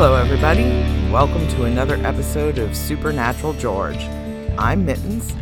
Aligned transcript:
Hello, 0.00 0.14
everybody. 0.14 0.62
Welcome 1.10 1.48
to 1.48 1.64
another 1.64 1.96
episode 2.06 2.58
of 2.58 2.76
Supernatural 2.76 3.52
George. 3.54 4.04
I'm 4.56 4.86
Mittens, 4.86 5.32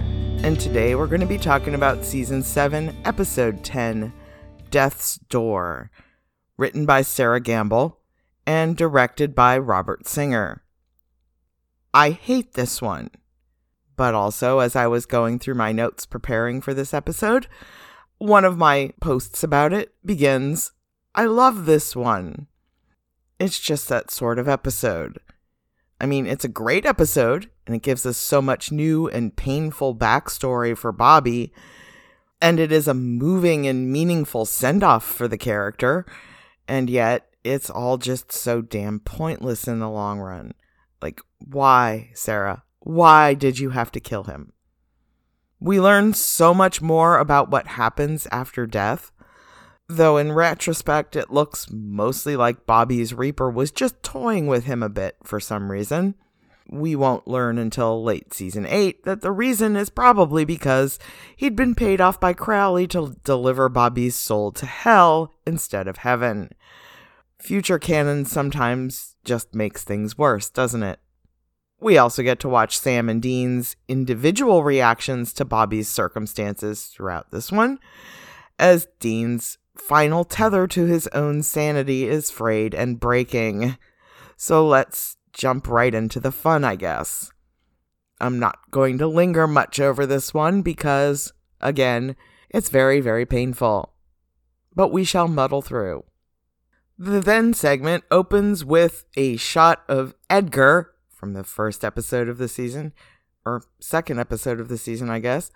and 0.43 0.59
today 0.59 0.95
we're 0.95 1.09
going 1.09 1.21
to 1.21 1.27
be 1.27 1.37
talking 1.37 1.75
about 1.75 2.07
Season 2.07 2.43
7, 2.43 2.97
Episode 3.05 3.63
10 3.63 4.15
Death's 4.71 5.17
Door, 5.29 5.91
written 6.57 6.87
by 6.87 7.03
Sarah 7.03 7.39
Gamble 7.39 7.99
and 8.47 8.79
directed 8.79 9.35
by 9.35 9.59
Robert 9.59 10.07
Singer. 10.07 10.63
I 11.93 12.13
hate 12.13 12.55
this 12.55 12.81
one, 12.81 13.11
but 13.95 14.15
also 14.15 14.61
as 14.61 14.75
I 14.75 14.87
was 14.87 15.05
going 15.05 15.39
through 15.39 15.57
my 15.57 15.73
notes 15.73 16.07
preparing 16.07 16.63
for 16.63 16.73
this 16.73 16.95
episode, 16.95 17.47
one 18.17 18.47
of 18.47 18.57
my 18.57 18.95
posts 19.03 19.45
about 19.45 19.75
it 19.75 19.93
begins 20.03 20.73
I 21.15 21.27
love 21.27 21.67
this 21.67 21.95
one. 21.95 22.47
It's 23.39 23.61
just 23.61 23.89
that 23.89 24.11
sort 24.11 24.39
of 24.39 24.49
episode. 24.49 25.19
I 26.01 26.07
mean, 26.07 26.27
it's 26.27 26.45
a 26.45 26.49
great 26.49 26.87
episode, 26.87 27.51
and 27.67 27.75
it 27.75 27.83
gives 27.83 28.07
us 28.07 28.17
so 28.17 28.41
much 28.41 28.73
new 28.73 29.09
and 29.09 29.37
painful 29.37 29.95
backstory 29.95 30.77
for 30.77 30.93
Bobby, 30.93 31.53
and 32.41 32.61
it 32.61 32.71
is 32.71 32.87
a 32.87 32.95
moving 32.95 33.67
and 33.67 33.91
meaningful 33.91 34.45
send 34.45 34.83
off 34.83 35.05
for 35.05 35.27
the 35.29 35.39
character, 35.39 36.07
and 36.69 36.91
yet 36.91 37.29
it's 37.45 37.71
all 37.71 37.97
just 37.97 38.33
so 38.33 38.61
damn 38.61 39.01
pointless 39.01 39.69
in 39.69 39.79
the 39.79 39.89
long 39.89 40.19
run. 40.19 40.53
Like, 41.01 41.21
why, 41.39 42.11
Sarah? 42.15 42.65
Why 42.81 43.35
did 43.35 43.59
you 43.59 43.71
have 43.71 43.93
to 43.93 44.01
kill 44.01 44.25
him? 44.25 44.53
We 45.61 45.81
learn 45.81 46.13
so 46.15 46.53
much 46.53 46.83
more 46.83 47.19
about 47.19 47.51
what 47.51 47.69
happens 47.69 48.27
after 48.31 48.67
death, 48.67 49.11
though 49.89 50.17
in 50.17 50.33
retrospect, 50.33 51.17
it 51.17 51.31
looks 51.31 51.69
mostly 51.71 52.37
like 52.37 52.67
Bobby's 52.67 53.15
Reaper 53.15 53.51
was 53.51 53.71
just 53.71 54.03
toying 54.03 54.47
with 54.47 54.65
him 54.65 54.83
a 54.83 54.89
bit 54.89 55.17
for 55.23 55.41
some 55.41 55.71
reason. 55.71 56.15
We 56.69 56.97
won't 56.97 57.29
learn 57.29 57.59
until 57.59 58.03
late 58.03 58.35
season 58.35 58.67
8 58.67 59.05
that 59.05 59.21
the 59.21 59.31
reason 59.31 59.77
is 59.77 59.89
probably 59.89 60.45
because 60.45 60.99
he'd 61.37 61.55
been 61.55 61.77
paid 61.77 62.01
off 62.01 62.19
by 62.19 62.33
Crowley 62.33 62.89
to 62.89 63.17
deliver 63.23 63.69
Bobby's 63.69 64.17
soul 64.17 64.51
to 64.53 64.67
hell 64.67 65.33
instead 65.47 65.87
of 65.87 65.99
heaven. 65.99 66.51
Future 67.39 67.79
canon 67.79 68.25
sometimes 68.25 69.15
just 69.25 69.55
makes 69.55 69.85
things 69.85 70.19
worse, 70.19 70.51
doesn't 70.51 70.83
it? 70.83 70.99
We 71.79 71.99
also 71.99 72.23
get 72.23 72.41
to 72.41 72.49
watch 72.49 72.79
Sam 72.79 73.09
and 73.09 73.21
Dean's 73.23 73.77
individual 73.87 74.65
reactions 74.65 75.33
to 75.35 75.45
Bobby's 75.45 75.89
circumstances 75.89 76.87
throughout 76.87 77.31
this 77.31 77.53
one, 77.53 77.79
as 78.59 78.89
Dean's 78.99 79.59
final 79.79 80.25
tether 80.25 80.67
to 80.69 80.87
his 80.87 81.07
own 81.09 81.43
sanity 81.43 82.09
is 82.09 82.31
frayed 82.31 82.75
and 82.75 83.01
breaking. 83.01 83.77
So 84.37 84.67
let's 84.67 85.17
jump 85.33 85.69
right 85.69 85.95
into 85.95 86.21
the 86.21 86.33
fun, 86.33 86.65
I 86.65 86.77
guess. 86.77 87.31
I'm 88.21 88.39
not 88.39 88.59
going 88.71 88.99
to 88.99 89.07
linger 89.07 89.47
much 89.47 89.79
over 89.79 90.07
this 90.07 90.33
one 90.33 90.63
because, 90.63 91.33
again, 91.61 92.17
it's 92.51 92.71
very, 92.71 93.01
very 93.01 93.27
painful. 93.27 93.93
But 94.75 94.93
we 94.93 95.05
shall 95.05 95.29
muddle 95.29 95.63
through. 95.63 96.05
The 96.99 97.21
then 97.21 97.53
segment 97.53 98.05
opens 98.11 98.65
with 98.65 99.05
a 99.17 99.37
shot 99.37 99.85
of 99.89 100.15
Edgar 100.31 100.93
from 101.11 101.35
the 101.35 101.45
first 101.45 101.85
episode 101.85 102.29
of 102.29 102.39
the 102.39 102.49
season, 102.49 102.93
or 103.45 103.63
second 103.81 104.19
episode 104.19 104.61
of 104.61 104.69
the 104.69 104.79
season, 104.79 105.11
I 105.11 105.19
guess. 105.19 105.51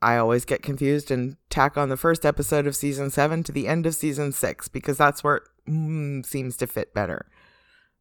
I 0.00 0.16
always 0.16 0.44
get 0.44 0.62
confused 0.62 1.10
and 1.10 1.36
tack 1.50 1.76
on 1.76 1.88
the 1.88 1.96
first 1.96 2.24
episode 2.24 2.66
of 2.66 2.76
season 2.76 3.10
seven 3.10 3.42
to 3.44 3.52
the 3.52 3.66
end 3.66 3.86
of 3.86 3.94
season 3.94 4.32
six 4.32 4.68
because 4.68 4.96
that's 4.96 5.24
where 5.24 5.36
it 5.36 5.42
mm, 5.68 6.24
seems 6.24 6.56
to 6.58 6.66
fit 6.66 6.94
better. 6.94 7.26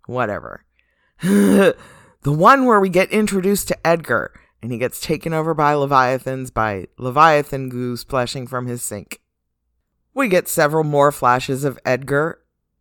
Whatever. 0.06 0.64
the 1.22 1.76
one 2.23 2.66
where 2.66 2.80
we 2.80 2.89
get 2.89 3.11
introduced 3.11 3.67
to 3.70 3.88
Edgar 3.88 4.32
and 4.61 4.71
he 4.71 4.77
gets 4.77 4.99
taken 4.99 5.33
over 5.33 5.54
by 5.54 5.73
Leviathans 5.73 6.52
by 6.54 6.88
Leviathan 6.98 7.70
goo 7.70 7.98
splashing 7.98 8.48
from 8.48 8.67
his 8.67 8.83
sink. 8.83 9.20
We 10.14 10.27
get 10.27 10.48
several 10.48 10.83
more 10.83 11.11
flashes 11.11 11.64
of 11.64 11.80
Edgar 11.86 12.39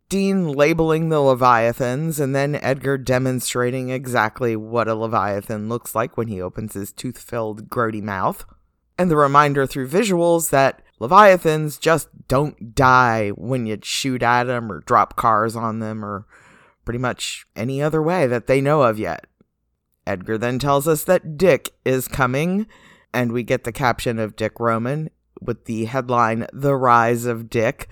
Dean 0.09 0.47
labeling 0.47 1.09
the 1.09 1.19
Leviathans, 1.19 2.17
and 2.17 2.33
then 2.33 2.55
Edgar 2.55 2.97
demonstrating 2.97 3.89
exactly 3.89 4.55
what 4.55 4.87
a 4.87 4.95
Leviathan 4.95 5.67
looks 5.67 5.93
like 5.93 6.15
when 6.15 6.29
he 6.29 6.41
opens 6.41 6.75
his 6.75 6.93
tooth 6.93 7.17
filled, 7.17 7.69
grody 7.69 8.01
mouth. 8.01 8.45
And 8.97 9.11
the 9.11 9.17
reminder 9.17 9.67
through 9.67 9.89
visuals 9.89 10.49
that 10.49 10.81
Leviathans 10.99 11.77
just 11.77 12.09
don't 12.27 12.73
die 12.73 13.29
when 13.29 13.65
you 13.65 13.77
shoot 13.83 14.23
at 14.23 14.45
them 14.45 14.71
or 14.71 14.81
drop 14.81 15.15
cars 15.15 15.55
on 15.55 15.79
them 15.79 16.03
or 16.03 16.25
pretty 16.83 16.97
much 16.97 17.45
any 17.55 17.81
other 17.81 18.01
way 18.01 18.25
that 18.27 18.47
they 18.47 18.61
know 18.61 18.81
of 18.81 18.97
yet. 18.97 19.27
Edgar 20.07 20.37
then 20.37 20.57
tells 20.57 20.87
us 20.87 21.03
that 21.03 21.37
Dick 21.37 21.71
is 21.83 22.07
coming, 22.07 22.65
and 23.13 23.31
we 23.31 23.43
get 23.43 23.65
the 23.65 23.73
caption 23.73 24.17
of 24.19 24.37
Dick 24.37 24.53
Roman 24.59 25.09
with 25.41 25.65
the 25.65 25.85
headline, 25.85 26.47
The 26.53 26.75
Rise 26.75 27.25
of 27.25 27.49
Dick, 27.49 27.89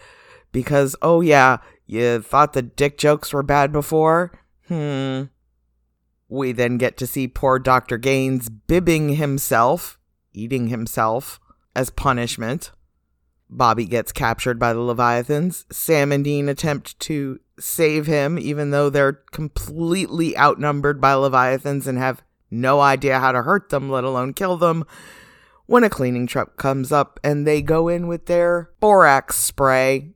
because, 0.52 0.96
oh 1.02 1.20
yeah, 1.20 1.58
you 1.86 2.22
thought 2.22 2.54
the 2.54 2.62
dick 2.62 2.98
jokes 2.98 3.34
were 3.34 3.44
bad 3.44 3.72
before? 3.72 4.32
Hmm. 4.68 5.24
We 6.30 6.54
then 6.54 6.78
get 6.78 6.98
to 6.98 7.08
see 7.08 7.28
poor 7.28 7.60
Dr. 7.60 7.98
Gaines 7.98 8.50
bibbing 8.50 9.18
himself, 9.18 10.00
eating 10.36 10.68
himself, 10.68 11.40
as 11.76 11.90
punishment. 11.90 12.72
Bobby 13.50 13.86
gets 13.86 14.12
captured 14.12 14.60
by 14.60 14.74
the 14.74 14.80
Leviathans. 14.80 15.66
Sam 15.72 16.12
and 16.12 16.24
Dean 16.24 16.50
attempt 16.50 17.00
to 17.02 17.40
save 17.60 18.08
him, 18.08 18.40
even 18.40 18.72
though 18.72 18.90
they're 18.90 19.22
completely 19.32 20.38
outnumbered 20.38 21.00
by 21.00 21.14
Leviathans 21.14 21.88
and 21.88 21.98
have 21.98 22.24
no 22.50 22.82
idea 22.82 23.20
how 23.20 23.32
to 23.32 23.44
hurt 23.44 23.70
them, 23.70 23.90
let 23.90 24.04
alone 24.04 24.34
kill 24.34 24.58
them. 24.58 24.84
When 25.68 25.84
a 25.84 25.90
cleaning 25.90 26.28
truck 26.28 26.58
comes 26.58 26.92
up 26.92 27.20
and 27.24 27.46
they 27.46 27.62
go 27.62 27.88
in 27.88 28.08
with 28.08 28.28
their 28.28 28.72
borax 28.80 29.38
spray, 29.38 30.12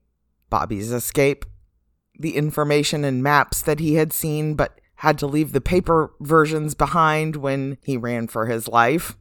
Bobby's 0.49 0.91
escape 0.91 1.45
the 2.19 2.35
information 2.35 3.03
and 3.03 3.23
maps 3.23 3.61
that 3.61 3.79
he 3.79 3.95
had 3.95 4.11
seen, 4.11 4.53
but 4.55 4.79
had 4.95 5.17
to 5.17 5.27
leave 5.27 5.53
the 5.53 5.61
paper 5.61 6.11
versions 6.19 6.75
behind 6.75 7.37
when 7.37 7.77
he 7.83 7.95
ran 7.95 8.27
for 8.27 8.47
his 8.47 8.67
life. 8.67 9.15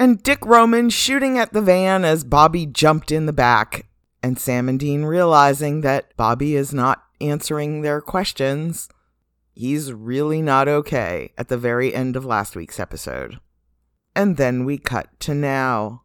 And 0.00 0.22
Dick 0.22 0.46
Roman 0.46 0.88
shooting 0.88 1.36
at 1.36 1.52
the 1.52 1.60
van 1.60 2.06
as 2.06 2.24
Bobby 2.24 2.64
jumped 2.64 3.12
in 3.12 3.26
the 3.26 3.34
back, 3.34 3.84
and 4.22 4.38
Sam 4.38 4.66
and 4.66 4.80
Dean 4.80 5.04
realizing 5.04 5.82
that 5.82 6.16
Bobby 6.16 6.56
is 6.56 6.72
not 6.72 7.04
answering 7.20 7.82
their 7.82 8.00
questions. 8.00 8.88
He's 9.52 9.92
really 9.92 10.40
not 10.40 10.68
okay 10.68 11.32
at 11.36 11.48
the 11.48 11.58
very 11.58 11.94
end 11.94 12.16
of 12.16 12.24
last 12.24 12.56
week's 12.56 12.80
episode. 12.80 13.40
And 14.16 14.38
then 14.38 14.64
we 14.64 14.78
cut 14.78 15.08
to 15.20 15.34
now. 15.34 16.04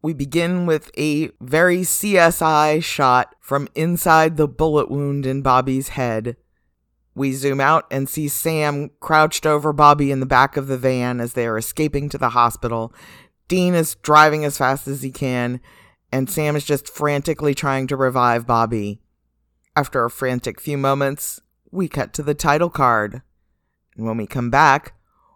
We 0.00 0.14
begin 0.14 0.64
with 0.64 0.90
a 0.96 1.28
very 1.38 1.80
CSI 1.80 2.82
shot 2.82 3.34
from 3.42 3.68
inside 3.74 4.38
the 4.38 4.48
bullet 4.48 4.90
wound 4.90 5.26
in 5.26 5.42
Bobby's 5.42 5.88
head. 5.88 6.38
We 7.18 7.32
zoom 7.32 7.60
out 7.60 7.84
and 7.90 8.08
see 8.08 8.28
Sam 8.28 8.92
crouched 9.00 9.44
over 9.44 9.72
Bobby 9.72 10.12
in 10.12 10.20
the 10.20 10.26
back 10.26 10.56
of 10.56 10.68
the 10.68 10.78
van 10.78 11.18
as 11.18 11.32
they 11.32 11.48
are 11.48 11.58
escaping 11.58 12.08
to 12.10 12.18
the 12.18 12.28
hospital. 12.28 12.94
Dean 13.48 13.74
is 13.74 13.96
driving 13.96 14.44
as 14.44 14.56
fast 14.56 14.86
as 14.86 15.02
he 15.02 15.10
can, 15.10 15.60
and 16.12 16.30
Sam 16.30 16.54
is 16.54 16.64
just 16.64 16.88
frantically 16.88 17.56
trying 17.56 17.88
to 17.88 17.96
revive 17.96 18.46
Bobby. 18.46 19.00
After 19.74 20.04
a 20.04 20.10
frantic 20.10 20.60
few 20.60 20.78
moments, 20.78 21.40
we 21.72 21.88
cut 21.88 22.12
to 22.14 22.22
the 22.22 22.34
title 22.34 22.70
card. 22.70 23.22
And 23.96 24.06
when 24.06 24.16
we 24.16 24.28
come 24.28 24.48
back, 24.48 24.94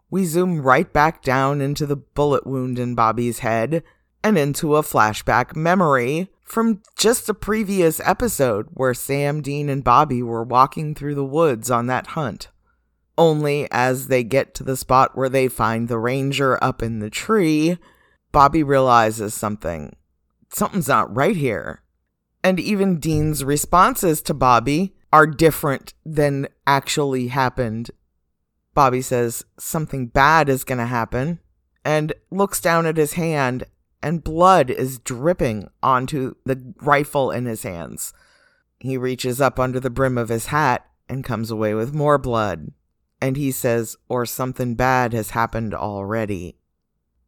we 0.09 0.25
zoom 0.25 0.60
right 0.60 0.93
back 0.93 1.20
down 1.20 1.60
into 1.60 1.84
the 1.84 1.97
bullet 1.97 2.47
wound 2.47 2.78
in 2.78 2.94
Bobby's 2.94 3.41
head 3.41 3.82
and 4.22 4.38
into 4.38 4.76
a 4.76 4.82
flashback 4.82 5.56
memory 5.56 6.31
from 6.52 6.82
just 6.98 7.30
a 7.30 7.34
previous 7.34 7.99
episode 8.00 8.66
where 8.75 8.93
Sam, 8.93 9.40
Dean, 9.40 9.70
and 9.70 9.82
Bobby 9.82 10.22
were 10.22 10.44
walking 10.44 10.94
through 10.94 11.14
the 11.14 11.25
woods 11.25 11.70
on 11.70 11.87
that 11.87 12.08
hunt. 12.08 12.49
Only 13.16 13.66
as 13.70 14.08
they 14.08 14.22
get 14.22 14.54
to 14.56 14.62
the 14.62 14.76
spot 14.76 15.16
where 15.16 15.31
they 15.31 15.49
find 15.49 15.88
the 15.88 15.99
ranger 15.99 16.62
up 16.62 16.82
in 16.82 16.99
the 16.99 17.08
tree, 17.08 17.78
Bobby 18.32 18.62
realizes 18.62 19.32
something. 19.32 19.96
Something's 20.52 20.88
not 20.88 21.16
right 21.16 21.37
here. 21.37 21.84
And 22.44 22.60
even 22.60 23.00
Dean's 23.00 23.43
responses 23.43 24.20
to 24.20 24.34
Bobby 24.34 24.94
are 25.10 25.26
different 25.26 25.94
than 26.05 26.48
actually 26.66 27.28
happened. 27.28 27.90
Bobby 28.75 29.00
says 29.00 29.43
something 29.58 30.08
bad 30.08 30.50
is 30.50 30.64
going 30.64 30.76
to 30.76 30.84
happen 30.84 31.40
and 31.82 32.12
looks 32.31 32.60
down 32.60 32.84
at 32.84 32.98
his 32.98 33.14
hand 33.14 33.64
and 34.02 34.25
blood 34.25 34.70
is 34.70 34.99
dripping 34.99 35.69
onto 35.82 36.34
the 36.44 36.75
rifle 36.81 37.31
in 37.31 37.46
his 37.46 37.62
hands. 37.62 38.12
He 38.81 38.96
reaches 38.96 39.40
up 39.40 39.60
under 39.60 39.78
the 39.78 39.90
brim 39.90 40.19
of 40.19 40.28
his 40.28 40.46
hat 40.46 40.84
and 41.08 41.25
comes 41.25 41.50
away 41.50 41.75
with 41.75 41.94
more 41.94 42.19
blood. 42.19 42.72
And 43.20 43.37
he 43.37 43.52
says, 43.52 43.96
or 44.08 44.26
something 44.26 44.75
bad 44.75 45.12
has 45.12 45.31
happened 45.31 45.75
already. 45.75 46.56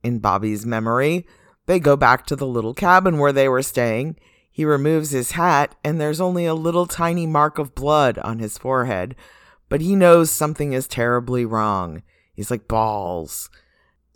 In 0.02 0.18
Bobby's 0.18 0.66
memory, 0.66 1.26
they 1.66 1.78
go 1.78 1.96
back 1.96 2.26
to 2.26 2.36
the 2.36 2.46
little 2.46 2.74
cabin 2.74 3.18
where 3.18 3.32
they 3.32 3.48
were 3.48 3.62
staying. 3.62 4.16
He 4.50 4.64
removes 4.64 5.10
his 5.10 5.32
hat, 5.32 5.76
and 5.84 6.00
there's 6.00 6.20
only 6.20 6.46
a 6.46 6.54
little 6.54 6.86
tiny 6.86 7.26
mark 7.26 7.58
of 7.58 7.74
blood 7.74 8.18
on 8.18 8.38
his 8.38 8.58
forehead, 8.58 9.14
but 9.68 9.80
he 9.80 9.96
knows 9.96 10.30
something 10.30 10.72
is 10.72 10.86
terribly 10.86 11.44
wrong. 11.44 12.02
He's 12.34 12.50
like, 12.50 12.68
balls. 12.68 13.48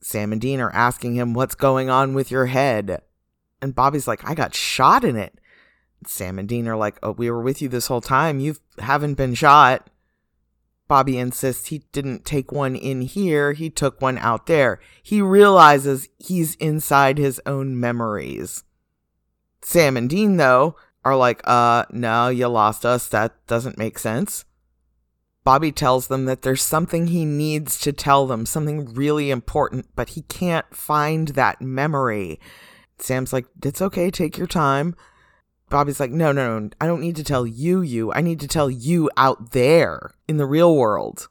Sam 0.01 0.33
and 0.33 0.41
Dean 0.41 0.61
are 0.61 0.75
asking 0.75 1.15
him, 1.15 1.35
What's 1.35 1.55
going 1.55 1.91
on 1.91 2.15
with 2.15 2.31
your 2.31 2.47
head? 2.47 3.03
And 3.61 3.75
Bobby's 3.75 4.09
like, 4.09 4.29
I 4.29 4.35
got 4.35 4.55
shot 4.55 5.05
in 5.05 5.17
it. 5.17 5.41
Sam 6.07 6.39
and 6.39 6.49
Dean 6.49 6.69
are 6.69 6.77
like, 6.77 6.99
Oh, 7.03 7.13
we 7.13 7.31
were 7.31 7.43
with 7.43 7.61
you 7.61 7.69
this 7.69 7.89
whole 7.89 8.01
time. 8.01 8.41
You 8.41 8.57
haven't 8.79 9.15
been 9.15 9.35
shot. 9.35 9.91
Bobby 10.89 11.19
insists 11.19 11.67
he 11.67 11.81
didn't 11.93 12.25
take 12.25 12.51
one 12.51 12.75
in 12.75 13.03
here, 13.03 13.53
he 13.53 13.69
took 13.69 14.01
one 14.01 14.17
out 14.19 14.47
there. 14.47 14.81
He 15.03 15.21
realizes 15.21 16.09
he's 16.19 16.55
inside 16.57 17.19
his 17.19 17.41
own 17.45 17.79
memories. 17.79 18.65
Sam 19.61 19.99
and 19.99 20.09
Dean, 20.09 20.39
though, 20.39 20.77
are 21.05 21.17
like, 21.17 21.43
uh, 21.45 21.85
no, 21.91 22.29
you 22.29 22.49
lost 22.49 22.87
us. 22.87 23.07
That 23.09 23.47
doesn't 23.47 23.77
make 23.77 23.99
sense. 23.99 24.47
Bobby 25.49 25.73
tells 25.73 26.09
them 26.09 26.27
that 26.27 26.43
there's 26.43 26.61
something 26.61 27.07
he 27.07 27.25
needs 27.25 27.81
to 27.81 27.91
tell 27.91 28.27
them, 28.27 28.45
something 28.45 28.93
really 28.93 29.31
important, 29.31 29.87
but 29.97 30.11
he 30.11 30.21
can't 30.21 30.67
find 30.77 31.29
that 31.29 31.63
memory. 31.63 32.39
Sam's 32.99 33.33
like, 33.33 33.47
It's 33.65 33.81
okay, 33.81 34.11
take 34.11 34.37
your 34.37 34.47
time. 34.47 34.95
Bobby's 35.71 36.01
like, 36.01 36.11
No, 36.11 36.33
no, 36.33 36.59
no, 36.59 36.69
I 36.83 36.87
don't 36.87 37.01
need 37.01 37.17
to 37.17 37.25
tell 37.25 37.47
you, 37.47 37.81
you. 37.81 38.13
I 38.13 38.21
need 38.21 38.41
to 38.41 38.47
tell 38.47 38.69
you 38.69 39.11
out 39.17 39.53
there 39.53 40.11
in 40.29 40.37
the 40.37 40.45
real 40.45 40.77
world. 40.77 41.29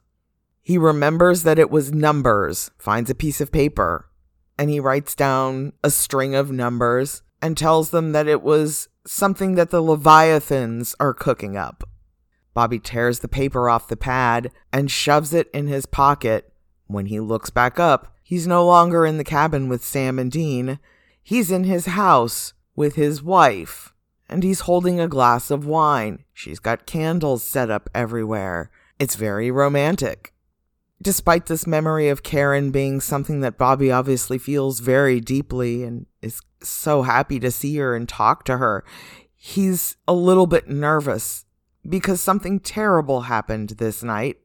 He 0.62 0.78
remembers 0.78 1.44
that 1.44 1.60
it 1.60 1.70
was 1.70 1.92
numbers, 1.92 2.72
finds 2.76 3.10
a 3.10 3.14
piece 3.14 3.40
of 3.40 3.52
paper, 3.52 4.10
and 4.58 4.68
he 4.68 4.80
writes 4.80 5.14
down 5.14 5.74
a 5.84 5.92
string 5.92 6.34
of 6.34 6.50
numbers 6.50 7.22
and 7.40 7.56
tells 7.56 7.90
them 7.90 8.10
that 8.10 8.26
it 8.26 8.42
was 8.42 8.88
something 9.06 9.54
that 9.54 9.70
the 9.70 9.80
Leviathans 9.80 10.96
are 10.98 11.14
cooking 11.14 11.56
up. 11.56 11.88
Bobby 12.58 12.80
tears 12.80 13.20
the 13.20 13.28
paper 13.28 13.70
off 13.70 13.86
the 13.86 13.96
pad 13.96 14.50
and 14.72 14.90
shoves 14.90 15.32
it 15.32 15.48
in 15.54 15.68
his 15.68 15.86
pocket. 15.86 16.52
When 16.88 17.06
he 17.06 17.20
looks 17.20 17.50
back 17.50 17.78
up, 17.78 18.12
he's 18.20 18.48
no 18.48 18.66
longer 18.66 19.06
in 19.06 19.16
the 19.16 19.22
cabin 19.22 19.68
with 19.68 19.84
Sam 19.84 20.18
and 20.18 20.28
Dean. 20.28 20.80
He's 21.22 21.52
in 21.52 21.62
his 21.62 21.86
house 21.86 22.54
with 22.74 22.96
his 22.96 23.22
wife, 23.22 23.94
and 24.28 24.42
he's 24.42 24.62
holding 24.62 24.98
a 24.98 25.06
glass 25.06 25.52
of 25.52 25.66
wine. 25.66 26.24
She's 26.34 26.58
got 26.58 26.84
candles 26.84 27.44
set 27.44 27.70
up 27.70 27.88
everywhere. 27.94 28.72
It's 28.98 29.14
very 29.14 29.52
romantic. 29.52 30.32
Despite 31.00 31.46
this 31.46 31.64
memory 31.64 32.08
of 32.08 32.24
Karen 32.24 32.72
being 32.72 33.00
something 33.00 33.38
that 33.42 33.56
Bobby 33.56 33.92
obviously 33.92 34.36
feels 34.36 34.80
very 34.80 35.20
deeply 35.20 35.84
and 35.84 36.06
is 36.22 36.40
so 36.60 37.02
happy 37.02 37.38
to 37.38 37.52
see 37.52 37.76
her 37.76 37.94
and 37.94 38.08
talk 38.08 38.42
to 38.46 38.56
her, 38.56 38.84
he's 39.36 39.96
a 40.08 40.12
little 40.12 40.48
bit 40.48 40.68
nervous 40.68 41.44
because 41.86 42.20
something 42.20 42.60
terrible 42.60 43.22
happened 43.22 43.70
this 43.70 44.02
night. 44.02 44.38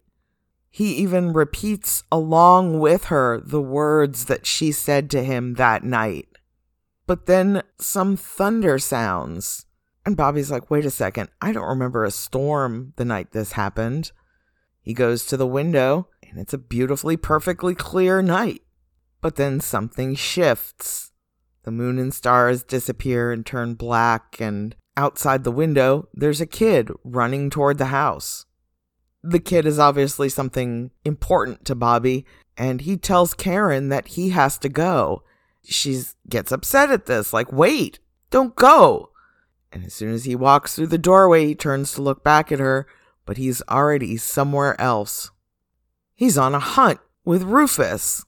He 0.70 0.96
even 0.96 1.34
repeats 1.34 2.04
along 2.12 2.80
with 2.80 3.06
her 3.06 3.40
the 3.40 3.62
words 3.62 4.26
that 4.26 4.46
she 4.46 4.72
said 4.72 5.10
to 5.12 5.24
him 5.24 5.54
that 5.54 5.84
night. 5.84 6.28
But 7.06 7.26
then 7.28 7.64
some 7.80 8.18
thunder 8.18 8.80
sounds. 8.80 9.66
And 10.06 10.18
Bobby's 10.18 10.52
like, 10.52 10.72
wait 10.72 10.86
a 10.86 10.92
second, 10.92 11.30
I 11.42 11.52
don't 11.52 11.68
remember 11.68 12.04
a 12.04 12.12
storm 12.12 12.94
the 12.96 13.06
night 13.06 13.32
this 13.32 13.54
happened. 13.54 14.12
He 14.82 14.94
goes 14.94 15.26
to 15.28 15.38
the 15.38 15.48
window, 15.48 16.10
and 16.28 16.40
it's 16.40 16.54
a 16.54 16.58
beautifully, 16.58 17.16
perfectly 17.16 17.76
clear 17.76 18.22
night. 18.22 18.64
But 19.22 19.38
then 19.38 19.62
something 19.62 20.16
shifts. 20.16 21.12
The 21.64 21.72
moon 21.72 21.98
and 22.00 22.14
stars 22.14 22.64
disappear 22.64 23.32
and 23.32 23.46
turn 23.46 23.76
black, 23.76 24.42
and 24.42 24.76
Outside 24.96 25.44
the 25.44 25.52
window, 25.52 26.08
there's 26.14 26.42
a 26.42 26.46
kid 26.46 26.92
running 27.04 27.50
toward 27.50 27.78
the 27.78 27.86
house. 27.86 28.46
The 29.24 29.40
kid 29.40 29.66
is 29.66 29.80
obviously 29.80 30.30
something 30.30 30.92
important 31.04 31.66
to 31.66 31.76
Bobby, 31.76 32.26
and 32.58 32.82
he 32.82 32.98
tells 32.98 33.34
Karen 33.34 33.90
that 33.90 34.10
he 34.10 34.30
has 34.30 34.58
to 34.60 34.70
go. 34.70 35.24
She 35.64 36.02
gets 36.30 36.52
upset 36.52 36.92
at 36.92 37.06
this, 37.06 37.34
like, 37.34 37.52
wait, 37.52 38.00
don't 38.30 38.56
go. 38.56 39.10
And 39.72 39.86
as 39.86 39.94
soon 39.94 40.14
as 40.14 40.26
he 40.26 40.36
walks 40.36 40.76
through 40.76 40.88
the 40.88 40.98
doorway, 40.98 41.48
he 41.48 41.56
turns 41.56 41.94
to 41.94 42.02
look 42.02 42.24
back 42.24 42.52
at 42.52 42.60
her, 42.60 42.86
but 43.26 43.38
he's 43.38 43.64
already 43.70 44.18
somewhere 44.18 44.80
else. 44.80 45.32
He's 46.14 46.38
on 46.38 46.54
a 46.54 46.60
hunt 46.60 47.00
with 47.26 47.42
Rufus. 47.42 48.24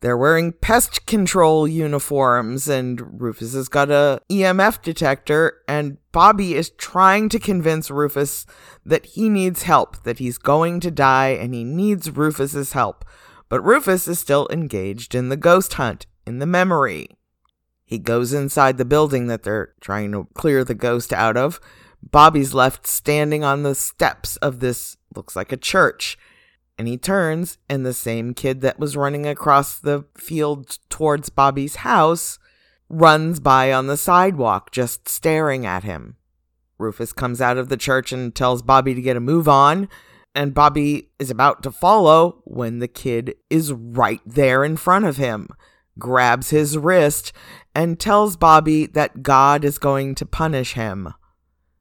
They're 0.00 0.16
wearing 0.16 0.52
pest 0.52 1.04
control 1.04 1.68
uniforms 1.68 2.68
and 2.68 3.20
Rufus 3.20 3.52
has 3.52 3.68
got 3.68 3.90
a 3.90 4.22
EMF 4.30 4.80
detector 4.80 5.60
and 5.68 5.98
Bobby 6.10 6.54
is 6.54 6.70
trying 6.70 7.28
to 7.28 7.38
convince 7.38 7.90
Rufus 7.90 8.46
that 8.84 9.04
he 9.04 9.28
needs 9.28 9.64
help, 9.64 10.02
that 10.04 10.18
he's 10.18 10.38
going 10.38 10.80
to 10.80 10.90
die 10.90 11.28
and 11.28 11.54
he 11.54 11.64
needs 11.64 12.10
Rufus's 12.10 12.72
help. 12.72 13.04
But 13.50 13.60
Rufus 13.60 14.08
is 14.08 14.18
still 14.18 14.48
engaged 14.50 15.14
in 15.14 15.28
the 15.28 15.36
ghost 15.36 15.74
hunt, 15.74 16.06
in 16.26 16.38
the 16.38 16.46
memory. 16.46 17.08
He 17.84 17.98
goes 17.98 18.32
inside 18.32 18.78
the 18.78 18.84
building 18.86 19.26
that 19.26 19.42
they're 19.42 19.74
trying 19.80 20.12
to 20.12 20.28
clear 20.32 20.64
the 20.64 20.74
ghost 20.74 21.12
out 21.12 21.36
of. 21.36 21.60
Bobby's 22.02 22.54
left 22.54 22.86
standing 22.86 23.44
on 23.44 23.64
the 23.64 23.74
steps 23.74 24.36
of 24.36 24.60
this 24.60 24.96
looks 25.14 25.36
like 25.36 25.52
a 25.52 25.58
church 25.58 26.16
and 26.80 26.88
he 26.88 26.96
turns, 26.96 27.58
and 27.68 27.84
the 27.84 27.92
same 27.92 28.32
kid 28.32 28.62
that 28.62 28.78
was 28.78 28.96
running 28.96 29.26
across 29.26 29.78
the 29.78 30.06
field 30.16 30.78
towards 30.88 31.28
Bobby's 31.28 31.76
house 31.76 32.38
runs 32.88 33.38
by 33.38 33.70
on 33.70 33.86
the 33.86 33.98
sidewalk, 33.98 34.70
just 34.70 35.06
staring 35.06 35.66
at 35.66 35.84
him. 35.84 36.16
Rufus 36.78 37.12
comes 37.12 37.38
out 37.42 37.58
of 37.58 37.68
the 37.68 37.76
church 37.76 38.12
and 38.12 38.34
tells 38.34 38.62
Bobby 38.62 38.94
to 38.94 39.02
get 39.02 39.18
a 39.18 39.20
move 39.20 39.46
on, 39.46 39.90
and 40.34 40.54
Bobby 40.54 41.10
is 41.18 41.30
about 41.30 41.62
to 41.64 41.70
follow 41.70 42.40
when 42.44 42.78
the 42.78 42.88
kid 42.88 43.34
is 43.50 43.74
right 43.74 44.22
there 44.24 44.64
in 44.64 44.78
front 44.78 45.04
of 45.04 45.18
him, 45.18 45.50
grabs 45.98 46.48
his 46.48 46.78
wrist, 46.78 47.30
and 47.74 48.00
tells 48.00 48.38
Bobby 48.38 48.86
that 48.86 49.22
God 49.22 49.66
is 49.66 49.76
going 49.76 50.14
to 50.14 50.24
punish 50.24 50.72
him. 50.72 51.12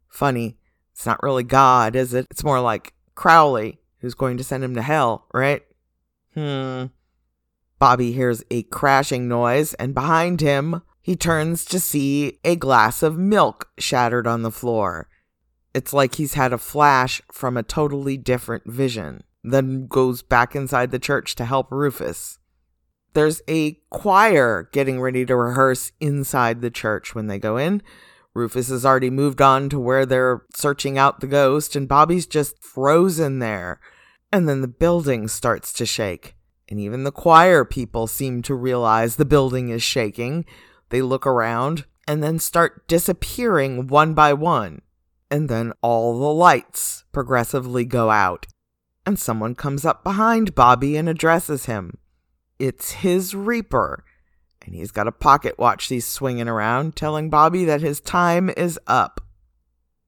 Funny, 0.09 0.57
it's 0.91 1.05
not 1.05 1.23
really 1.23 1.45
God, 1.45 1.95
is 1.95 2.13
it? 2.13 2.27
It's 2.29 2.43
more 2.43 2.59
like 2.59 2.91
Crowley 3.15 3.78
who's 3.99 4.13
going 4.13 4.37
to 4.37 4.43
send 4.43 4.63
him 4.63 4.75
to 4.75 4.81
hell, 4.81 5.27
right? 5.33 5.63
Hmm. 6.33 6.85
Bobby 7.79 8.11
hears 8.11 8.43
a 8.51 8.63
crashing 8.63 9.27
noise, 9.27 9.73
and 9.75 9.93
behind 9.93 10.41
him, 10.41 10.81
he 11.01 11.15
turns 11.15 11.63
to 11.65 11.79
see 11.79 12.39
a 12.43 12.55
glass 12.55 13.01
of 13.01 13.17
milk 13.17 13.69
shattered 13.77 14.27
on 14.27 14.41
the 14.41 14.51
floor. 14.51 15.07
It's 15.73 15.93
like 15.93 16.15
he's 16.15 16.33
had 16.33 16.51
a 16.51 16.57
flash 16.57 17.21
from 17.31 17.55
a 17.55 17.63
totally 17.63 18.17
different 18.17 18.65
vision, 18.65 19.23
then 19.43 19.87
goes 19.87 20.21
back 20.21 20.55
inside 20.55 20.91
the 20.91 20.99
church 20.99 21.35
to 21.35 21.45
help 21.45 21.71
Rufus. 21.71 22.39
There's 23.13 23.41
a 23.47 23.79
choir 23.89 24.69
getting 24.71 24.99
ready 25.01 25.25
to 25.25 25.35
rehearse 25.35 25.91
inside 25.99 26.61
the 26.61 26.69
church 26.69 27.15
when 27.15 27.27
they 27.27 27.39
go 27.39 27.57
in, 27.57 27.81
Rufus 28.39 28.69
has 28.69 28.85
already 28.85 29.09
moved 29.09 29.41
on 29.41 29.67
to 29.69 29.79
where 29.79 30.05
they're 30.05 30.43
searching 30.55 30.97
out 30.97 31.19
the 31.19 31.27
ghost, 31.27 31.75
and 31.75 31.87
Bobby's 31.87 32.25
just 32.25 32.63
frozen 32.63 33.39
there. 33.39 33.81
And 34.31 34.47
then 34.47 34.61
the 34.61 34.67
building 34.67 35.27
starts 35.27 35.73
to 35.73 35.85
shake. 35.85 36.35
And 36.69 36.79
even 36.79 37.03
the 37.03 37.11
choir 37.11 37.65
people 37.65 38.07
seem 38.07 38.41
to 38.43 38.55
realize 38.55 39.15
the 39.15 39.25
building 39.25 39.69
is 39.69 39.83
shaking. 39.83 40.45
They 40.89 41.01
look 41.01 41.27
around 41.27 41.85
and 42.07 42.23
then 42.23 42.39
start 42.39 42.87
disappearing 42.87 43.87
one 43.87 44.13
by 44.13 44.33
one. 44.33 44.83
And 45.29 45.49
then 45.49 45.73
all 45.81 46.17
the 46.17 46.33
lights 46.33 47.03
progressively 47.11 47.85
go 47.85 48.09
out. 48.09 48.47
And 49.05 49.19
someone 49.19 49.55
comes 49.55 49.83
up 49.83 50.03
behind 50.03 50.55
Bobby 50.55 50.95
and 50.95 51.09
addresses 51.09 51.65
him. 51.65 51.97
It's 52.57 52.91
his 52.91 53.35
Reaper 53.35 54.05
and 54.65 54.75
he's 54.75 54.91
got 54.91 55.07
a 55.07 55.11
pocket 55.11 55.57
watch 55.57 55.87
he's 55.87 56.05
swinging 56.05 56.47
around, 56.47 56.95
telling 56.95 57.29
Bobby 57.29 57.65
that 57.65 57.81
his 57.81 57.99
time 57.99 58.49
is 58.55 58.79
up. 58.87 59.21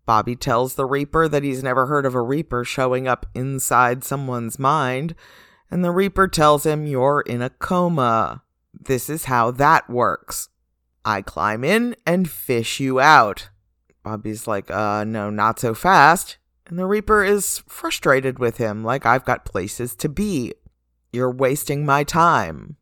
Bobby 0.06 0.36
tells 0.36 0.76
the 0.76 0.86
Reaper 0.86 1.28
that 1.28 1.44
he's 1.44 1.64
never 1.64 1.86
heard 1.86 2.06
of 2.06 2.16
a 2.16 2.22
Reaper 2.22 2.64
showing 2.64 3.08
up 3.08 3.26
inside 3.34 4.04
someone's 4.04 4.60
mind, 4.60 5.16
and 5.70 5.86
the 5.86 5.92
Reaper 5.92 6.28
tells 6.28 6.66
him, 6.66 6.86
You're 6.86 7.22
in 7.22 7.42
a 7.42 7.50
coma. 7.50 8.44
This 8.74 9.10
is 9.10 9.26
how 9.26 9.52
that 9.52 9.90
works. 9.90 10.50
I 11.06 11.22
climb 11.22 11.64
in 11.64 11.96
and 12.06 12.30
fish 12.30 12.80
you 12.80 13.00
out. 13.00 13.50
Bobby's 14.04 14.48
like, 14.48 14.70
Uh, 14.70 15.04
no, 15.06 15.30
not 15.30 15.60
so 15.60 15.74
fast. 15.74 16.38
And 16.68 16.78
the 16.78 16.86
Reaper 16.86 17.24
is 17.24 17.64
frustrated 17.68 18.40
with 18.40 18.58
him, 18.58 18.84
like, 18.84 19.06
I've 19.06 19.26
got 19.26 19.46
places 19.46 19.96
to 19.96 20.10
be. 20.10 20.54
You're 21.12 21.32
wasting 21.32 21.86
my 21.86 22.04
time. 22.04 22.78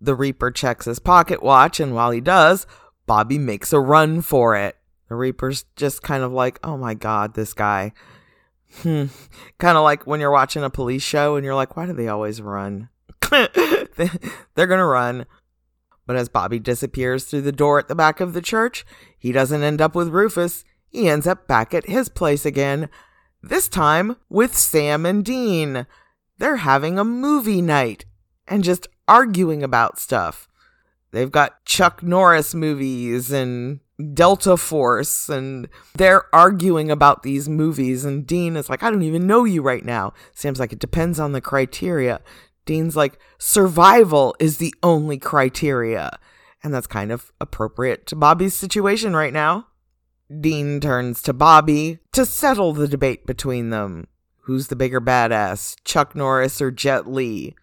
The 0.00 0.14
Reaper 0.14 0.50
checks 0.50 0.84
his 0.86 0.98
pocket 0.98 1.42
watch, 1.42 1.80
and 1.80 1.94
while 1.94 2.10
he 2.10 2.20
does, 2.20 2.66
Bobby 3.06 3.38
makes 3.38 3.72
a 3.72 3.80
run 3.80 4.20
for 4.20 4.54
it. 4.56 4.76
The 5.08 5.14
Reaper's 5.14 5.64
just 5.76 6.02
kind 6.02 6.22
of 6.22 6.32
like, 6.32 6.60
oh 6.62 6.76
my 6.76 6.94
god, 6.94 7.34
this 7.34 7.54
guy. 7.54 7.92
Hmm. 8.82 9.06
kind 9.58 9.76
of 9.76 9.82
like 9.82 10.06
when 10.06 10.20
you're 10.20 10.30
watching 10.30 10.62
a 10.62 10.70
police 10.70 11.02
show 11.02 11.36
and 11.36 11.44
you're 11.44 11.54
like, 11.54 11.76
why 11.76 11.86
do 11.86 11.92
they 11.92 12.08
always 12.08 12.42
run? 12.42 12.90
They're 13.30 13.48
going 14.56 14.78
to 14.78 14.84
run. 14.84 15.26
But 16.06 16.16
as 16.16 16.28
Bobby 16.28 16.58
disappears 16.58 17.24
through 17.24 17.42
the 17.42 17.52
door 17.52 17.78
at 17.78 17.88
the 17.88 17.94
back 17.94 18.20
of 18.20 18.32
the 18.32 18.40
church, 18.40 18.86
he 19.18 19.32
doesn't 19.32 19.62
end 19.62 19.80
up 19.80 19.94
with 19.94 20.08
Rufus. 20.08 20.64
He 20.88 21.08
ends 21.08 21.26
up 21.26 21.46
back 21.46 21.74
at 21.74 21.86
his 21.86 22.08
place 22.08 22.46
again. 22.46 22.88
This 23.42 23.68
time 23.68 24.16
with 24.28 24.56
Sam 24.56 25.04
and 25.04 25.24
Dean. 25.24 25.86
They're 26.38 26.56
having 26.56 26.98
a 26.98 27.04
movie 27.04 27.60
night 27.60 28.04
and 28.46 28.64
just 28.64 28.88
arguing 29.08 29.62
about 29.62 29.98
stuff. 29.98 30.48
They've 31.10 31.30
got 31.30 31.64
Chuck 31.64 32.02
Norris 32.02 32.54
movies 32.54 33.32
and 33.32 33.80
Delta 34.12 34.56
Force, 34.56 35.28
and 35.28 35.68
they're 35.94 36.32
arguing 36.34 36.90
about 36.90 37.22
these 37.22 37.48
movies. 37.48 38.04
And 38.04 38.26
Dean 38.26 38.56
is 38.56 38.68
like, 38.68 38.82
I 38.82 38.90
don't 38.90 39.02
even 39.02 39.26
know 39.26 39.44
you 39.44 39.62
right 39.62 39.84
now. 39.84 40.12
Sam's 40.34 40.60
like, 40.60 40.72
it 40.72 40.78
depends 40.78 41.18
on 41.18 41.32
the 41.32 41.40
criteria. 41.40 42.20
Dean's 42.66 42.96
like, 42.96 43.18
survival 43.38 44.36
is 44.38 44.58
the 44.58 44.74
only 44.82 45.18
criteria. 45.18 46.18
And 46.62 46.74
that's 46.74 46.86
kind 46.86 47.10
of 47.10 47.32
appropriate 47.40 48.06
to 48.08 48.16
Bobby's 48.16 48.54
situation 48.54 49.16
right 49.16 49.32
now. 49.32 49.68
Dean 50.40 50.78
turns 50.80 51.22
to 51.22 51.32
Bobby 51.32 51.98
to 52.12 52.26
settle 52.26 52.74
the 52.74 52.88
debate 52.88 53.26
between 53.26 53.70
them. 53.70 54.06
Who's 54.42 54.68
the 54.68 54.76
bigger 54.76 55.00
badass, 55.00 55.76
Chuck 55.84 56.14
Norris 56.14 56.60
or 56.60 56.70
Jet 56.70 57.10
Li? 57.10 57.54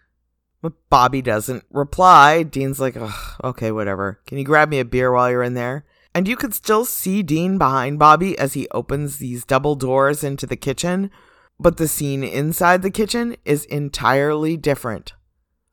But 0.65 0.89
Bobby 0.89 1.21
doesn't 1.21 1.63
reply. 1.69 2.41
Dean's 2.41 2.79
like, 2.79 2.97
okay, 3.43 3.71
whatever. 3.71 4.19
Can 4.25 4.39
you 4.39 4.43
grab 4.43 4.67
me 4.67 4.79
a 4.79 4.83
beer 4.83 5.11
while 5.11 5.29
you're 5.29 5.43
in 5.43 5.53
there? 5.53 5.85
And 6.15 6.27
you 6.27 6.35
could 6.35 6.55
still 6.55 6.85
see 6.85 7.21
Dean 7.21 7.59
behind 7.59 7.99
Bobby 7.99 8.35
as 8.39 8.55
he 8.55 8.67
opens 8.69 9.19
these 9.19 9.45
double 9.45 9.75
doors 9.75 10.23
into 10.23 10.47
the 10.47 10.55
kitchen, 10.55 11.11
but 11.59 11.77
the 11.77 11.87
scene 11.87 12.23
inside 12.23 12.81
the 12.81 12.89
kitchen 12.89 13.35
is 13.45 13.65
entirely 13.65 14.57
different. 14.57 15.13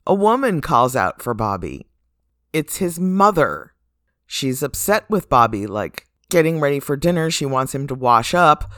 A 0.06 0.12
woman 0.12 0.61
calls 0.61 0.94
out 0.94 1.22
for 1.22 1.32
Bobby. 1.32 1.87
It's 2.52 2.76
his 2.76 3.00
mother. 3.00 3.72
She's 4.26 4.62
upset 4.62 5.08
with 5.08 5.30
Bobby, 5.30 5.66
like 5.66 6.06
getting 6.28 6.61
ready 6.61 6.80
for 6.80 6.96
dinner, 6.96 7.30
she 7.30 7.46
wants 7.46 7.75
him 7.75 7.87
to 7.87 7.94
wash 7.94 8.34
up, 8.34 8.70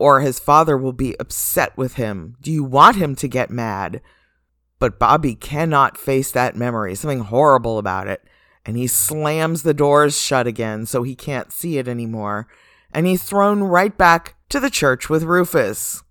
or 0.00 0.20
his 0.20 0.40
father 0.40 0.76
will 0.76 0.92
be 0.92 1.16
upset 1.20 1.76
with 1.76 1.94
him. 1.94 2.34
Do 2.40 2.50
you 2.50 2.64
want 2.64 2.96
him 2.96 3.14
to 3.14 3.28
get 3.28 3.52
mad? 3.52 4.02
But 4.80 4.98
Bobby 4.98 5.36
cannot 5.36 5.96
face 5.96 6.32
that 6.32 6.56
memory, 6.56 6.96
something 6.96 7.20
horrible 7.20 7.78
about 7.78 8.08
it 8.08 8.24
and 8.64 8.76
he 8.76 8.86
slams 8.86 9.62
the 9.62 9.74
doors 9.74 10.20
shut 10.20 10.46
again 10.46 10.86
so 10.86 11.02
he 11.02 11.14
can't 11.14 11.52
see 11.52 11.78
it 11.78 11.88
anymore, 11.88 12.46
and 12.92 13.06
he's 13.06 13.22
thrown 13.22 13.62
right 13.62 13.96
back 13.96 14.36
to 14.48 14.60
the 14.60 14.70
church 14.70 15.08
with 15.08 15.22
Rufus. 15.22 16.02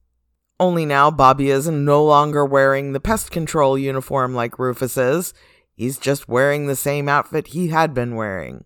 Only 0.60 0.86
now 0.86 1.10
Bobby 1.10 1.50
is 1.50 1.68
no 1.68 2.04
longer 2.04 2.44
wearing 2.46 2.92
the 2.92 3.00
pest 3.00 3.32
control 3.32 3.78
uniform 3.78 4.34
like 4.34 4.60
Rufus 4.60 4.98
is. 4.98 5.34
He's 5.74 5.98
just 5.98 6.28
wearing 6.28 6.68
the 6.68 6.76
same 6.76 7.08
outfit 7.08 7.48
he 7.48 7.70
had 7.70 7.94
been 7.94 8.16
wearing. 8.16 8.66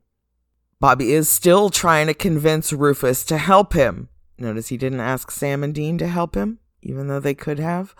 Bobby 0.79 1.13
is 1.13 1.29
still 1.29 1.69
trying 1.69 2.07
to 2.07 2.13
convince 2.13 2.74
Rufus 2.74 3.24
to 3.25 3.38
help 3.38 3.74
him. 3.74 4.10
Notice 4.39 4.69
he 4.69 4.77
didn't 4.77 5.01
ask 5.01 5.29
Sam 5.29 5.63
and 5.63 5.74
Dean 5.74 6.00
to 6.00 6.07
help 6.07 6.36
him, 6.36 6.60
even 6.81 7.07
though 7.07 7.19
they 7.19 7.36
could 7.36 7.60
have. 7.60 7.93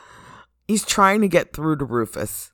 He's 0.68 0.86
trying 0.86 1.22
to 1.22 1.28
get 1.28 1.54
through 1.54 1.78
to 1.78 1.86
Rufus 1.86 2.54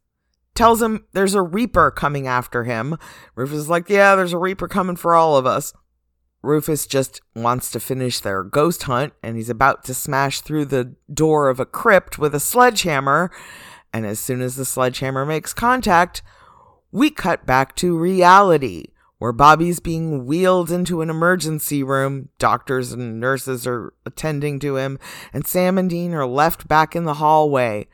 tells 0.60 0.82
him 0.82 1.06
there's 1.14 1.36
a 1.36 1.42
Reaper 1.42 1.90
coming 1.90 2.28
after 2.28 2.66
him. 2.66 2.98
Rufus 3.34 3.60
is 3.60 3.70
like, 3.70 3.90
Yeah, 3.90 4.16
there's 4.16 4.34
a 4.34 4.38
Reaper 4.38 4.68
coming 4.68 4.98
for 4.98 5.16
all 5.16 5.38
of 5.38 5.46
us. 5.46 5.72
Rufus 6.42 6.86
just 6.86 7.22
wants 7.34 7.72
to 7.72 7.80
finish 7.80 8.20
their 8.20 8.44
ghost 8.44 8.84
hunt 8.84 9.14
and 9.24 9.38
he's 9.38 9.50
about 9.50 9.86
to 9.86 9.94
smash 9.94 10.42
through 10.42 10.66
the 10.66 10.96
door 11.14 11.48
of 11.48 11.62
a 11.62 11.66
crypt 11.66 12.20
with 12.20 12.36
a 12.36 12.42
sledgehammer. 12.42 13.32
And 13.94 14.06
as 14.06 14.20
soon 14.20 14.42
as 14.42 14.58
the 14.58 14.66
sledgehammer 14.66 15.26
makes 15.26 15.54
contact, 15.54 16.22
we 16.92 17.10
cut 17.10 17.46
back 17.46 17.74
to 17.78 17.98
reality 17.98 18.88
where 19.18 19.32
Bobby's 19.32 19.80
being 19.80 20.26
wheeled 20.26 20.72
into 20.72 21.02
an 21.02 21.10
emergency 21.10 21.84
room. 21.84 22.30
Doctors 22.38 22.92
and 22.92 23.20
nurses 23.20 23.66
are 23.66 23.94
attending 24.06 24.60
to 24.60 24.76
him, 24.78 25.00
and 25.32 25.48
Sam 25.48 25.78
and 25.78 25.90
Dean 25.90 26.14
are 26.14 26.26
left 26.26 26.68
back 26.68 26.96
in 26.98 27.04
the 27.06 27.16
hallway. 27.16 27.88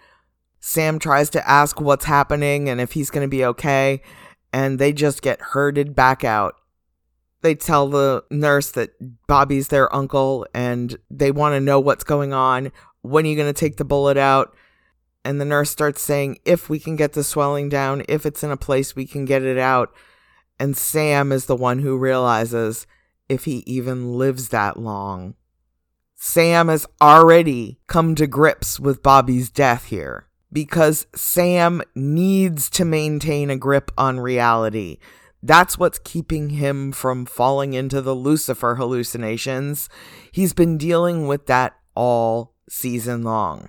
Sam 0.67 0.97
tries 0.97 1.29
to 1.29 1.47
ask 1.47 1.79
what's 1.79 2.05
happening 2.05 2.69
and 2.69 2.81
if 2.81 2.93
he's 2.93 3.11
going 3.11 3.23
to 3.23 3.29
be 3.29 3.45
okay, 3.45 4.01
and 4.51 4.79
they 4.79 4.93
just 4.93 5.21
get 5.21 5.39
herded 5.39 5.95
back 5.95 6.23
out. 6.23 6.55
They 7.41 7.53
tell 7.53 7.87
the 7.87 8.23
nurse 8.31 8.71
that 8.71 8.89
Bobby's 9.27 9.67
their 9.67 9.95
uncle 9.95 10.47
and 10.55 10.97
they 11.11 11.29
want 11.29 11.53
to 11.53 11.59
know 11.59 11.79
what's 11.79 12.03
going 12.03 12.33
on. 12.33 12.71
When 13.03 13.25
are 13.25 13.27
you 13.27 13.35
going 13.35 13.53
to 13.53 13.59
take 13.59 13.77
the 13.77 13.85
bullet 13.85 14.17
out? 14.17 14.55
And 15.23 15.39
the 15.39 15.45
nurse 15.45 15.69
starts 15.69 16.01
saying, 16.01 16.39
if 16.45 16.67
we 16.67 16.79
can 16.79 16.95
get 16.95 17.13
the 17.13 17.23
swelling 17.23 17.69
down, 17.69 18.01
if 18.09 18.25
it's 18.25 18.43
in 18.43 18.49
a 18.49 18.57
place 18.57 18.95
we 18.95 19.05
can 19.05 19.23
get 19.23 19.43
it 19.43 19.59
out. 19.59 19.93
And 20.59 20.75
Sam 20.75 21.31
is 21.31 21.45
the 21.45 21.55
one 21.55 21.77
who 21.77 21.95
realizes 21.95 22.87
if 23.29 23.45
he 23.45 23.57
even 23.67 24.13
lives 24.17 24.49
that 24.49 24.79
long. 24.79 25.35
Sam 26.15 26.69
has 26.69 26.87
already 26.99 27.77
come 27.85 28.15
to 28.15 28.25
grips 28.25 28.79
with 28.79 29.03
Bobby's 29.03 29.51
death 29.51 29.85
here 29.85 30.27
because 30.55 31.05
Sam 31.13 31.81
needs 31.95 32.69
to 32.69 32.85
maintain 32.85 33.49
a 33.49 33.57
grip 33.57 33.91
on 33.97 34.21
reality. 34.21 34.99
That's 35.43 35.77
what's 35.77 35.99
keeping 35.99 36.51
him 36.51 36.93
from 36.93 37.25
falling 37.25 37.73
into 37.73 38.01
the 38.01 38.15
Lucifer 38.15 38.75
hallucinations. 38.75 39.89
He's 40.31 40.53
been 40.53 40.77
dealing 40.77 41.27
with 41.27 41.47
that 41.47 41.75
all 41.93 42.55
season 42.69 43.21
long. 43.21 43.67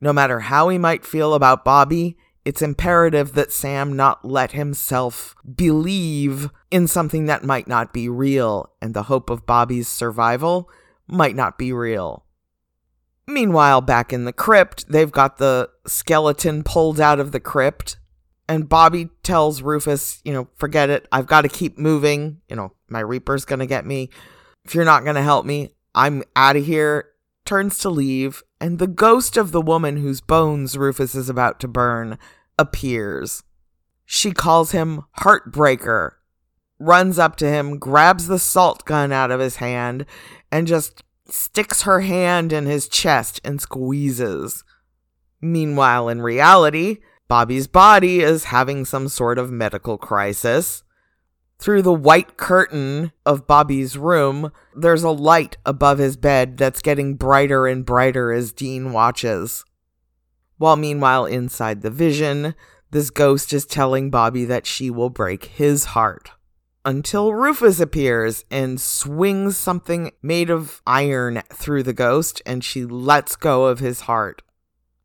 No 0.00 0.14
matter 0.14 0.40
how 0.40 0.70
he 0.70 0.78
might 0.78 1.04
feel 1.04 1.34
about 1.34 1.62
Bobby, 1.62 2.16
it's 2.42 2.62
imperative 2.62 3.34
that 3.34 3.52
Sam 3.52 3.94
not 3.94 4.24
let 4.24 4.52
himself 4.52 5.36
believe 5.56 6.48
in 6.70 6.86
something 6.86 7.26
that 7.26 7.44
might 7.44 7.68
not 7.68 7.92
be 7.92 8.08
real, 8.08 8.72
and 8.80 8.94
the 8.94 9.04
hope 9.04 9.28
of 9.28 9.44
Bobby's 9.44 9.88
survival 9.88 10.70
might 11.06 11.36
not 11.36 11.58
be 11.58 11.70
real. 11.70 12.24
Meanwhile, 13.28 13.82
back 13.82 14.10
in 14.14 14.24
the 14.24 14.32
crypt, 14.32 14.86
they've 14.88 15.12
got 15.12 15.36
the 15.36 15.68
skeleton 15.86 16.62
pulled 16.62 16.98
out 16.98 17.20
of 17.20 17.30
the 17.30 17.38
crypt. 17.38 17.98
And 18.48 18.70
Bobby 18.70 19.10
tells 19.22 19.60
Rufus, 19.60 20.22
you 20.24 20.32
know, 20.32 20.48
forget 20.56 20.88
it. 20.88 21.06
I've 21.12 21.26
got 21.26 21.42
to 21.42 21.48
keep 21.50 21.76
moving. 21.76 22.40
You 22.48 22.56
know, 22.56 22.72
my 22.88 23.00
Reaper's 23.00 23.44
going 23.44 23.58
to 23.58 23.66
get 23.66 23.84
me. 23.84 24.08
If 24.64 24.74
you're 24.74 24.86
not 24.86 25.04
going 25.04 25.16
to 25.16 25.22
help 25.22 25.44
me, 25.44 25.74
I'm 25.94 26.22
out 26.34 26.56
of 26.56 26.64
here. 26.64 27.10
Turns 27.44 27.78
to 27.80 27.90
leave. 27.90 28.42
And 28.62 28.78
the 28.78 28.86
ghost 28.86 29.36
of 29.36 29.52
the 29.52 29.60
woman 29.60 29.98
whose 29.98 30.22
bones 30.22 30.78
Rufus 30.78 31.14
is 31.14 31.28
about 31.28 31.60
to 31.60 31.68
burn 31.68 32.18
appears. 32.58 33.42
She 34.06 34.32
calls 34.32 34.70
him 34.70 35.02
Heartbreaker, 35.18 36.12
runs 36.78 37.18
up 37.18 37.36
to 37.36 37.46
him, 37.46 37.78
grabs 37.78 38.26
the 38.26 38.38
salt 38.38 38.86
gun 38.86 39.12
out 39.12 39.30
of 39.30 39.38
his 39.38 39.56
hand, 39.56 40.06
and 40.50 40.66
just 40.66 41.02
sticks 41.28 41.82
her 41.82 42.00
hand 42.00 42.52
in 42.52 42.66
his 42.66 42.88
chest 42.88 43.40
and 43.44 43.60
squeezes. 43.60 44.64
Meanwhile, 45.40 46.08
in 46.08 46.22
reality, 46.22 46.98
Bobby's 47.28 47.66
body 47.66 48.20
is 48.20 48.44
having 48.44 48.84
some 48.84 49.08
sort 49.08 49.38
of 49.38 49.50
medical 49.50 49.98
crisis. 49.98 50.82
Through 51.58 51.82
the 51.82 51.92
white 51.92 52.36
curtain 52.36 53.12
of 53.26 53.46
Bobby's 53.46 53.98
room, 53.98 54.52
there's 54.74 55.02
a 55.02 55.10
light 55.10 55.56
above 55.66 55.98
his 55.98 56.16
bed 56.16 56.56
that's 56.56 56.80
getting 56.80 57.16
brighter 57.16 57.66
and 57.66 57.84
brighter 57.84 58.32
as 58.32 58.52
Dean 58.52 58.92
watches. 58.92 59.64
While 60.56 60.76
meanwhile, 60.76 61.26
inside 61.26 61.82
the 61.82 61.90
vision, 61.90 62.54
this 62.90 63.10
ghost 63.10 63.52
is 63.52 63.66
telling 63.66 64.10
Bobby 64.10 64.44
that 64.46 64.66
she 64.66 64.88
will 64.90 65.10
break 65.10 65.46
his 65.46 65.86
heart 65.86 66.30
until 66.84 67.32
Rufus 67.32 67.80
appears 67.80 68.44
and 68.50 68.80
swings 68.80 69.56
something 69.56 70.12
made 70.22 70.50
of 70.50 70.80
iron 70.86 71.42
through 71.52 71.82
the 71.82 71.92
ghost, 71.92 72.40
and 72.46 72.64
she 72.64 72.84
lets 72.84 73.36
go 73.36 73.66
of 73.66 73.80
his 73.80 74.02
heart. 74.02 74.42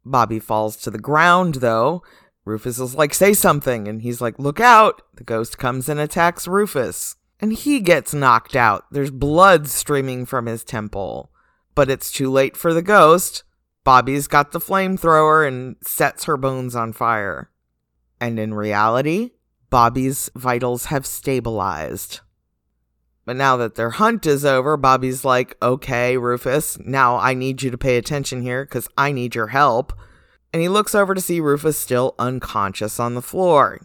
Bobby 0.05 0.39
falls 0.39 0.77
to 0.77 0.91
the 0.91 0.99
ground, 0.99 1.55
though. 1.55 2.03
Rufus 2.45 2.79
is 2.79 2.95
like, 2.95 3.13
say 3.13 3.33
something, 3.33 3.87
and 3.87 4.01
he's 4.01 4.21
like, 4.21 4.37
look 4.37 4.59
out. 4.59 5.01
The 5.15 5.23
ghost 5.23 5.57
comes 5.57 5.87
and 5.87 5.99
attacks 5.99 6.47
Rufus, 6.47 7.15
and 7.39 7.53
he 7.53 7.79
gets 7.79 8.13
knocked 8.13 8.55
out. 8.55 8.85
There's 8.91 9.11
blood 9.11 9.67
streaming 9.67 10.25
from 10.25 10.45
his 10.45 10.63
temple. 10.63 11.31
But 11.75 11.89
it's 11.89 12.11
too 12.11 12.29
late 12.29 12.55
for 12.55 12.73
the 12.73 12.81
ghost. 12.81 13.43
Bobby's 13.83 14.27
got 14.27 14.51
the 14.51 14.59
flamethrower 14.59 15.47
and 15.47 15.75
sets 15.81 16.25
her 16.25 16.37
bones 16.37 16.75
on 16.75 16.93
fire. 16.93 17.49
And 18.21 18.39
in 18.39 18.53
reality, 18.53 19.31
Bobby's 19.73 20.29
vitals 20.35 20.85
have 20.85 21.03
stabilized. 21.03 22.19
But 23.25 23.37
now 23.37 23.57
that 23.57 23.73
their 23.73 23.89
hunt 23.89 24.27
is 24.27 24.45
over, 24.45 24.77
Bobby's 24.77 25.25
like, 25.25 25.57
okay, 25.63 26.15
Rufus, 26.15 26.77
now 26.85 27.17
I 27.17 27.33
need 27.33 27.63
you 27.63 27.71
to 27.71 27.77
pay 27.79 27.97
attention 27.97 28.43
here 28.43 28.65
because 28.65 28.87
I 28.99 29.11
need 29.11 29.33
your 29.33 29.47
help. 29.47 29.91
And 30.53 30.61
he 30.61 30.69
looks 30.69 30.93
over 30.93 31.15
to 31.15 31.21
see 31.21 31.39
Rufus 31.39 31.75
still 31.75 32.13
unconscious 32.19 32.99
on 32.99 33.15
the 33.15 33.21
floor. 33.23 33.79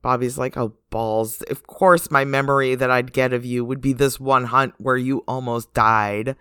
Bobby's 0.00 0.38
like, 0.38 0.56
oh, 0.56 0.74
balls. 0.90 1.42
Of 1.50 1.66
course, 1.66 2.08
my 2.08 2.24
memory 2.24 2.76
that 2.76 2.92
I'd 2.92 3.12
get 3.12 3.32
of 3.32 3.44
you 3.44 3.64
would 3.64 3.80
be 3.80 3.92
this 3.92 4.20
one 4.20 4.44
hunt 4.44 4.74
where 4.78 4.96
you 4.96 5.24
almost 5.26 5.74
died. 5.74 6.36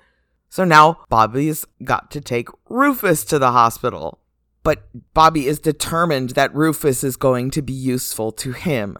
So 0.48 0.64
now 0.64 1.06
Bobby's 1.10 1.66
got 1.84 2.12
to 2.12 2.22
take 2.22 2.50
Rufus 2.70 3.26
to 3.26 3.40
the 3.40 3.52
hospital 3.52 4.20
but 4.66 4.90
Bobby 5.14 5.46
is 5.46 5.60
determined 5.60 6.32
that 6.32 6.54
Rufus 6.56 7.04
is 7.04 7.18
going 7.18 7.52
to 7.52 7.62
be 7.62 7.72
useful 7.72 8.32
to 8.32 8.52
him. 8.52 8.98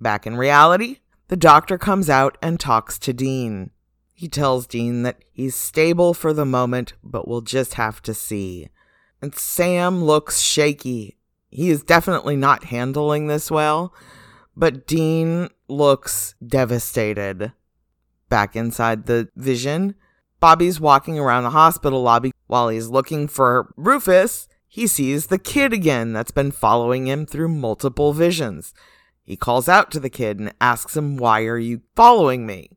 Back 0.00 0.28
in 0.28 0.36
reality, 0.36 0.98
the 1.26 1.36
doctor 1.36 1.76
comes 1.76 2.08
out 2.08 2.38
and 2.40 2.60
talks 2.60 3.00
to 3.00 3.12
Dean. 3.12 3.72
He 4.14 4.28
tells 4.28 4.68
Dean 4.68 5.02
that 5.02 5.18
he's 5.32 5.56
stable 5.56 6.14
for 6.14 6.32
the 6.32 6.44
moment, 6.44 6.92
but 7.02 7.26
we'll 7.26 7.40
just 7.40 7.74
have 7.74 8.00
to 8.02 8.14
see. 8.14 8.68
And 9.20 9.34
Sam 9.34 10.04
looks 10.04 10.38
shaky. 10.38 11.16
He 11.50 11.68
is 11.70 11.82
definitely 11.82 12.36
not 12.36 12.64
handling 12.64 13.26
this 13.26 13.50
well, 13.50 13.92
but 14.56 14.86
Dean 14.86 15.48
looks 15.66 16.36
devastated. 16.46 17.52
Back 18.28 18.54
inside 18.54 19.06
the 19.06 19.28
vision, 19.34 19.96
Bobby's 20.38 20.78
walking 20.78 21.18
around 21.18 21.42
the 21.42 21.50
hospital 21.50 22.04
lobby 22.04 22.30
while 22.46 22.68
he's 22.68 22.86
looking 22.86 23.26
for 23.26 23.74
Rufus. 23.76 24.46
He 24.74 24.86
sees 24.86 25.26
the 25.26 25.38
kid 25.38 25.74
again 25.74 26.14
that's 26.14 26.30
been 26.30 26.50
following 26.50 27.06
him 27.06 27.26
through 27.26 27.48
multiple 27.48 28.14
visions. 28.14 28.72
He 29.22 29.36
calls 29.36 29.68
out 29.68 29.90
to 29.90 30.00
the 30.00 30.08
kid 30.08 30.38
and 30.38 30.54
asks 30.62 30.96
him, 30.96 31.18
Why 31.18 31.42
are 31.42 31.58
you 31.58 31.82
following 31.94 32.46
me? 32.46 32.70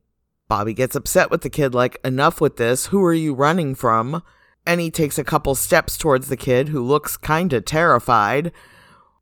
Bobby 0.46 0.74
gets 0.74 0.94
upset 0.94 1.30
with 1.30 1.40
the 1.40 1.48
kid, 1.48 1.74
like, 1.74 1.98
Enough 2.04 2.38
with 2.38 2.58
this. 2.58 2.88
Who 2.88 3.02
are 3.02 3.14
you 3.14 3.32
running 3.32 3.74
from? 3.74 4.22
And 4.66 4.78
he 4.78 4.90
takes 4.90 5.18
a 5.18 5.24
couple 5.24 5.54
steps 5.54 5.96
towards 5.96 6.28
the 6.28 6.36
kid, 6.36 6.68
who 6.68 6.84
looks 6.84 7.16
kinda 7.16 7.62
terrified. 7.62 8.52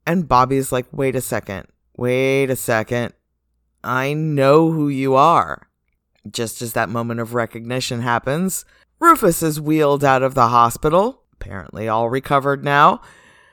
And 0.05 0.27
Bobby's 0.27 0.73
like, 0.73 0.87
Wait 0.91 1.15
a 1.15 1.21
second. 1.21 1.67
Wait 1.95 2.49
a 2.49 2.57
second. 2.57 3.13
I 3.85 4.11
know 4.11 4.71
who 4.71 4.89
you 4.89 5.15
are. 5.15 5.69
Just 6.29 6.61
as 6.61 6.73
that 6.73 6.89
moment 6.89 7.21
of 7.21 7.35
recognition 7.35 8.01
happens, 8.01 8.65
Rufus 8.99 9.41
is 9.41 9.61
wheeled 9.61 10.03
out 10.03 10.23
of 10.23 10.35
the 10.35 10.49
hospital, 10.49 11.21
apparently 11.39 11.87
all 11.87 12.09
recovered 12.09 12.63
now, 12.63 13.01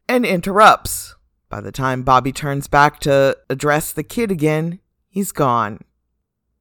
and 0.08 0.24
interrupts. 0.24 1.14
By 1.48 1.60
the 1.60 1.72
time 1.72 2.02
Bobby 2.02 2.32
turns 2.32 2.66
back 2.66 2.98
to 3.00 3.36
address 3.50 3.92
the 3.92 4.02
kid 4.02 4.30
again, 4.30 4.80
he's 5.08 5.32
gone. 5.32 5.80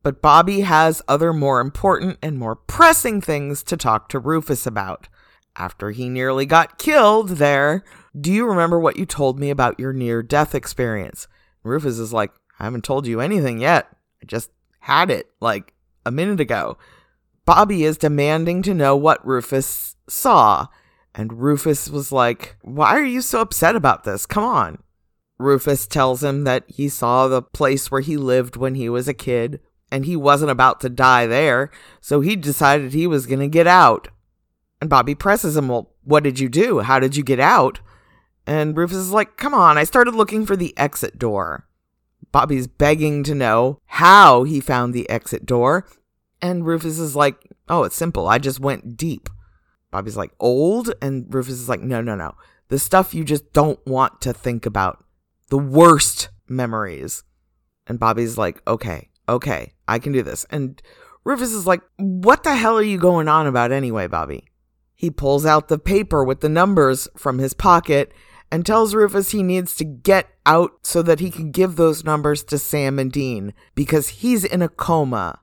But 0.04 0.22
Bobby 0.22 0.62
has 0.62 1.02
other 1.08 1.32
more 1.32 1.62
important 1.62 2.18
and 2.22 2.38
more 2.38 2.56
pressing 2.56 3.22
things 3.22 3.64
to 3.64 3.78
talk 3.78 4.10
to 4.10 4.20
Rufus 4.20 4.66
about. 4.66 5.08
After 5.56 5.92
he 5.92 6.10
nearly 6.10 6.46
got 6.46 6.78
killed 6.78 7.30
there, 7.30 7.84
do 8.20 8.32
you 8.32 8.48
remember 8.48 8.80
what 8.80 8.98
you 8.98 9.06
told 9.06 9.40
me 9.40 9.50
about 9.50 9.80
your 9.80 9.94
near 9.94 10.24
death 10.24 10.56
experience? 10.56 11.28
Rufus 11.64 12.00
is 12.00 12.12
like, 12.12 12.32
I 12.60 12.64
haven't 12.64 12.84
told 12.84 13.06
you 13.06 13.22
anything 13.22 13.60
yet. 13.60 13.88
I 14.22 14.26
just 14.26 14.50
had 14.80 15.10
it 15.10 15.30
like 15.40 15.74
a 16.06 16.12
minute 16.12 16.40
ago. 16.40 16.78
Bobby 17.46 17.84
is 17.84 17.98
demanding 17.98 18.62
to 18.64 18.74
know 18.74 18.96
what 18.96 19.26
Rufus 19.26 19.96
saw. 20.08 20.68
And 21.14 21.42
Rufus 21.42 21.90
was 21.90 22.12
like, 22.12 22.58
Why 22.62 22.98
are 22.98 23.06
you 23.06 23.22
so 23.22 23.42
upset 23.42 23.76
about 23.76 24.04
this? 24.04 24.26
Come 24.26 24.44
on. 24.44 24.82
Rufus 25.38 25.88
tells 25.88 26.24
him 26.24 26.44
that 26.44 26.64
he 26.68 26.88
saw 26.88 27.28
the 27.28 27.42
place 27.42 27.90
where 27.90 28.02
he 28.02 28.16
lived 28.16 28.56
when 28.56 28.76
he 28.76 28.90
was 28.90 29.08
a 29.08 29.14
kid 29.14 29.60
and 29.92 30.06
he 30.06 30.16
wasn't 30.16 30.52
about 30.52 30.80
to 30.82 30.90
die 30.90 31.26
there, 31.26 31.70
so 32.00 32.22
he 32.22 32.36
decided 32.36 32.94
he 32.94 33.08
was 33.08 33.26
going 33.26 33.40
to 33.40 33.48
get 33.48 33.68
out. 33.68 34.08
And 34.80 34.90
Bobby 34.90 35.16
presses 35.16 35.58
him, 35.58 35.68
Well, 35.68 35.92
what 36.04 36.24
did 36.24 36.40
you 36.40 36.48
do? 36.48 36.80
How 36.80 37.00
did 37.00 37.16
you 37.16 37.24
get 37.24 37.40
out? 37.40 37.80
And 38.48 38.76
Rufus 38.76 38.98
is 38.98 39.12
like, 39.12 39.38
Come 39.38 39.54
on, 39.54 39.78
I 39.78 39.84
started 39.84 40.16
looking 40.16 40.46
for 40.46 40.56
the 40.56 40.74
exit 40.78 41.20
door. 41.20 41.68
Bobby's 42.32 42.68
begging 42.68 43.24
to 43.24 43.36
know 43.36 43.80
how 43.86 44.44
he 44.44 44.62
found 44.62 44.94
the 44.94 45.10
exit 45.10 45.46
door. 45.46 45.86
And 46.42 46.66
Rufus 46.66 46.98
is 46.98 47.16
like, 47.16 47.36
Oh, 47.68 47.84
it's 47.84 47.96
simple. 47.96 48.28
I 48.28 48.38
just 48.38 48.60
went 48.60 48.96
deep. 48.96 49.30
Bobby's 49.92 50.18
like, 50.18 50.32
Old? 50.40 50.94
And 51.02 51.32
Rufus 51.34 51.56
is 51.56 51.70
like, 51.70 51.82
No, 51.82 52.02
no, 52.02 52.16
no. 52.16 52.36
The 52.70 52.80
stuff 52.80 53.14
you 53.14 53.24
just 53.24 53.54
don't 53.54 53.86
want 53.86 54.22
to 54.22 54.34
think 54.34 54.66
about. 54.66 55.04
The 55.50 55.58
worst 55.58 56.30
memories. 56.48 57.24
And 57.88 58.00
Bobby's 58.00 58.38
like, 58.38 58.62
Okay, 58.68 59.10
okay, 59.28 59.74
I 59.88 60.00
can 60.00 60.14
do 60.14 60.24
this. 60.24 60.46
And 60.50 60.82
Rufus 61.24 61.54
is 61.54 61.68
like, 61.68 61.82
What 61.98 62.44
the 62.44 62.56
hell 62.56 62.78
are 62.78 62.84
you 62.84 62.98
going 62.98 63.28
on 63.28 63.48
about 63.48 63.72
anyway, 63.72 64.08
Bobby? 64.08 64.46
He 64.96 65.10
pulls 65.10 65.46
out 65.46 65.68
the 65.68 65.80
paper 65.80 66.24
with 66.24 66.42
the 66.42 66.50
numbers 66.50 67.08
from 67.18 67.40
his 67.40 67.54
pocket 67.54 68.14
and 68.52 68.66
tells 68.66 68.94
Rufus 68.94 69.32
he 69.32 69.42
needs 69.42 69.76
to 69.78 69.86
get 69.86 70.28
out 70.46 70.72
so 70.84 71.02
that 71.02 71.20
he 71.20 71.32
can 71.32 71.52
give 71.52 71.76
those 71.76 72.04
numbers 72.04 72.44
to 72.44 72.58
Sam 72.58 73.00
and 73.00 73.12
Dean 73.12 73.54
because 73.74 74.10
he's 74.10 74.44
in 74.44 74.62
a 74.62 74.70
coma. 74.70 75.40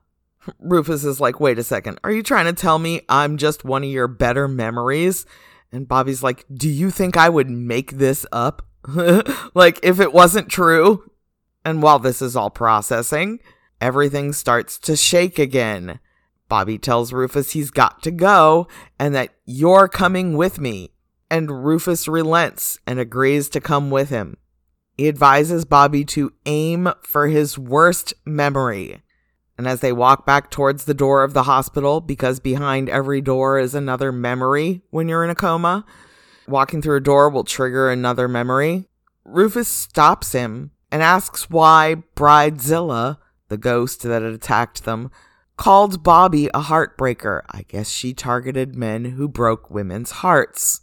Rufus 0.59 1.03
is 1.03 1.19
like, 1.19 1.39
wait 1.39 1.59
a 1.59 1.63
second, 1.63 1.99
are 2.03 2.11
you 2.11 2.23
trying 2.23 2.45
to 2.45 2.53
tell 2.53 2.79
me 2.79 3.01
I'm 3.09 3.37
just 3.37 3.65
one 3.65 3.83
of 3.83 3.89
your 3.89 4.07
better 4.07 4.47
memories? 4.47 5.25
And 5.71 5.87
Bobby's 5.87 6.23
like, 6.23 6.45
do 6.53 6.69
you 6.69 6.89
think 6.91 7.15
I 7.17 7.29
would 7.29 7.49
make 7.49 7.93
this 7.93 8.25
up? 8.31 8.65
like, 9.53 9.79
if 9.83 9.99
it 9.99 10.13
wasn't 10.13 10.49
true? 10.49 11.09
And 11.63 11.81
while 11.81 11.99
this 11.99 12.21
is 12.21 12.35
all 12.35 12.49
processing, 12.49 13.39
everything 13.79 14.33
starts 14.33 14.79
to 14.79 14.95
shake 14.95 15.37
again. 15.37 15.99
Bobby 16.47 16.77
tells 16.77 17.13
Rufus 17.13 17.51
he's 17.51 17.69
got 17.69 18.01
to 18.03 18.11
go 18.11 18.67
and 18.97 19.13
that 19.13 19.35
you're 19.45 19.87
coming 19.87 20.35
with 20.35 20.59
me 20.59 20.91
and 21.29 21.63
Rufus 21.63 22.07
relents 22.07 22.79
and 22.87 22.99
agrees 22.99 23.49
to 23.49 23.61
come 23.61 23.91
with 23.91 24.09
him. 24.09 24.37
He 24.97 25.07
advises 25.07 25.63
Bobby 25.63 26.03
to 26.05 26.33
aim 26.45 26.89
for 27.03 27.27
his 27.27 27.57
worst 27.57 28.13
memory. 28.25 29.01
And 29.59 29.67
as 29.67 29.81
they 29.81 29.91
walk 29.91 30.25
back 30.25 30.49
towards 30.49 30.85
the 30.85 30.93
door 30.93 31.21
of 31.21 31.33
the 31.33 31.43
hospital, 31.43 31.99
because 31.99 32.39
behind 32.39 32.87
every 32.87 33.19
door 33.19 33.59
is 33.59 33.75
another 33.75 34.09
memory 34.09 34.83
when 34.89 35.09
you're 35.09 35.25
in 35.25 35.29
a 35.29 35.35
coma, 35.35 35.83
walking 36.47 36.81
through 36.81 36.95
a 36.95 37.01
door 37.01 37.29
will 37.29 37.43
trigger 37.43 37.89
another 37.89 38.29
memory. 38.29 38.87
Rufus 39.25 39.67
stops 39.67 40.31
him 40.31 40.71
and 40.93 41.03
asks 41.03 41.49
why 41.49 42.03
Bridezilla, 42.15 43.17
the 43.49 43.57
ghost 43.57 44.03
that 44.03 44.21
had 44.21 44.31
attacked 44.31 44.85
them, 44.85 45.11
called 45.57 46.03
Bobby 46.03 46.47
a 46.53 46.61
heartbreaker. 46.61 47.41
I 47.49 47.63
guess 47.63 47.89
she 47.89 48.13
targeted 48.13 48.77
men 48.77 49.03
who 49.03 49.27
broke 49.27 49.69
women's 49.69 50.11
hearts. 50.11 50.79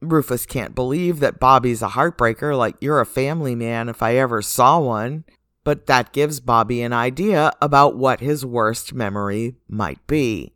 Rufus 0.00 0.46
can't 0.46 0.74
believe 0.74 1.20
that 1.20 1.38
Bobby's 1.38 1.82
a 1.82 1.88
heartbreaker, 1.88 2.56
like 2.56 2.76
you're 2.80 3.02
a 3.02 3.04
family 3.04 3.54
man 3.54 3.90
if 3.90 4.02
I 4.02 4.16
ever 4.16 4.40
saw 4.40 4.78
one. 4.78 5.26
But 5.66 5.86
that 5.86 6.12
gives 6.12 6.38
Bobby 6.38 6.80
an 6.80 6.92
idea 6.92 7.50
about 7.60 7.96
what 7.96 8.20
his 8.20 8.46
worst 8.46 8.94
memory 8.94 9.56
might 9.68 10.06
be. 10.06 10.54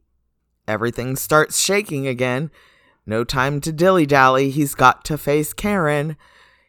Everything 0.68 1.16
starts 1.16 1.58
shaking 1.58 2.06
again. 2.06 2.52
No 3.06 3.24
time 3.24 3.60
to 3.62 3.72
dilly 3.72 4.06
dally, 4.06 4.50
he's 4.50 4.76
got 4.76 5.04
to 5.06 5.18
face 5.18 5.52
Karen. 5.52 6.16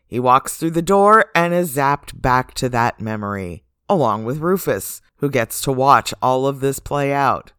He 0.08 0.20
walks 0.20 0.58
through 0.58 0.72
the 0.72 0.82
door 0.82 1.26
and 1.36 1.54
is 1.54 1.76
zapped 1.76 2.20
back 2.20 2.56
to 2.56 2.70
that 2.70 3.00
memory, 3.00 3.64
along 3.88 4.26
with 4.26 4.40
Rufus, 4.40 5.04
who 5.18 5.30
gets 5.30 5.62
to 5.62 5.72
watch 5.72 6.12
all 6.20 6.48
of 6.48 6.62
this 6.62 6.80
play 6.80 7.14
out. 7.14 7.52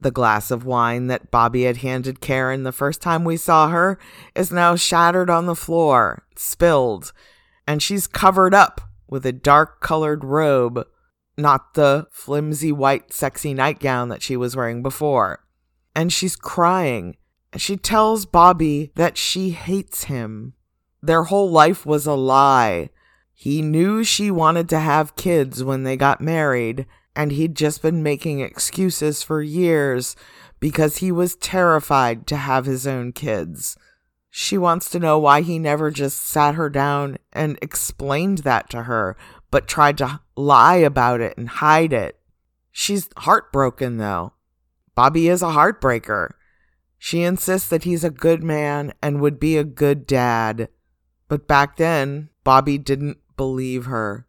The 0.00 0.12
glass 0.12 0.52
of 0.52 0.64
wine 0.64 1.08
that 1.08 1.32
Bobby 1.32 1.64
had 1.64 1.78
handed 1.78 2.20
Karen 2.20 2.62
the 2.62 2.70
first 2.70 3.02
time 3.02 3.24
we 3.24 3.36
saw 3.36 3.68
her 3.70 3.98
is 4.36 4.52
now 4.52 4.76
shattered 4.76 5.28
on 5.28 5.46
the 5.46 5.56
floor, 5.56 6.24
spilled, 6.36 7.12
and 7.66 7.82
she's 7.82 8.06
covered 8.06 8.54
up 8.54 8.87
with 9.08 9.24
a 9.26 9.32
dark 9.32 9.80
colored 9.80 10.24
robe, 10.24 10.86
not 11.36 11.74
the 11.74 12.06
flimsy 12.10 12.72
white 12.72 13.12
sexy 13.12 13.54
nightgown 13.54 14.08
that 14.08 14.22
she 14.22 14.36
was 14.36 14.56
wearing 14.56 14.82
before. 14.82 15.44
And 15.94 16.12
she's 16.12 16.36
crying. 16.36 17.16
She 17.56 17.76
tells 17.76 18.26
Bobby 18.26 18.92
that 18.94 19.16
she 19.16 19.50
hates 19.50 20.04
him. 20.04 20.54
Their 21.02 21.24
whole 21.24 21.50
life 21.50 21.86
was 21.86 22.06
a 22.06 22.14
lie. 22.14 22.90
He 23.32 23.62
knew 23.62 24.02
she 24.02 24.30
wanted 24.30 24.68
to 24.70 24.80
have 24.80 25.16
kids 25.16 25.62
when 25.62 25.84
they 25.84 25.96
got 25.96 26.20
married, 26.20 26.86
and 27.14 27.32
he'd 27.32 27.54
just 27.54 27.82
been 27.82 28.02
making 28.02 28.40
excuses 28.40 29.22
for 29.22 29.40
years 29.42 30.16
because 30.60 30.98
he 30.98 31.12
was 31.12 31.36
terrified 31.36 32.26
to 32.26 32.36
have 32.36 32.66
his 32.66 32.86
own 32.86 33.12
kids. 33.12 33.76
She 34.30 34.58
wants 34.58 34.90
to 34.90 34.98
know 34.98 35.18
why 35.18 35.40
he 35.40 35.58
never 35.58 35.90
just 35.90 36.20
sat 36.20 36.54
her 36.54 36.68
down 36.68 37.18
and 37.32 37.58
explained 37.62 38.38
that 38.38 38.68
to 38.70 38.84
her, 38.84 39.16
but 39.50 39.66
tried 39.66 39.98
to 39.98 40.20
lie 40.36 40.76
about 40.76 41.20
it 41.20 41.36
and 41.36 41.48
hide 41.48 41.92
it. 41.92 42.18
She's 42.70 43.08
heartbroken, 43.16 43.96
though. 43.96 44.34
Bobby 44.94 45.28
is 45.28 45.42
a 45.42 45.46
heartbreaker. 45.46 46.30
She 46.98 47.22
insists 47.22 47.68
that 47.68 47.84
he's 47.84 48.04
a 48.04 48.10
good 48.10 48.42
man 48.42 48.92
and 49.02 49.20
would 49.20 49.40
be 49.40 49.56
a 49.56 49.64
good 49.64 50.06
dad. 50.06 50.68
But 51.28 51.46
back 51.46 51.76
then, 51.76 52.30
Bobby 52.44 52.78
didn't 52.78 53.18
believe 53.36 53.86
her. 53.86 54.26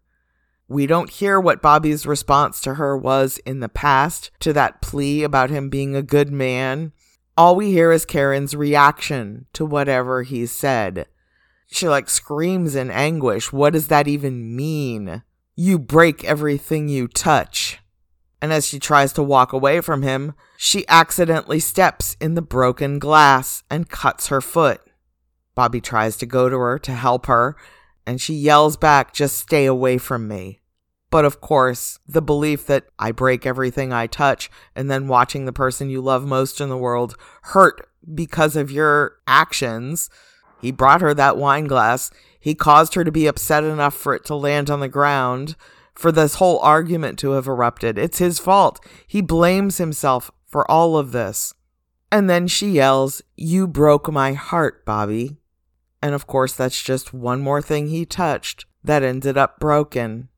We 0.68 0.86
don't 0.86 1.10
hear 1.10 1.40
what 1.40 1.64
Bobby's 1.64 2.06
response 2.06 2.62
to 2.62 2.76
her 2.76 2.96
was 2.96 3.40
in 3.40 3.60
the 3.60 3.70
past 3.70 4.30
to 4.42 4.54
that 4.54 4.82
plea 4.82 5.24
about 5.24 5.50
him 5.50 5.70
being 5.70 5.96
a 5.96 6.04
good 6.04 6.32
man. 6.32 6.94
All 7.40 7.56
we 7.56 7.72
hear 7.72 7.94
is 7.94 8.04
Karen's 8.04 8.54
reaction 8.54 9.46
to 9.54 9.66
whatever 9.66 10.24
he 10.24 10.46
said. 10.46 11.06
She 11.68 11.88
like 11.88 12.10
screams 12.10 12.76
in 12.76 12.92
anguish. 12.92 13.54
What 13.54 13.72
does 13.72 13.88
that 13.88 14.10
even 14.10 14.58
mean? 14.58 15.24
You 15.56 15.80
break 15.80 16.26
everything 16.26 16.90
you 16.90 17.08
touch. 17.08 17.80
And 18.42 18.52
as 18.52 18.68
she 18.68 18.78
tries 18.78 19.14
to 19.14 19.24
walk 19.24 19.54
away 19.54 19.80
from 19.80 20.02
him, 20.02 20.34
she 20.58 20.86
accidentally 20.90 21.62
steps 21.62 22.18
in 22.20 22.34
the 22.34 22.42
broken 22.42 23.00
glass 23.00 23.64
and 23.70 23.88
cuts 23.88 24.28
her 24.28 24.42
foot. 24.42 24.82
Bobby 25.56 25.80
tries 25.80 26.18
to 26.18 26.26
go 26.26 26.50
to 26.50 26.58
her 26.58 26.78
to 26.80 26.92
help 26.92 27.28
her, 27.28 27.56
and 28.06 28.20
she 28.20 28.34
yells 28.34 28.76
back, 28.76 29.14
Just 29.14 29.38
stay 29.38 29.66
away 29.66 29.98
from 29.98 30.28
me. 30.28 30.59
But 31.12 31.26
of 31.26 31.42
course, 31.42 32.00
the 32.08 32.22
belief 32.22 32.66
that 32.68 32.86
I 33.00 33.12
break 33.12 33.46
everything 33.46 33.92
I 33.92 34.08
touch 34.08 34.50
and 34.76 34.92
then 34.92 35.08
watching 35.08 35.46
the 35.46 35.54
person 35.54 35.90
you 35.90 36.02
love 36.02 36.26
most 36.26 36.62
in 36.62 36.70
the 36.70 36.78
world 36.78 37.16
hurt 37.44 37.90
because 38.14 38.56
of 38.56 38.72
your 38.72 39.18
actions. 39.28 40.10
He 40.62 40.72
brought 40.72 41.02
her 41.02 41.14
that 41.14 41.38
wine 41.38 41.66
glass. 41.66 42.12
He 42.40 42.54
caused 42.56 42.94
her 42.94 43.04
to 43.04 43.12
be 43.12 43.28
upset 43.28 43.64
enough 43.64 43.96
for 43.96 44.14
it 44.14 44.24
to 44.26 44.36
land 44.36 44.70
on 44.70 44.80
the 44.80 44.88
ground, 44.88 45.56
for 45.94 46.12
this 46.12 46.36
whole 46.36 46.60
argument 46.60 47.20
to 47.20 47.32
have 47.32 47.48
erupted. 47.48 47.98
It's 47.98 48.20
his 48.20 48.40
fault. 48.40 48.80
He 49.06 49.22
blames 49.22 49.78
himself 49.78 50.32
for 50.48 50.70
all 50.72 50.96
of 50.96 51.12
this. 51.12 51.54
And 52.12 52.30
then 52.30 52.48
she 52.48 52.72
yells, 52.72 53.22
You 53.36 53.68
broke 53.68 54.12
my 54.12 54.34
heart, 54.34 54.86
Bobby. 54.86 55.38
And 56.02 56.16
of 56.16 56.26
course, 56.26 56.54
that's 56.54 56.82
just 56.82 57.14
one 57.14 57.42
more 57.42 57.62
thing 57.62 57.88
he 57.90 58.06
touched 58.06 58.66
that 58.84 59.04
ended 59.04 59.38
up 59.38 59.60
broken. 59.60 60.29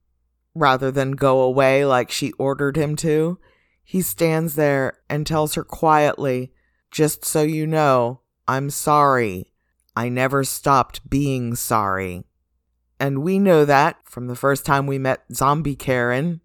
Rather 0.53 0.91
than 0.91 1.11
go 1.11 1.41
away 1.41 1.85
like 1.85 2.11
she 2.11 2.31
ordered 2.33 2.75
him 2.75 2.95
to, 2.97 3.39
he 3.83 4.01
stands 4.01 4.55
there 4.55 4.99
and 5.09 5.25
tells 5.25 5.55
her 5.55 5.63
quietly, 5.63 6.51
Just 6.91 7.25
so 7.25 7.41
you 7.41 7.65
know, 7.65 8.21
I'm 8.47 8.69
sorry. 8.69 9.51
I 9.95 10.09
never 10.09 10.43
stopped 10.43 11.09
being 11.09 11.55
sorry. 11.55 12.23
And 12.99 13.23
we 13.23 13.39
know 13.39 13.65
that 13.65 13.97
from 14.03 14.27
the 14.27 14.35
first 14.35 14.65
time 14.65 14.87
we 14.87 14.97
met 14.97 15.23
Zombie 15.33 15.75
Karen. 15.75 16.41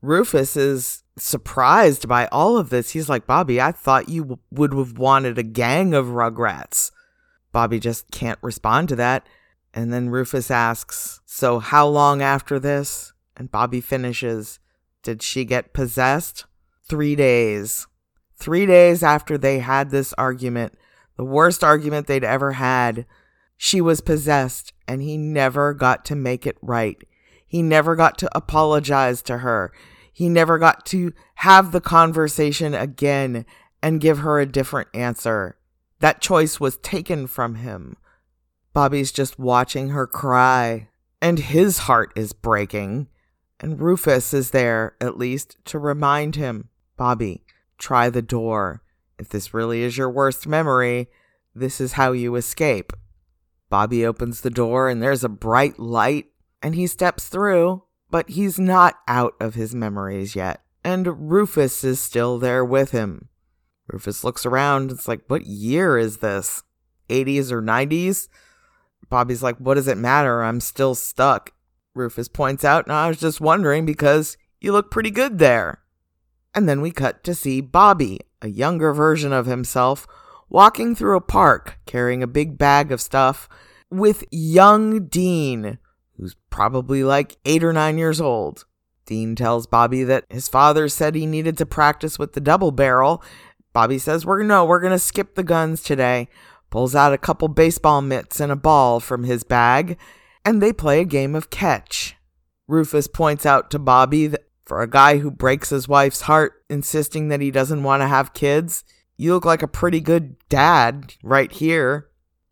Rufus 0.00 0.56
is 0.56 1.02
surprised 1.16 2.06
by 2.06 2.26
all 2.26 2.56
of 2.56 2.70
this. 2.70 2.90
He's 2.90 3.08
like, 3.08 3.26
Bobby, 3.26 3.60
I 3.60 3.72
thought 3.72 4.08
you 4.08 4.22
w- 4.22 4.38
would 4.52 4.72
have 4.74 4.98
wanted 4.98 5.38
a 5.38 5.42
gang 5.42 5.94
of 5.94 6.06
rugrats. 6.06 6.92
Bobby 7.52 7.80
just 7.80 8.10
can't 8.10 8.38
respond 8.42 8.88
to 8.90 8.96
that. 8.96 9.26
And 9.74 9.92
then 9.92 10.10
Rufus 10.10 10.50
asks, 10.50 11.20
So 11.26 11.58
how 11.58 11.88
long 11.88 12.22
after 12.22 12.58
this? 12.58 13.12
And 13.38 13.50
Bobby 13.50 13.80
finishes, 13.80 14.58
Did 15.02 15.22
she 15.22 15.44
get 15.44 15.72
possessed? 15.72 16.44
Three 16.88 17.14
days. 17.14 17.86
Three 18.36 18.66
days 18.66 19.02
after 19.02 19.38
they 19.38 19.60
had 19.60 19.90
this 19.90 20.12
argument, 20.18 20.74
the 21.16 21.24
worst 21.24 21.64
argument 21.64 22.06
they'd 22.06 22.24
ever 22.24 22.52
had, 22.52 23.06
she 23.56 23.80
was 23.80 24.00
possessed, 24.00 24.72
and 24.86 25.02
he 25.02 25.16
never 25.16 25.74
got 25.74 26.04
to 26.06 26.14
make 26.14 26.46
it 26.46 26.56
right. 26.62 26.96
He 27.46 27.62
never 27.62 27.96
got 27.96 28.18
to 28.18 28.36
apologize 28.36 29.22
to 29.22 29.38
her. 29.38 29.72
He 30.12 30.28
never 30.28 30.58
got 30.58 30.86
to 30.86 31.12
have 31.36 31.72
the 31.72 31.80
conversation 31.80 32.74
again 32.74 33.44
and 33.82 34.00
give 34.00 34.18
her 34.18 34.38
a 34.38 34.46
different 34.46 34.88
answer. 34.94 35.56
That 36.00 36.20
choice 36.20 36.60
was 36.60 36.76
taken 36.78 37.26
from 37.26 37.56
him. 37.56 37.96
Bobby's 38.72 39.10
just 39.10 39.38
watching 39.38 39.90
her 39.90 40.06
cry, 40.06 40.88
and 41.20 41.38
his 41.38 41.78
heart 41.78 42.12
is 42.14 42.32
breaking. 42.32 43.08
And 43.60 43.80
Rufus 43.80 44.32
is 44.32 44.50
there, 44.50 44.96
at 45.00 45.18
least, 45.18 45.56
to 45.66 45.78
remind 45.78 46.36
him 46.36 46.68
Bobby, 46.96 47.44
try 47.78 48.10
the 48.10 48.22
door. 48.22 48.82
If 49.18 49.28
this 49.28 49.54
really 49.54 49.82
is 49.82 49.96
your 49.96 50.10
worst 50.10 50.46
memory, 50.46 51.08
this 51.54 51.80
is 51.80 51.92
how 51.92 52.12
you 52.12 52.36
escape. 52.36 52.92
Bobby 53.68 54.06
opens 54.06 54.40
the 54.40 54.50
door, 54.50 54.88
and 54.88 55.02
there's 55.02 55.24
a 55.24 55.28
bright 55.28 55.78
light, 55.78 56.26
and 56.62 56.74
he 56.74 56.86
steps 56.86 57.28
through, 57.28 57.82
but 58.10 58.30
he's 58.30 58.58
not 58.58 58.98
out 59.06 59.34
of 59.40 59.54
his 59.54 59.74
memories 59.74 60.34
yet, 60.34 60.62
and 60.84 61.30
Rufus 61.30 61.84
is 61.84 62.00
still 62.00 62.38
there 62.38 62.64
with 62.64 62.92
him. 62.92 63.28
Rufus 63.88 64.22
looks 64.22 64.46
around. 64.46 64.90
It's 64.90 65.08
like, 65.08 65.22
what 65.28 65.46
year 65.46 65.98
is 65.98 66.18
this? 66.18 66.62
80s 67.08 67.50
or 67.50 67.62
90s? 67.62 68.28
Bobby's 69.08 69.42
like, 69.42 69.56
what 69.58 69.74
does 69.74 69.88
it 69.88 69.96
matter? 69.96 70.42
I'm 70.42 70.60
still 70.60 70.94
stuck. 70.94 71.52
Rufus 71.98 72.28
points 72.28 72.64
out, 72.64 72.86
and 72.86 72.92
I 72.92 73.08
was 73.08 73.18
just 73.18 73.40
wondering 73.40 73.84
because 73.84 74.36
you 74.60 74.72
look 74.72 74.90
pretty 74.90 75.10
good 75.10 75.38
there. 75.38 75.80
And 76.54 76.68
then 76.68 76.80
we 76.80 76.90
cut 76.90 77.22
to 77.24 77.34
see 77.34 77.60
Bobby, 77.60 78.20
a 78.40 78.48
younger 78.48 78.92
version 78.92 79.32
of 79.32 79.46
himself, 79.46 80.06
walking 80.48 80.94
through 80.94 81.16
a 81.16 81.20
park 81.20 81.78
carrying 81.86 82.22
a 82.22 82.26
big 82.26 82.56
bag 82.56 82.90
of 82.90 83.00
stuff 83.00 83.48
with 83.90 84.24
young 84.30 85.06
Dean, 85.06 85.78
who's 86.16 86.36
probably 86.50 87.04
like 87.04 87.36
eight 87.44 87.62
or 87.62 87.72
nine 87.72 87.98
years 87.98 88.20
old. 88.20 88.64
Dean 89.06 89.34
tells 89.34 89.66
Bobby 89.66 90.04
that 90.04 90.24
his 90.28 90.48
father 90.48 90.88
said 90.88 91.14
he 91.14 91.26
needed 91.26 91.56
to 91.58 91.66
practice 91.66 92.18
with 92.18 92.34
the 92.34 92.40
double 92.40 92.70
barrel. 92.70 93.22
Bobby 93.72 93.98
says, 93.98 94.26
We're 94.26 94.42
no, 94.42 94.64
we're 94.64 94.80
gonna 94.80 94.98
skip 94.98 95.34
the 95.34 95.44
guns 95.44 95.82
today. 95.82 96.28
Pulls 96.70 96.94
out 96.94 97.14
a 97.14 97.18
couple 97.18 97.48
baseball 97.48 98.02
mitts 98.02 98.40
and 98.40 98.52
a 98.52 98.56
ball 98.56 99.00
from 99.00 99.24
his 99.24 99.44
bag, 99.44 99.96
and 100.44 100.62
they 100.62 100.72
play 100.72 101.00
a 101.00 101.04
game 101.04 101.34
of 101.34 101.50
catch. 101.50 102.16
Rufus 102.66 103.08
points 103.08 103.46
out 103.46 103.70
to 103.70 103.78
Bobby 103.78 104.26
that 104.26 104.44
for 104.68 104.82
a 104.82 104.90
guy 104.90 105.18
who 105.18 105.30
breaks 105.30 105.70
his 105.70 105.88
wife's 105.88 106.22
heart, 106.22 106.62
insisting 106.68 107.28
that 107.28 107.40
he 107.40 107.50
doesn't 107.50 107.82
want 107.82 108.02
to 108.02 108.06
have 108.06 108.34
kids, 108.34 108.84
you 109.16 109.32
look 109.32 109.46
like 109.46 109.62
a 109.62 109.68
pretty 109.68 110.00
good 110.00 110.36
dad 110.48 111.14
right 111.22 111.50
here. 111.50 112.08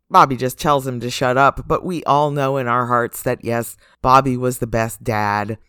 Bobby 0.09 0.35
just 0.35 0.57
tells 0.57 0.87
him 0.87 0.99
to 1.01 1.11
shut 1.11 1.37
up, 1.37 1.67
but 1.67 1.85
we 1.85 2.03
all 2.05 2.31
know 2.31 2.57
in 2.57 2.67
our 2.67 2.87
hearts 2.87 3.21
that 3.23 3.43
yes, 3.43 3.77
Bobby 4.01 4.35
was 4.35 4.57
the 4.57 4.67
best 4.67 5.03
dad. 5.03 5.59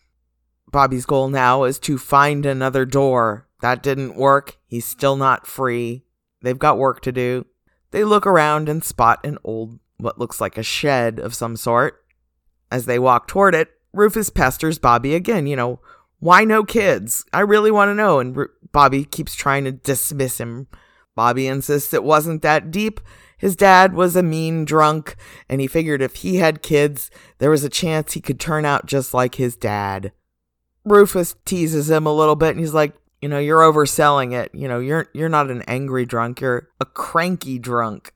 Bobby's 0.71 1.07
goal 1.07 1.29
now 1.29 1.65
is 1.65 1.79
to 1.81 1.99
find 1.99 2.47
another 2.47 2.85
door. 2.85 3.47
That 3.61 3.83
didn't 3.83 4.17
work. 4.17 4.59
He's 4.67 4.85
still 4.85 5.17
not 5.17 5.47
free. 5.47 6.05
They've 6.43 6.59
got 6.59 6.79
work 6.79 7.01
to 7.03 7.13
do. 7.13 7.47
They 7.91 8.05
look 8.05 8.27
around 8.27 8.69
and 8.69 8.85
spot 8.85 9.25
an 9.25 9.39
old, 9.45 9.79
what 9.97 10.19
looks 10.19 10.41
like 10.41 10.57
a 10.57 10.63
shed 10.63 11.19
of 11.19 11.35
some 11.35 11.57
sort. 11.57 12.05
As 12.71 12.87
they 12.87 12.99
walk 12.99 13.27
toward 13.27 13.55
it, 13.55 13.71
Rufus 13.93 14.31
pesters 14.31 14.79
Bobby 14.79 15.15
again. 15.15 15.47
You 15.47 15.57
know, 15.57 15.81
why 16.19 16.45
no 16.45 16.65
kids? 16.65 17.25
I 17.33 17.41
really 17.41 17.71
want 17.71 17.89
to 17.89 17.95
know. 17.95 18.21
And 18.21 18.37
Ru- 18.37 18.51
Bobby 18.73 19.05
keeps 19.05 19.35
trying 19.35 19.65
to 19.65 19.73
dismiss 19.73 20.39
him. 20.39 20.67
Bobby 21.15 21.47
insists 21.47 21.93
it 21.95 22.05
wasn't 22.05 22.43
that 22.43 22.71
deep 22.71 23.01
his 23.39 23.55
dad 23.55 23.95
was 23.95 24.17
a 24.17 24.23
mean 24.23 24.65
drunk, 24.65 25.17
and 25.49 25.61
he 25.61 25.69
figured 25.69 26.03
if 26.03 26.17
he 26.17 26.37
had 26.37 26.61
kids, 26.61 27.09
there 27.39 27.51
was 27.51 27.63
a 27.63 27.71
chance 27.71 28.13
he 28.13 28.21
could 28.21 28.41
turn 28.41 28.65
out 28.65 28.87
just 28.87 29.15
like 29.15 29.37
his 29.37 29.57
dad. 29.57 30.13
Rufus 30.85 31.37
teases 31.45 31.89
him 31.89 32.05
a 32.05 32.15
little 32.15 32.35
bit, 32.35 32.51
and 32.51 32.61
he's 32.61 32.75
like, 32.75 32.95
you 33.23 33.29
know, 33.29 33.39
you're 33.39 33.61
overselling 33.61 34.33
it. 34.33 34.53
You 34.53 34.67
know, 34.67 34.81
you're 34.81 35.07
you're 35.15 35.29
not 35.29 35.51
an 35.51 35.63
angry 35.63 36.05
drunk, 36.05 36.41
you're 36.41 36.69
a 36.81 36.85
cranky 36.85 37.61
drunk. 37.61 38.13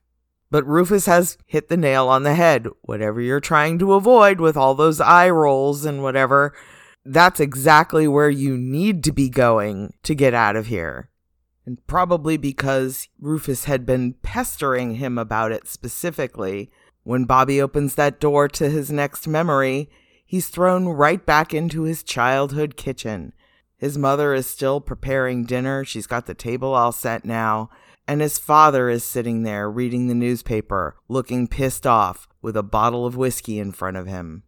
But 0.53 0.65
Rufus 0.67 1.07
has 1.07 1.37
hit 1.47 1.69
the 1.69 1.77
nail 1.77 2.07
on 2.07 2.23
the 2.23 2.37
head. 2.37 2.69
Whatever 2.83 3.21
you're 3.21 3.41
trying 3.41 3.81
to 3.81 3.95
avoid 3.95 4.41
with 4.41 4.57
all 4.57 4.77
those 4.77 5.01
eye 5.01 5.31
rolls 5.31 5.85
and 5.85 6.01
whatever, 6.01 6.55
that's 7.05 7.41
exactly 7.41 8.07
where 8.07 8.31
you 8.31 8.57
need 8.57 9.03
to 9.03 9.11
be 9.11 9.29
going 9.29 9.95
to 10.05 10.15
get 10.15 10.33
out 10.33 10.55
of 10.55 10.67
here 10.67 11.09
and 11.65 11.85
probably 11.87 12.37
because 12.37 13.09
Rufus 13.21 13.65
had 13.65 13.87
been 13.87 14.15
pestering 14.23 14.97
him 14.97 15.19
about 15.19 15.53
it 15.53 15.69
specifically, 15.69 16.71
when 17.05 17.25
Bobby 17.25 17.61
opens 17.61 17.95
that 17.95 18.21
door 18.21 18.49
to 18.49 18.69
his 18.69 18.91
next 18.91 19.27
memory, 19.29 19.89
he's 20.25 20.49
thrown 20.49 20.87
right 20.87 21.25
back 21.25 21.55
into 21.55 21.83
his 21.83 22.03
childhood 22.03 22.77
kitchen. 22.77 23.33
His 23.77 23.99
mother 23.99 24.35
is 24.35 24.47
still 24.47 24.81
preparing 24.81 25.45
dinner, 25.45 25.85
she's 25.85 26.07
got 26.07 26.27
the 26.27 26.35
table 26.35 26.75
all 26.75 26.93
set 26.93 27.25
now, 27.25 27.71
and 28.07 28.21
his 28.21 28.39
father 28.39 28.89
is 28.89 29.05
sitting 29.05 29.43
there 29.43 29.71
reading 29.71 30.09
the 30.09 30.15
newspaper, 30.15 30.97
looking 31.09 31.47
pissed 31.47 31.87
off, 31.87 32.29
with 32.41 32.57
a 32.57 32.63
bottle 32.63 33.07
of 33.07 33.17
whiskey 33.17 33.59
in 33.59 33.73
front 33.73 33.97
of 33.97 34.07
him. 34.07 34.43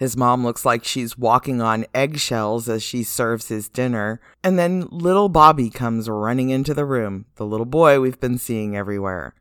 His 0.00 0.16
mom 0.16 0.44
looks 0.44 0.64
like 0.64 0.82
she's 0.82 1.18
walking 1.18 1.60
on 1.60 1.84
eggshells 1.94 2.70
as 2.70 2.82
she 2.82 3.02
serves 3.02 3.48
his 3.48 3.68
dinner. 3.68 4.18
And 4.42 4.58
then 4.58 4.88
little 4.90 5.28
Bobby 5.28 5.68
comes 5.68 6.08
running 6.08 6.48
into 6.48 6.72
the 6.72 6.86
room, 6.86 7.26
the 7.36 7.44
little 7.44 7.66
boy 7.66 8.00
we've 8.00 8.18
been 8.18 8.38
seeing 8.38 8.74
everywhere. 8.74 9.34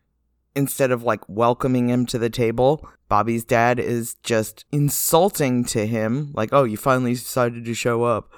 Instead 0.56 0.91
of 0.91 1.02
like 1.02 1.22
welcoming 1.30 1.88
him 1.88 2.06
to 2.08 2.17
the 2.17 2.30
table, 2.30 2.86
Bobby's 3.08 3.45
dad 3.45 3.80
is 3.80 4.15
just 4.15 4.65
insulting 4.69 5.63
to 5.65 5.88
him, 5.88 6.32
like, 6.34 6.50
oh, 6.52 6.65
you 6.65 6.76
finally 6.76 7.13
decided 7.13 7.63
to 7.63 7.74
show 7.74 8.04
up. 8.04 8.30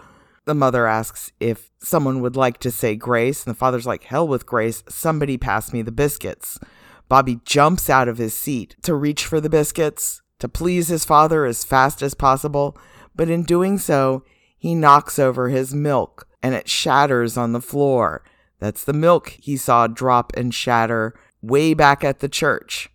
The 0.45 0.56
mother 0.56 0.88
asks 0.88 1.32
if 1.39 1.69
someone 1.80 2.21
would 2.21 2.36
like 2.36 2.60
to 2.60 2.71
say 2.71 2.95
grace, 2.95 3.45
and 3.45 3.54
the 3.54 3.58
father's 3.58 3.86
like, 3.86 4.04
hell 4.04 4.27
with 4.27 4.45
grace, 4.45 4.84
somebody 4.89 5.38
pass 5.38 5.71
me 5.71 5.82
the 5.82 5.91
biscuits. 5.91 6.60
Bobby 7.08 7.41
jumps 7.45 7.89
out 7.89 8.08
of 8.08 8.17
his 8.17 8.34
seat 8.34 8.75
to 8.84 8.95
reach 8.95 9.25
for 9.25 9.39
the 9.39 9.49
biscuits, 9.49 10.21
to 10.39 10.49
please 10.49 10.88
his 10.88 11.06
father 11.06 11.45
as 11.45 11.63
fast 11.63 12.01
as 12.01 12.13
possible, 12.13 12.77
but 13.15 13.30
in 13.30 13.43
doing 13.43 13.77
so, 13.77 14.23
he 14.58 14.73
knocks 14.73 15.19
over 15.19 15.49
his 15.49 15.73
milk 15.73 16.27
and 16.41 16.56
it 16.56 16.69
shatters 16.69 17.38
on 17.38 17.51
the 17.51 17.62
floor. 17.62 18.23
That's 18.60 18.84
the 18.84 18.93
milk 18.93 19.30
he 19.39 19.58
saw 19.58 19.88
drop 19.88 20.32
and 20.36 20.54
shatter 20.54 21.13
way 21.41 21.73
back 21.73 22.04
at 22.04 22.19
the 22.19 22.30
church. 22.30 22.89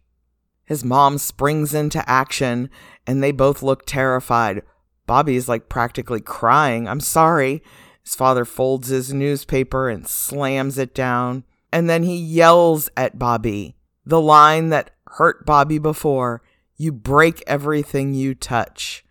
His 0.65 0.85
mom 0.85 1.19
springs 1.19 1.75
into 1.75 2.09
action 2.09 2.71
and 3.07 3.23
they 3.23 3.33
both 3.33 3.63
look 3.63 3.85
terrified. 3.87 4.63
Bobby's 5.07 5.49
like 5.49 5.69
practically 5.69 6.21
crying. 6.21 6.89
I'm 6.89 7.01
sorry. 7.01 7.63
His 8.03 8.15
father 8.15 8.45
folds 8.45 8.89
his 8.89 9.13
newspaper 9.13 9.89
and 9.89 10.07
slams 10.07 10.79
it 10.79 10.95
down. 10.95 11.45
And 11.73 11.89
then 11.89 12.03
he 12.03 12.17
yells 12.17 12.89
at 12.97 13.19
Bobby. 13.19 13.77
The 14.05 14.21
line 14.21 14.69
that 14.69 14.91
hurt 15.09 15.45
Bobby 15.45 15.79
before 15.79 16.43
you 16.77 16.93
break 16.93 17.43
everything 17.47 18.15
you 18.15 18.35
touch. 18.35 19.05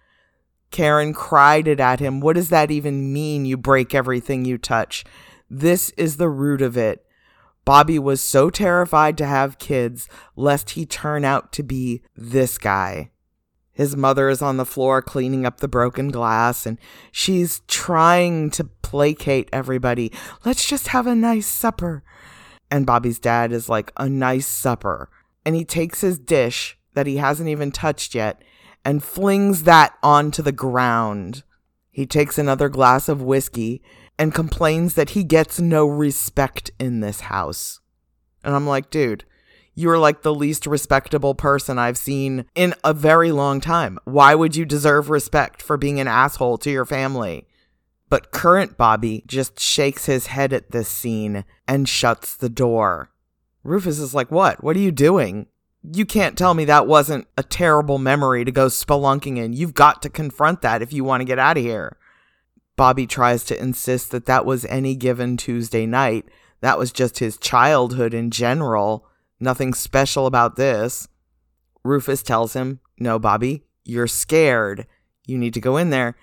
Karen 0.72 1.14
cried 1.14 1.68
it 1.68 1.80
at 1.80 2.00
him. 2.00 2.20
What 2.20 2.36
does 2.36 2.50
that 2.50 2.72
even 2.72 3.14
mean? 3.14 3.46
You 3.46 3.58
break 3.58 3.96
everything 3.96 4.46
you 4.46 4.58
touch. 4.58 5.04
This 5.50 5.90
is 5.92 6.18
the 6.18 6.30
root 6.30 6.62
of 6.62 6.78
it. 6.78 7.06
Bobby 7.64 7.98
was 7.98 8.22
so 8.22 8.50
terrified 8.50 9.18
to 9.18 9.26
have 9.26 9.58
kids 9.58 10.08
lest 10.36 10.72
he 10.72 10.86
turn 10.86 11.26
out 11.26 11.52
to 11.54 11.64
be 11.64 12.04
this 12.16 12.58
guy. 12.58 13.10
His 13.76 13.96
mother 13.96 14.30
is 14.30 14.42
on 14.42 14.56
the 14.58 14.66
floor 14.66 15.02
cleaning 15.02 15.46
up 15.46 15.60
the 15.60 15.68
broken 15.68 16.10
glass 16.10 16.66
and 16.66 16.80
she's 17.12 17.60
trying 17.68 18.50
to 18.52 18.64
placate 18.64 19.50
everybody. 19.52 20.12
Let's 20.46 20.68
just 20.68 20.88
have 20.88 21.06
a 21.06 21.14
nice 21.14 21.46
supper. 21.46 22.02
And 22.72 22.86
Bobby's 22.86 23.20
dad 23.20 23.52
is 23.52 23.70
like, 23.70 23.92
a 23.98 24.10
nice 24.10 24.48
supper. 24.48 25.10
And 25.46 25.56
he 25.56 25.66
takes 25.66 26.02
his 26.02 26.18
dish 26.18 26.78
that 26.94 27.06
he 27.06 27.18
hasn't 27.18 27.50
even 27.50 27.72
touched 27.72 28.16
yet 28.16 28.42
and 28.86 29.04
flings 29.04 29.64
that 29.64 29.94
onto 30.02 30.42
the 30.42 30.54
ground. 30.54 31.44
He 31.92 32.06
takes 32.06 32.38
another 32.38 32.70
glass 32.70 33.10
of 33.10 33.22
whiskey 33.22 33.84
and 34.18 34.34
complains 34.34 34.94
that 34.94 35.12
he 35.12 35.24
gets 35.26 35.60
no 35.60 35.86
respect 35.86 36.72
in 36.80 37.02
this 37.02 37.22
house. 37.22 37.82
And 38.44 38.56
I'm 38.56 38.66
like, 38.66 38.90
dude, 38.90 39.26
you're 39.76 40.00
like 40.00 40.22
the 40.22 40.34
least 40.34 40.66
respectable 40.66 41.36
person 41.36 41.78
I've 41.78 41.98
seen 41.98 42.46
in 42.56 42.74
a 42.84 42.94
very 42.94 43.32
long 43.32 43.62
time. 43.62 44.00
Why 44.06 44.34
would 44.34 44.56
you 44.56 44.66
deserve 44.66 45.10
respect 45.10 45.62
for 45.62 45.78
being 45.78 46.00
an 46.00 46.08
asshole 46.08 46.58
to 46.60 46.72
your 46.72 46.86
family? 46.86 47.48
But 48.10 48.32
current 48.32 48.78
Bobby 48.78 49.24
just 49.28 49.60
shakes 49.60 50.06
his 50.06 50.28
head 50.28 50.54
at 50.54 50.72
this 50.72 50.88
scene 50.88 51.44
and 51.68 51.90
shuts 51.90 52.36
the 52.36 52.50
door. 52.50 53.12
Rufus 53.64 54.00
is 54.00 54.14
like, 54.14 54.32
What? 54.32 54.64
What 54.64 54.76
are 54.76 54.80
you 54.80 54.92
doing? 54.92 55.48
you 55.94 56.06
can't 56.06 56.38
tell 56.38 56.54
me 56.54 56.66
that 56.66 56.88
wasn't 56.88 57.28
a 57.38 57.44
terrible 57.44 57.98
memory 57.98 58.46
to 58.46 58.52
go 58.52 58.68
spelunking 58.68 59.38
in. 59.38 59.54
You've 59.54 59.74
got 59.74 60.02
to 60.02 60.10
confront 60.10 60.62
that 60.62 60.82
if 60.82 60.94
you 60.94 61.04
want 61.04 61.22
to 61.22 61.26
get 61.26 61.40
out 61.40 61.58
of 61.58 61.64
here. 61.64 61.98
Bobby 62.76 63.08
tries 63.08 63.44
to 63.46 63.62
insist 63.62 64.12
that 64.12 64.26
that 64.26 64.46
was 64.46 64.66
any 64.66 64.96
given 64.96 65.38
Tuesday 65.38 65.86
night. 65.86 66.26
That 66.62 66.78
was 66.78 66.92
just 66.92 67.20
his 67.20 67.38
childhood 67.38 68.14
in 68.14 68.32
general. 68.32 69.08
Nothing 69.40 69.74
special 69.74 70.26
about 70.26 70.56
this. 70.56 71.08
Rufus 71.84 72.24
tells 72.24 72.54
him, 72.54 72.80
No, 73.00 73.20
Bobby, 73.20 73.64
you're 73.84 74.08
scared. 74.08 74.88
You 75.28 75.38
need 75.38 75.54
to 75.54 75.62
go 75.62 75.78
in 75.78 75.90
there. 75.90 76.16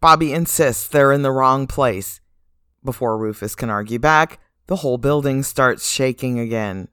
Bobby 0.00 0.32
insists 0.32 0.86
they're 0.86 1.12
in 1.12 1.22
the 1.22 1.32
wrong 1.32 1.66
place. 1.66 2.20
Before 2.84 3.18
Rufus 3.18 3.54
can 3.54 3.70
argue 3.70 3.98
back, 3.98 4.40
the 4.66 4.76
whole 4.76 4.98
building 4.98 5.42
starts 5.42 5.90
shaking 5.90 6.38
again. 6.38 6.88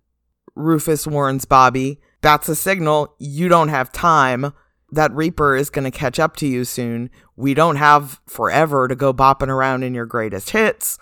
Rufus 0.56 1.06
warns 1.06 1.46
Bobby, 1.46 2.00
that's 2.22 2.50
a 2.50 2.56
signal 2.56 3.14
you 3.20 3.50
don't 3.50 3.68
have 3.68 3.92
time. 3.92 4.54
That 4.92 5.14
Reaper 5.14 5.56
is 5.56 5.70
going 5.70 5.84
to 5.84 5.92
catch 5.92 6.20
up 6.20 6.36
to 6.38 6.48
you 6.48 6.64
soon. 6.64 7.10
We 7.36 7.54
don't 7.54 7.76
have 7.76 8.20
forever 8.28 8.88
to 8.88 8.96
go 8.96 9.14
bopping 9.14 9.50
around 9.50 9.84
in 9.84 9.94
your 9.94 10.06
greatest 10.06 10.52
hits. 10.52 10.98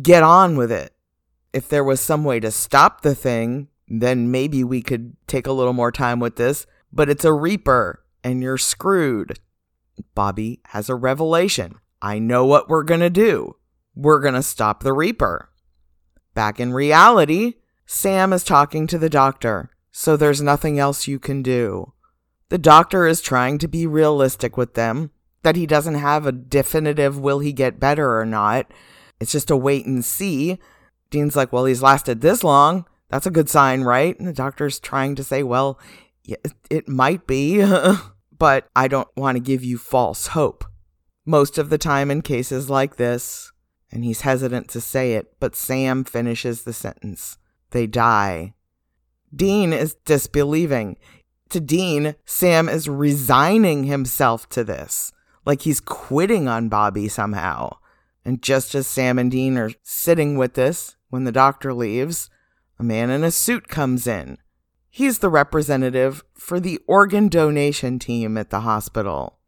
Get 0.00 0.22
on 0.22 0.56
with 0.56 0.72
it. 0.72 0.94
If 1.52 1.68
there 1.68 1.84
was 1.84 2.00
some 2.00 2.24
way 2.24 2.40
to 2.40 2.50
stop 2.50 3.02
the 3.02 3.14
thing, 3.14 3.68
then 3.88 4.30
maybe 4.30 4.64
we 4.64 4.82
could 4.82 5.16
take 5.26 5.46
a 5.46 5.52
little 5.52 5.72
more 5.72 5.92
time 5.92 6.20
with 6.20 6.36
this, 6.36 6.66
but 6.92 7.08
it's 7.08 7.24
a 7.24 7.32
Reaper 7.32 8.04
and 8.22 8.42
you're 8.42 8.58
screwed. 8.58 9.38
Bobby 10.14 10.60
has 10.68 10.88
a 10.88 10.94
revelation. 10.94 11.76
I 12.00 12.18
know 12.18 12.44
what 12.44 12.68
we're 12.68 12.82
going 12.82 13.00
to 13.00 13.10
do. 13.10 13.56
We're 13.94 14.20
going 14.20 14.34
to 14.34 14.42
stop 14.42 14.82
the 14.82 14.92
Reaper. 14.92 15.50
Back 16.34 16.58
in 16.58 16.72
reality, 16.72 17.54
Sam 17.86 18.32
is 18.32 18.42
talking 18.42 18.86
to 18.88 18.98
the 18.98 19.10
doctor, 19.10 19.70
so 19.92 20.16
there's 20.16 20.42
nothing 20.42 20.78
else 20.78 21.06
you 21.06 21.18
can 21.18 21.42
do. 21.42 21.92
The 22.48 22.58
doctor 22.58 23.06
is 23.06 23.20
trying 23.20 23.58
to 23.58 23.68
be 23.68 23.86
realistic 23.86 24.56
with 24.56 24.74
them, 24.74 25.10
that 25.42 25.56
he 25.56 25.66
doesn't 25.66 25.94
have 25.94 26.26
a 26.26 26.32
definitive 26.32 27.18
will 27.18 27.38
he 27.38 27.52
get 27.52 27.78
better 27.78 28.18
or 28.18 28.24
not. 28.24 28.70
It's 29.20 29.32
just 29.32 29.50
a 29.50 29.56
wait 29.56 29.86
and 29.86 30.04
see. 30.04 30.58
Dean's 31.10 31.36
like, 31.36 31.52
well, 31.52 31.66
he's 31.66 31.82
lasted 31.82 32.20
this 32.20 32.42
long. 32.42 32.86
That's 33.10 33.26
a 33.26 33.30
good 33.30 33.48
sign, 33.48 33.82
right? 33.82 34.18
And 34.18 34.26
the 34.26 34.32
doctor's 34.32 34.80
trying 34.80 35.14
to 35.16 35.24
say, 35.24 35.42
well, 35.42 35.78
it 36.70 36.88
might 36.88 37.26
be, 37.26 37.64
but 38.38 38.68
I 38.74 38.88
don't 38.88 39.08
want 39.16 39.36
to 39.36 39.40
give 39.40 39.62
you 39.62 39.78
false 39.78 40.28
hope. 40.28 40.64
Most 41.26 41.58
of 41.58 41.70
the 41.70 41.78
time 41.78 42.10
in 42.10 42.22
cases 42.22 42.68
like 42.68 42.96
this, 42.96 43.52
and 43.90 44.04
he's 44.04 44.22
hesitant 44.22 44.68
to 44.70 44.80
say 44.80 45.14
it, 45.14 45.38
but 45.38 45.54
Sam 45.54 46.04
finishes 46.04 46.62
the 46.62 46.72
sentence 46.72 47.38
they 47.70 47.86
die. 47.86 48.54
Dean 49.34 49.72
is 49.72 49.96
disbelieving. 50.04 50.96
To 51.50 51.60
Dean, 51.60 52.14
Sam 52.24 52.68
is 52.68 52.88
resigning 52.88 53.84
himself 53.84 54.48
to 54.50 54.64
this, 54.64 55.12
like 55.44 55.62
he's 55.62 55.80
quitting 55.80 56.48
on 56.48 56.68
Bobby 56.68 57.08
somehow. 57.08 57.76
And 58.24 58.40
just 58.40 58.74
as 58.74 58.86
Sam 58.86 59.18
and 59.18 59.30
Dean 59.30 59.58
are 59.58 59.70
sitting 59.82 60.38
with 60.38 60.54
this, 60.54 60.96
when 61.10 61.24
the 61.24 61.32
doctor 61.32 61.74
leaves, 61.74 62.30
a 62.78 62.82
man 62.82 63.10
in 63.10 63.24
a 63.24 63.30
suit 63.30 63.68
comes 63.68 64.06
in. 64.06 64.38
He's 64.90 65.18
the 65.18 65.28
representative 65.28 66.22
for 66.34 66.60
the 66.60 66.78
organ 66.86 67.28
donation 67.28 67.98
team 67.98 68.38
at 68.38 68.50
the 68.50 68.60
hospital. 68.60 69.38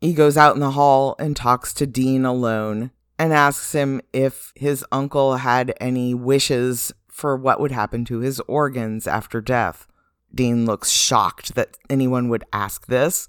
He 0.00 0.14
goes 0.14 0.36
out 0.36 0.54
in 0.54 0.60
the 0.60 0.72
hall 0.72 1.14
and 1.18 1.36
talks 1.36 1.72
to 1.74 1.86
Dean 1.86 2.24
alone 2.24 2.90
and 3.18 3.32
asks 3.32 3.72
him 3.72 4.00
if 4.12 4.52
his 4.54 4.84
uncle 4.90 5.36
had 5.36 5.74
any 5.80 6.14
wishes 6.14 6.92
for 7.08 7.36
what 7.36 7.60
would 7.60 7.70
happen 7.70 8.04
to 8.06 8.18
his 8.18 8.40
organs 8.40 9.06
after 9.06 9.40
death. 9.40 9.86
Dean 10.34 10.66
looks 10.66 10.90
shocked 10.90 11.54
that 11.54 11.78
anyone 11.88 12.28
would 12.28 12.44
ask 12.52 12.86
this. 12.86 13.28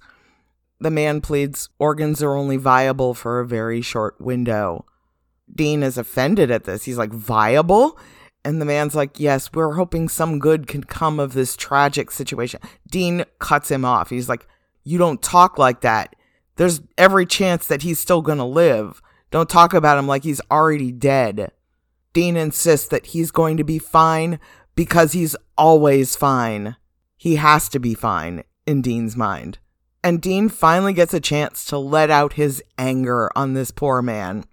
The 0.79 0.91
man 0.91 1.21
pleads 1.21 1.69
organs 1.79 2.23
are 2.23 2.35
only 2.35 2.57
viable 2.57 3.13
for 3.13 3.39
a 3.39 3.47
very 3.47 3.81
short 3.81 4.19
window. 4.19 4.85
Dean 5.53 5.83
is 5.83 5.97
offended 5.97 6.49
at 6.49 6.63
this. 6.63 6.83
He's 6.83 6.97
like, 6.97 7.13
Viable? 7.13 7.97
And 8.45 8.61
the 8.61 8.65
man's 8.65 8.93
like, 8.93 9.19
Yes, 9.19 9.51
we're 9.51 9.73
hoping 9.73 10.07
some 10.07 10.37
good 10.37 10.67
can 10.67 10.83
come 10.83 11.19
of 11.19 11.33
this 11.33 11.57
tragic 11.57 12.11
situation. 12.11 12.61
Dean 12.89 13.25
cuts 13.39 13.71
him 13.71 13.83
off. 13.83 14.11
He's 14.11 14.29
like, 14.29 14.47
You 14.83 14.99
don't 14.99 15.21
talk 15.21 15.57
like 15.57 15.81
that. 15.81 16.15
There's 16.55 16.81
every 16.97 17.25
chance 17.25 17.67
that 17.67 17.81
he's 17.81 17.99
still 17.99 18.21
going 18.21 18.37
to 18.37 18.45
live. 18.45 19.01
Don't 19.31 19.49
talk 19.49 19.73
about 19.73 19.97
him 19.97 20.07
like 20.07 20.23
he's 20.23 20.39
already 20.49 20.91
dead. 20.91 21.51
Dean 22.13 22.37
insists 22.37 22.87
that 22.89 23.07
he's 23.07 23.31
going 23.31 23.57
to 23.57 23.63
be 23.63 23.79
fine 23.79 24.39
because 24.75 25.11
he's 25.11 25.35
always 25.57 26.15
fine. 26.15 26.77
He 27.17 27.37
has 27.37 27.67
to 27.69 27.79
be 27.79 27.93
fine 27.95 28.43
in 28.65 28.81
Dean's 28.81 29.17
mind. 29.17 29.57
And 30.03 30.21
Dean 30.21 30.49
finally 30.49 30.93
gets 30.93 31.15
a 31.15 31.19
chance 31.19 31.65
to 31.65 31.79
let 31.79 32.11
out 32.11 32.33
his 32.33 32.63
anger 32.77 33.31
on 33.35 33.53
this 33.53 33.71
poor 33.71 34.03
man. 34.03 34.45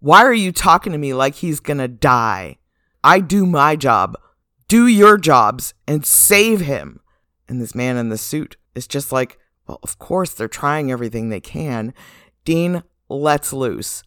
Why 0.00 0.22
are 0.22 0.34
you 0.34 0.52
talking 0.52 0.92
to 0.92 0.98
me 0.98 1.14
like 1.14 1.36
he's 1.36 1.60
gonna 1.60 1.88
die? 1.88 2.58
I 3.02 3.20
do 3.20 3.46
my 3.46 3.76
job. 3.76 4.16
Do 4.66 4.86
your 4.86 5.16
jobs 5.16 5.74
and 5.86 6.04
save 6.04 6.60
him. 6.60 7.00
And 7.48 7.60
this 7.60 7.74
man 7.74 7.96
in 7.96 8.08
the 8.08 8.18
suit 8.18 8.56
is 8.74 8.86
just 8.86 9.12
like, 9.12 9.38
well, 9.66 9.80
of 9.82 9.98
course 9.98 10.32
they're 10.32 10.48
trying 10.48 10.90
everything 10.90 11.28
they 11.28 11.40
can. 11.40 11.94
Dean 12.44 12.82
lets 13.08 13.52
loose. 13.52 14.02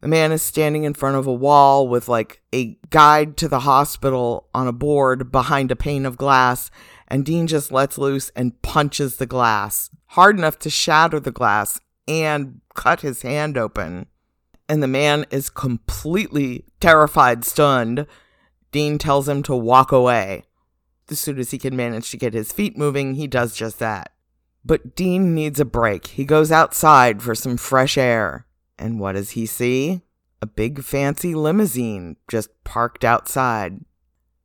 The 0.00 0.08
man 0.08 0.32
is 0.32 0.42
standing 0.42 0.84
in 0.84 0.94
front 0.94 1.16
of 1.16 1.26
a 1.26 1.32
wall 1.32 1.86
with 1.86 2.08
like 2.08 2.42
a 2.54 2.78
guide 2.88 3.36
to 3.38 3.48
the 3.48 3.60
hospital 3.60 4.48
on 4.54 4.66
a 4.66 4.72
board 4.72 5.30
behind 5.30 5.70
a 5.70 5.76
pane 5.76 6.06
of 6.06 6.16
glass, 6.16 6.70
and 7.06 7.24
Dean 7.24 7.46
just 7.46 7.70
lets 7.70 7.98
loose 7.98 8.30
and 8.34 8.60
punches 8.62 9.16
the 9.16 9.26
glass 9.26 9.90
hard 10.10 10.36
enough 10.36 10.58
to 10.58 10.70
shatter 10.70 11.20
the 11.20 11.30
glass 11.30 11.80
and 12.08 12.60
cut 12.74 13.00
his 13.00 13.22
hand 13.22 13.56
open. 13.56 14.06
And 14.68 14.82
the 14.82 14.88
man 14.88 15.24
is 15.30 15.50
completely 15.50 16.64
terrified, 16.80 17.44
stunned. 17.44 18.06
Dean 18.72 18.98
tells 18.98 19.28
him 19.28 19.42
to 19.44 19.54
walk 19.54 19.92
away. 19.92 20.44
As 21.08 21.18
soon 21.18 21.38
as 21.38 21.50
he 21.50 21.58
can 21.58 21.74
manage 21.74 22.10
to 22.10 22.16
get 22.16 22.34
his 22.34 22.52
feet 22.52 22.78
moving, 22.78 23.14
he 23.14 23.26
does 23.26 23.54
just 23.54 23.78
that. 23.80 24.12
But 24.64 24.94
Dean 24.94 25.34
needs 25.34 25.58
a 25.58 25.64
break. 25.64 26.08
He 26.08 26.24
goes 26.24 26.52
outside 26.52 27.22
for 27.22 27.34
some 27.34 27.56
fresh 27.56 27.98
air. 27.98 28.46
And 28.78 29.00
what 29.00 29.12
does 29.12 29.30
he 29.30 29.46
see? 29.46 30.02
A 30.42 30.46
big 30.46 30.82
fancy 30.82 31.34
limousine 31.34 32.16
just 32.28 32.48
parked 32.64 33.04
outside. 33.04 33.84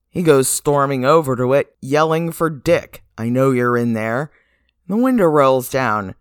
He 0.10 0.24
goes 0.24 0.48
storming 0.48 1.06
over 1.06 1.36
to 1.36 1.54
it, 1.54 1.76
yelling 1.82 2.32
for 2.32 2.50
Dick. 2.50 3.04
I 3.18 3.30
know 3.30 3.52
you're 3.52 3.78
in 3.78 3.94
there. 3.94 4.32
The 4.88 4.98
window 4.98 5.26
rolls 5.26 5.70
down. 5.70 6.16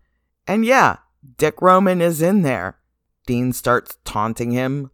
And 0.47 0.65
yeah, 0.65 0.97
Dick 1.37 1.61
Roman 1.61 2.01
is 2.01 2.21
in 2.21 2.41
there. 2.41 2.77
Dean 3.25 3.53
starts 3.53 3.97
taunting 4.05 4.51
him, 4.51 4.91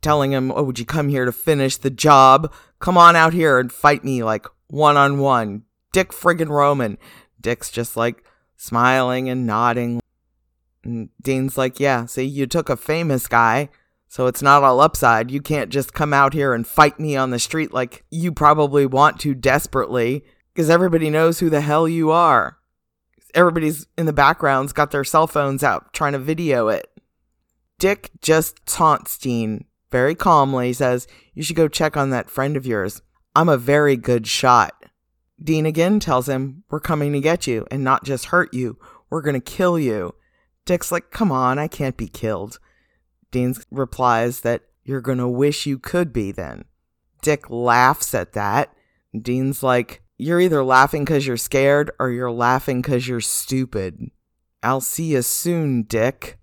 telling 0.00 0.32
him, 0.32 0.52
Oh, 0.52 0.62
would 0.62 0.78
you 0.78 0.84
come 0.84 1.08
here 1.08 1.24
to 1.24 1.32
finish 1.32 1.76
the 1.76 1.90
job? 1.90 2.52
Come 2.78 2.96
on 2.96 3.16
out 3.16 3.32
here 3.32 3.58
and 3.58 3.72
fight 3.72 4.04
me 4.04 4.22
like 4.22 4.46
one 4.68 4.96
on 4.96 5.18
one. 5.18 5.64
Dick 5.92 6.10
friggin' 6.10 6.48
Roman. 6.48 6.98
Dick's 7.40 7.70
just 7.70 7.96
like 7.96 8.24
smiling 8.56 9.28
and 9.28 9.46
nodding. 9.46 10.00
And 10.84 11.08
Dean's 11.22 11.58
like, 11.58 11.80
Yeah, 11.80 12.06
see, 12.06 12.24
you 12.24 12.46
took 12.46 12.68
a 12.68 12.76
famous 12.76 13.26
guy, 13.26 13.68
so 14.08 14.26
it's 14.26 14.42
not 14.42 14.62
all 14.62 14.80
upside. 14.80 15.30
You 15.30 15.40
can't 15.40 15.70
just 15.70 15.92
come 15.92 16.12
out 16.12 16.32
here 16.32 16.54
and 16.54 16.66
fight 16.66 17.00
me 17.00 17.16
on 17.16 17.30
the 17.30 17.38
street 17.38 17.72
like 17.72 18.04
you 18.10 18.32
probably 18.32 18.86
want 18.86 19.20
to 19.20 19.34
desperately, 19.34 20.24
because 20.52 20.70
everybody 20.70 21.10
knows 21.10 21.40
who 21.40 21.50
the 21.50 21.60
hell 21.60 21.88
you 21.88 22.10
are. 22.10 22.58
everybody's 23.34 23.86
in 23.96 24.06
the 24.06 24.12
background's 24.12 24.72
got 24.72 24.90
their 24.90 25.04
cell 25.04 25.26
phones 25.26 25.62
out 25.62 25.92
trying 25.92 26.12
to 26.12 26.18
video 26.18 26.68
it. 26.68 26.90
Dick 27.78 28.10
just 28.20 28.64
taunts 28.66 29.16
Dean 29.18 29.64
very 29.90 30.14
calmly, 30.14 30.68
he 30.68 30.72
says, 30.72 31.06
You 31.34 31.42
should 31.42 31.56
go 31.56 31.68
check 31.68 31.96
on 31.96 32.10
that 32.10 32.30
friend 32.30 32.56
of 32.56 32.66
yours. 32.66 33.02
I'm 33.34 33.48
a 33.48 33.56
very 33.56 33.96
good 33.96 34.26
shot. 34.26 34.74
Dean 35.42 35.66
again 35.66 36.00
tells 36.00 36.28
him, 36.28 36.64
We're 36.70 36.80
coming 36.80 37.12
to 37.12 37.20
get 37.20 37.46
you 37.46 37.66
and 37.70 37.84
not 37.84 38.04
just 38.04 38.26
hurt 38.26 38.52
you. 38.52 38.78
We're 39.10 39.22
going 39.22 39.40
to 39.40 39.40
kill 39.40 39.78
you. 39.78 40.14
Dick's 40.64 40.92
like, 40.92 41.10
Come 41.10 41.32
on, 41.32 41.58
I 41.58 41.68
can't 41.68 41.96
be 41.96 42.08
killed. 42.08 42.58
Dean 43.30 43.54
replies 43.70 44.40
that 44.40 44.62
you're 44.84 45.00
going 45.00 45.18
to 45.18 45.28
wish 45.28 45.66
you 45.66 45.78
could 45.78 46.12
be 46.12 46.32
then. 46.32 46.64
Dick 47.22 47.50
laughs 47.50 48.14
at 48.14 48.32
that. 48.32 48.72
Dean's 49.18 49.62
like, 49.62 50.02
You're 50.16 50.40
either 50.40 50.64
laughing 50.64 51.04
because 51.04 51.26
you're 51.26 51.36
scared 51.36 51.90
or 51.98 52.10
you're 52.10 52.30
laughing 52.30 52.82
because 52.82 53.08
you're 53.08 53.20
stupid. 53.20 54.10
I'll 54.62 54.80
see 54.80 55.12
you 55.12 55.22
soon, 55.22 55.84
Dick. 55.84 56.37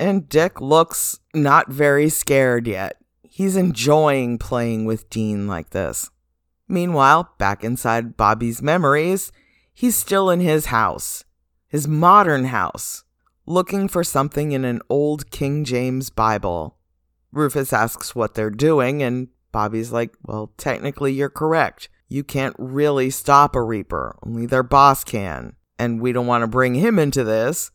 And 0.00 0.30
Dick 0.30 0.62
looks 0.62 1.20
not 1.34 1.70
very 1.70 2.08
scared 2.08 2.66
yet. 2.66 2.96
He's 3.22 3.54
enjoying 3.54 4.38
playing 4.38 4.86
with 4.86 5.10
Dean 5.10 5.46
like 5.46 5.70
this. 5.70 6.08
Meanwhile, 6.66 7.34
back 7.36 7.62
inside 7.62 8.16
Bobby's 8.16 8.62
memories, 8.62 9.30
he's 9.74 9.94
still 9.94 10.30
in 10.30 10.40
his 10.40 10.66
house, 10.66 11.24
his 11.68 11.86
modern 11.86 12.46
house, 12.46 13.04
looking 13.44 13.88
for 13.88 14.02
something 14.02 14.52
in 14.52 14.64
an 14.64 14.80
old 14.88 15.30
King 15.30 15.64
James 15.66 16.08
Bible. 16.08 16.78
Rufus 17.30 17.70
asks 17.70 18.14
what 18.14 18.34
they're 18.34 18.48
doing, 18.48 19.02
and 19.02 19.28
Bobby's 19.52 19.92
like, 19.92 20.14
Well, 20.22 20.54
technically, 20.56 21.12
you're 21.12 21.28
correct. 21.28 21.90
You 22.08 22.24
can't 22.24 22.56
really 22.58 23.10
stop 23.10 23.54
a 23.54 23.60
Reaper, 23.60 24.16
only 24.24 24.46
their 24.46 24.62
boss 24.62 25.04
can. 25.04 25.56
And 25.78 26.00
we 26.00 26.12
don't 26.12 26.26
want 26.26 26.40
to 26.40 26.48
bring 26.48 26.76
him 26.76 26.98
into 26.98 27.22
this. 27.22 27.70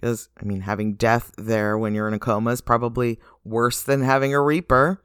Because, 0.00 0.28
I 0.40 0.44
mean, 0.44 0.60
having 0.60 0.94
death 0.94 1.32
there 1.36 1.76
when 1.76 1.94
you're 1.94 2.06
in 2.06 2.14
a 2.14 2.18
coma 2.20 2.50
is 2.50 2.60
probably 2.60 3.18
worse 3.44 3.82
than 3.82 4.02
having 4.02 4.32
a 4.32 4.40
Reaper. 4.40 5.02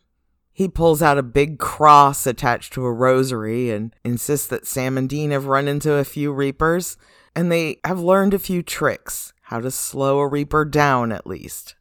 He 0.52 0.68
pulls 0.68 1.02
out 1.02 1.18
a 1.18 1.24
big 1.24 1.58
cross 1.58 2.28
attached 2.28 2.74
to 2.74 2.86
a 2.86 2.92
rosary 2.94 3.72
and 3.72 3.96
insists 4.04 4.46
that 4.48 4.68
Sam 4.68 4.98
and 5.00 5.10
Dean 5.10 5.32
have 5.32 5.48
run 5.48 5.68
into 5.68 5.94
a 5.94 6.06
few 6.06 6.32
Reapers, 6.32 6.96
and 7.36 7.52
they 7.52 7.80
have 7.84 8.00
learned 8.00 8.36
a 8.36 8.40
few 8.40 8.62
tricks, 8.62 9.34
how 9.42 9.60
to 9.60 9.72
slow 9.72 10.20
a 10.20 10.28
Reaper 10.28 10.64
down 10.64 11.12
at 11.12 11.26
least. 11.26 11.74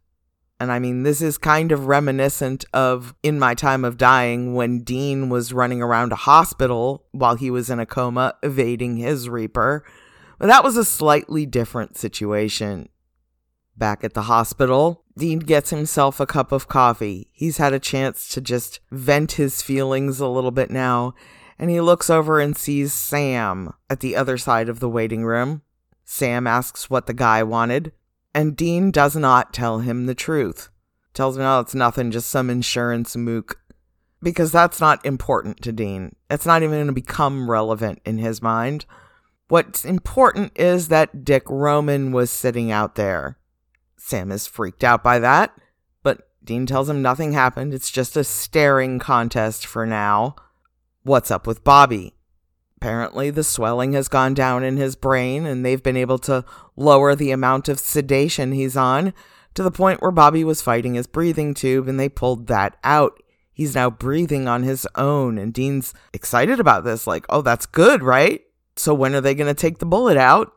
And 0.59 0.73
I 0.73 0.79
mean, 0.79 1.03
this 1.03 1.21
is 1.21 1.37
kind 1.37 1.73
of 1.73 1.89
reminiscent 1.89 2.65
of 2.73 3.15
In 3.23 3.39
My 3.39 3.53
Time 3.53 3.85
of 3.85 3.99
Dying 3.99 4.55
when 4.55 4.79
Dean 4.85 5.29
was 5.29 5.53
running 5.53 5.83
around 5.83 6.13
a 6.13 6.17
hospital 6.17 7.05
while 7.11 7.35
he 7.35 7.51
was 7.51 7.69
in 7.69 7.81
a 7.81 7.85
coma 7.85 8.37
evading 8.43 8.97
his 8.97 9.29
Reaper. 9.29 9.85
But 10.39 10.47
that 10.47 10.65
was 10.65 10.77
a 10.77 10.85
slightly 10.85 11.47
different 11.47 11.99
situation. 11.99 12.89
Back 13.77 14.05
at 14.05 14.15
the 14.15 14.23
hospital, 14.23 15.05
Dean 15.17 15.41
gets 15.41 15.71
himself 15.71 16.21
a 16.21 16.27
cup 16.27 16.53
of 16.53 16.69
coffee. 16.69 17.29
He's 17.33 17.57
had 17.57 17.73
a 17.73 17.79
chance 17.79 18.29
to 18.29 18.41
just 18.41 18.81
vent 18.91 19.33
his 19.33 19.63
feelings 19.63 20.21
a 20.21 20.29
little 20.29 20.51
bit 20.51 20.71
now, 20.71 21.15
and 21.59 21.71
he 21.71 21.81
looks 21.81 22.11
over 22.11 22.41
and 22.41 22.57
sees 22.57 22.93
Sam 22.93 23.73
at 23.89 24.01
the 24.01 24.17
other 24.17 24.39
side 24.39 24.69
of 24.69 24.81
the 24.81 24.89
waiting 24.89 25.25
room. 25.25 25.63
Sam 26.05 26.47
asks 26.47 26.91
what 26.91 27.07
the 27.07 27.15
guy 27.15 27.43
wanted 27.43 27.93
and 28.35 28.57
Dean 28.57 28.91
does 28.91 29.17
not 29.17 29.53
tell 29.53 29.81
him 29.81 30.07
the 30.07 30.15
truth. 30.15 30.71
Tells 31.15 31.37
him, 31.37 31.43
oh, 31.43 31.61
it's 31.61 31.75
nothing, 31.75 32.11
just 32.11 32.31
some 32.31 32.49
insurance 32.49 33.17
mook. 33.17 33.61
Because 34.23 34.53
that's 34.53 34.81
not 34.81 35.05
important 35.05 35.61
to 35.63 35.73
Dean. 35.73 36.17
It's 36.31 36.47
not 36.47 36.63
even 36.63 36.77
going 36.77 36.87
to 36.87 36.93
become 36.93 37.51
relevant 37.51 38.01
in 38.05 38.19
his 38.19 38.41
mind. 38.41 38.87
What's 39.49 39.85
important 39.85 40.53
is 40.55 40.89
that 40.89 41.25
Dick 41.25 41.43
Roman 41.49 42.13
was 42.13 42.31
sitting 42.31 42.71
out 42.71 42.95
there. 42.95 43.37
Sam 44.05 44.33
is 44.33 44.49
freaked 44.49 44.83
out 44.83 45.05
by 45.05 45.21
that, 45.21 45.57
but 46.03 46.29
Dean 46.43 46.67
tells 46.67 46.91
him 46.91 47.01
nothing 47.01 47.33
happened. 47.33 47.73
It's 47.73 47.91
just 47.91 48.17
a 48.17 48.25
staring 48.25 48.99
contest 48.99 49.65
for 49.65 49.87
now. 49.87 50.35
What's 51.05 51.31
up 51.31 51.47
with 51.47 51.63
Bobby? 51.63 52.15
Apparently, 52.77 53.31
the 53.31 53.45
swelling 53.45 53.93
has 53.93 54.09
gone 54.09 54.35
down 54.35 54.65
in 54.65 54.77
his 54.77 54.97
brain, 54.97 55.47
and 55.47 55.65
they've 55.65 55.83
been 55.83 55.97
able 55.97 56.19
to 56.19 56.45
lower 56.75 57.15
the 57.15 57.31
amount 57.31 57.69
of 57.69 57.79
sedation 57.79 58.51
he's 58.51 58.77
on 58.77 59.15
to 59.55 59.63
the 59.63 59.71
point 59.71 60.03
where 60.03 60.11
Bobby 60.11 60.43
was 60.43 60.61
fighting 60.61 60.95
his 60.95 61.07
breathing 61.07 61.55
tube, 61.55 61.87
and 61.87 61.99
they 61.99 62.09
pulled 62.09 62.49
that 62.49 62.77
out. 62.83 63.23
He's 63.53 63.77
now 63.77 63.89
breathing 63.89 64.49
on 64.49 64.65
his 64.65 64.87
own, 64.97 65.39
and 65.39 65.55
Dean's 65.55 65.95
excited 66.13 66.59
about 66.59 66.83
this, 66.83 67.07
like, 67.07 67.25
oh, 67.29 67.41
that's 67.41 67.67
good, 67.67 68.03
right? 68.03 68.43
So, 68.75 68.95
when 68.95 69.15
are 69.15 69.21
they 69.21 69.37
going 69.37 69.55
to 69.55 69.55
take 69.55 69.79
the 69.79 69.87
bullet 69.87 70.17
out? 70.17 70.53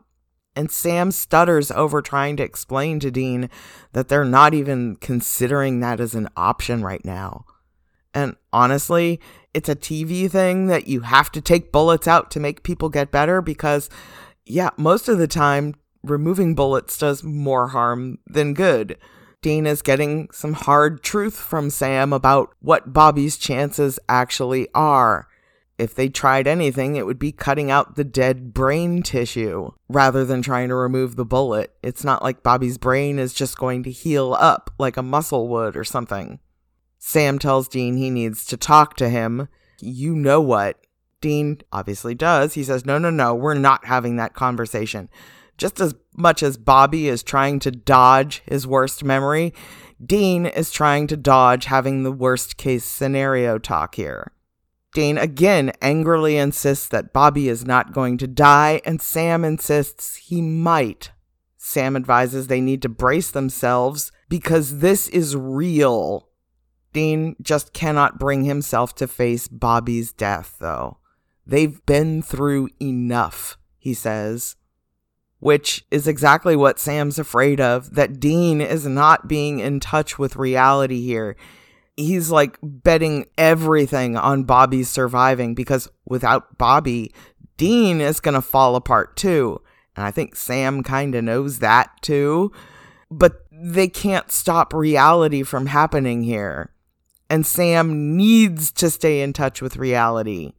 And 0.56 0.70
Sam 0.70 1.12
stutters 1.12 1.70
over 1.70 2.00
trying 2.00 2.38
to 2.38 2.42
explain 2.42 2.98
to 3.00 3.10
Dean 3.10 3.50
that 3.92 4.08
they're 4.08 4.24
not 4.24 4.54
even 4.54 4.96
considering 4.96 5.80
that 5.80 6.00
as 6.00 6.14
an 6.14 6.28
option 6.34 6.82
right 6.82 7.04
now. 7.04 7.44
And 8.14 8.34
honestly, 8.50 9.20
it's 9.52 9.68
a 9.68 9.76
TV 9.76 10.30
thing 10.30 10.68
that 10.68 10.88
you 10.88 11.02
have 11.02 11.30
to 11.32 11.42
take 11.42 11.70
bullets 11.70 12.08
out 12.08 12.30
to 12.30 12.40
make 12.40 12.62
people 12.62 12.88
get 12.88 13.10
better 13.10 13.42
because, 13.42 13.90
yeah, 14.46 14.70
most 14.78 15.08
of 15.08 15.18
the 15.18 15.28
time, 15.28 15.74
removing 16.02 16.54
bullets 16.54 16.96
does 16.96 17.22
more 17.22 17.68
harm 17.68 18.18
than 18.26 18.54
good. 18.54 18.96
Dean 19.42 19.66
is 19.66 19.82
getting 19.82 20.28
some 20.32 20.54
hard 20.54 21.02
truth 21.02 21.36
from 21.36 21.68
Sam 21.68 22.12
about 22.12 22.54
what 22.60 22.94
Bobby's 22.94 23.36
chances 23.36 23.98
actually 24.08 24.68
are. 24.74 25.28
If 25.78 25.94
they 25.94 26.08
tried 26.08 26.46
anything, 26.46 26.96
it 26.96 27.04
would 27.04 27.18
be 27.18 27.32
cutting 27.32 27.70
out 27.70 27.96
the 27.96 28.04
dead 28.04 28.54
brain 28.54 29.02
tissue 29.02 29.72
rather 29.88 30.24
than 30.24 30.40
trying 30.40 30.68
to 30.68 30.74
remove 30.74 31.16
the 31.16 31.26
bullet. 31.26 31.74
It's 31.82 32.02
not 32.02 32.22
like 32.22 32.42
Bobby's 32.42 32.78
brain 32.78 33.18
is 33.18 33.34
just 33.34 33.58
going 33.58 33.82
to 33.82 33.90
heal 33.90 34.34
up 34.38 34.70
like 34.78 34.96
a 34.96 35.02
muscle 35.02 35.48
would 35.48 35.76
or 35.76 35.84
something. 35.84 36.40
Sam 36.98 37.38
tells 37.38 37.68
Dean 37.68 37.96
he 37.96 38.08
needs 38.08 38.46
to 38.46 38.56
talk 38.56 38.96
to 38.96 39.10
him. 39.10 39.48
You 39.80 40.16
know 40.16 40.40
what? 40.40 40.80
Dean 41.20 41.58
obviously 41.72 42.14
does. 42.14 42.54
He 42.54 42.64
says, 42.64 42.86
No, 42.86 42.96
no, 42.96 43.10
no, 43.10 43.34
we're 43.34 43.54
not 43.54 43.84
having 43.84 44.16
that 44.16 44.34
conversation. 44.34 45.10
Just 45.58 45.80
as 45.80 45.94
much 46.16 46.42
as 46.42 46.56
Bobby 46.56 47.08
is 47.08 47.22
trying 47.22 47.58
to 47.60 47.70
dodge 47.70 48.42
his 48.46 48.66
worst 48.66 49.04
memory, 49.04 49.52
Dean 50.04 50.46
is 50.46 50.70
trying 50.70 51.06
to 51.06 51.16
dodge 51.16 51.66
having 51.66 52.02
the 52.02 52.12
worst 52.12 52.56
case 52.56 52.84
scenario 52.84 53.58
talk 53.58 53.94
here. 53.94 54.32
Dean 54.96 55.18
again 55.18 55.72
angrily 55.82 56.38
insists 56.38 56.88
that 56.88 57.12
Bobby 57.12 57.50
is 57.50 57.66
not 57.66 57.92
going 57.92 58.16
to 58.16 58.26
die, 58.26 58.80
and 58.86 58.98
Sam 58.98 59.44
insists 59.44 60.16
he 60.16 60.40
might. 60.40 61.10
Sam 61.58 61.96
advises 61.96 62.46
they 62.46 62.62
need 62.62 62.80
to 62.80 62.88
brace 62.88 63.30
themselves 63.30 64.10
because 64.30 64.78
this 64.78 65.06
is 65.08 65.36
real. 65.36 66.30
Dean 66.94 67.36
just 67.42 67.74
cannot 67.74 68.18
bring 68.18 68.44
himself 68.44 68.94
to 68.94 69.06
face 69.06 69.48
Bobby's 69.48 70.14
death, 70.14 70.56
though. 70.60 70.96
They've 71.46 71.84
been 71.84 72.22
through 72.22 72.70
enough, 72.80 73.58
he 73.76 73.92
says. 73.92 74.56
Which 75.40 75.84
is 75.90 76.08
exactly 76.08 76.56
what 76.56 76.80
Sam's 76.80 77.18
afraid 77.18 77.60
of 77.60 77.96
that 77.96 78.18
Dean 78.18 78.62
is 78.62 78.86
not 78.86 79.28
being 79.28 79.58
in 79.58 79.78
touch 79.78 80.18
with 80.18 80.36
reality 80.36 81.04
here. 81.04 81.36
He's 81.96 82.30
like 82.30 82.58
betting 82.62 83.26
everything 83.38 84.16
on 84.16 84.44
Bobby's 84.44 84.88
surviving 84.88 85.54
because 85.54 85.88
without 86.04 86.58
Bobby, 86.58 87.12
Dean 87.56 88.00
is 88.00 88.20
going 88.20 88.34
to 88.34 88.42
fall 88.42 88.76
apart 88.76 89.16
too. 89.16 89.60
And 89.96 90.04
I 90.04 90.10
think 90.10 90.36
Sam 90.36 90.82
kind 90.82 91.14
of 91.14 91.24
knows 91.24 91.60
that 91.60 91.90
too. 92.02 92.52
But 93.10 93.46
they 93.50 93.88
can't 93.88 94.30
stop 94.30 94.74
reality 94.74 95.42
from 95.42 95.66
happening 95.66 96.22
here 96.22 96.70
and 97.28 97.46
Sam 97.46 98.16
needs 98.16 98.70
to 98.72 98.90
stay 98.90 99.20
in 99.20 99.32
touch 99.32 99.60
with 99.60 99.76
reality. 99.76 100.52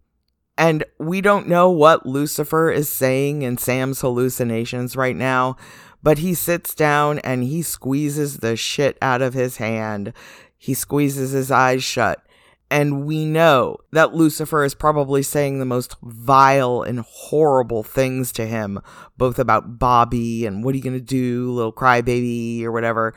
And 0.57 0.83
we 0.99 1.21
don't 1.21 1.47
know 1.47 1.69
what 1.69 2.05
Lucifer 2.05 2.71
is 2.71 2.89
saying 2.89 3.43
in 3.43 3.57
Sam's 3.57 4.01
hallucinations 4.01 4.95
right 4.95 5.15
now, 5.15 5.55
but 6.01 6.17
he 6.17 6.33
sits 6.33 6.73
down 6.73 7.19
and 7.19 7.43
he 7.43 7.61
squeezes 7.61 8.37
the 8.37 8.55
shit 8.55 8.97
out 9.01 9.21
of 9.21 9.33
his 9.33 9.57
hand. 9.57 10.13
He 10.57 10.73
squeezes 10.73 11.31
his 11.31 11.51
eyes 11.51 11.83
shut. 11.83 12.21
And 12.69 13.05
we 13.05 13.23
know 13.23 13.77
that 13.93 14.13
Lucifer 14.13 14.65
is 14.65 14.75
probably 14.75 15.23
saying 15.23 15.59
the 15.59 15.65
most 15.65 15.95
vile 16.01 16.81
and 16.81 16.99
horrible 16.99 17.81
things 17.81 18.33
to 18.33 18.45
him, 18.45 18.81
both 19.17 19.39
about 19.39 19.79
Bobby 19.79 20.45
and 20.45 20.63
what 20.63 20.73
are 20.73 20.77
you 20.77 20.83
going 20.83 20.93
to 20.97 21.01
do, 21.01 21.51
little 21.51 21.71
crybaby 21.71 22.63
or 22.63 22.71
whatever, 22.73 23.13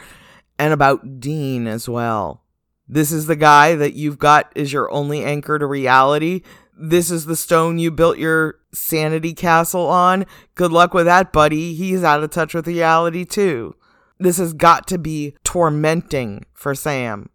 and 0.56 0.72
about 0.72 1.18
Dean 1.18 1.66
as 1.66 1.88
well. 1.88 2.44
This 2.88 3.10
is 3.10 3.26
the 3.26 3.36
guy 3.36 3.74
that 3.74 3.94
you've 3.94 4.18
got 4.18 4.52
as 4.56 4.72
your 4.72 4.90
only 4.92 5.24
anchor 5.24 5.58
to 5.58 5.66
reality. 5.66 6.42
This 6.76 7.10
is 7.10 7.26
the 7.26 7.36
stone 7.36 7.78
you 7.78 7.90
built 7.90 8.18
your 8.18 8.56
sanity 8.72 9.34
castle 9.34 9.86
on. 9.86 10.26
Good 10.54 10.72
luck 10.72 10.94
with 10.94 11.06
that, 11.06 11.32
buddy. 11.32 11.74
He's 11.74 12.04
out 12.04 12.22
of 12.22 12.30
touch 12.30 12.54
with 12.54 12.66
reality, 12.66 13.24
too. 13.24 13.74
This 14.20 14.36
has 14.36 14.52
got 14.52 14.86
to 14.88 14.98
be 14.98 15.34
tormenting 15.44 16.44
for 16.52 16.74
Sam. 16.74 17.30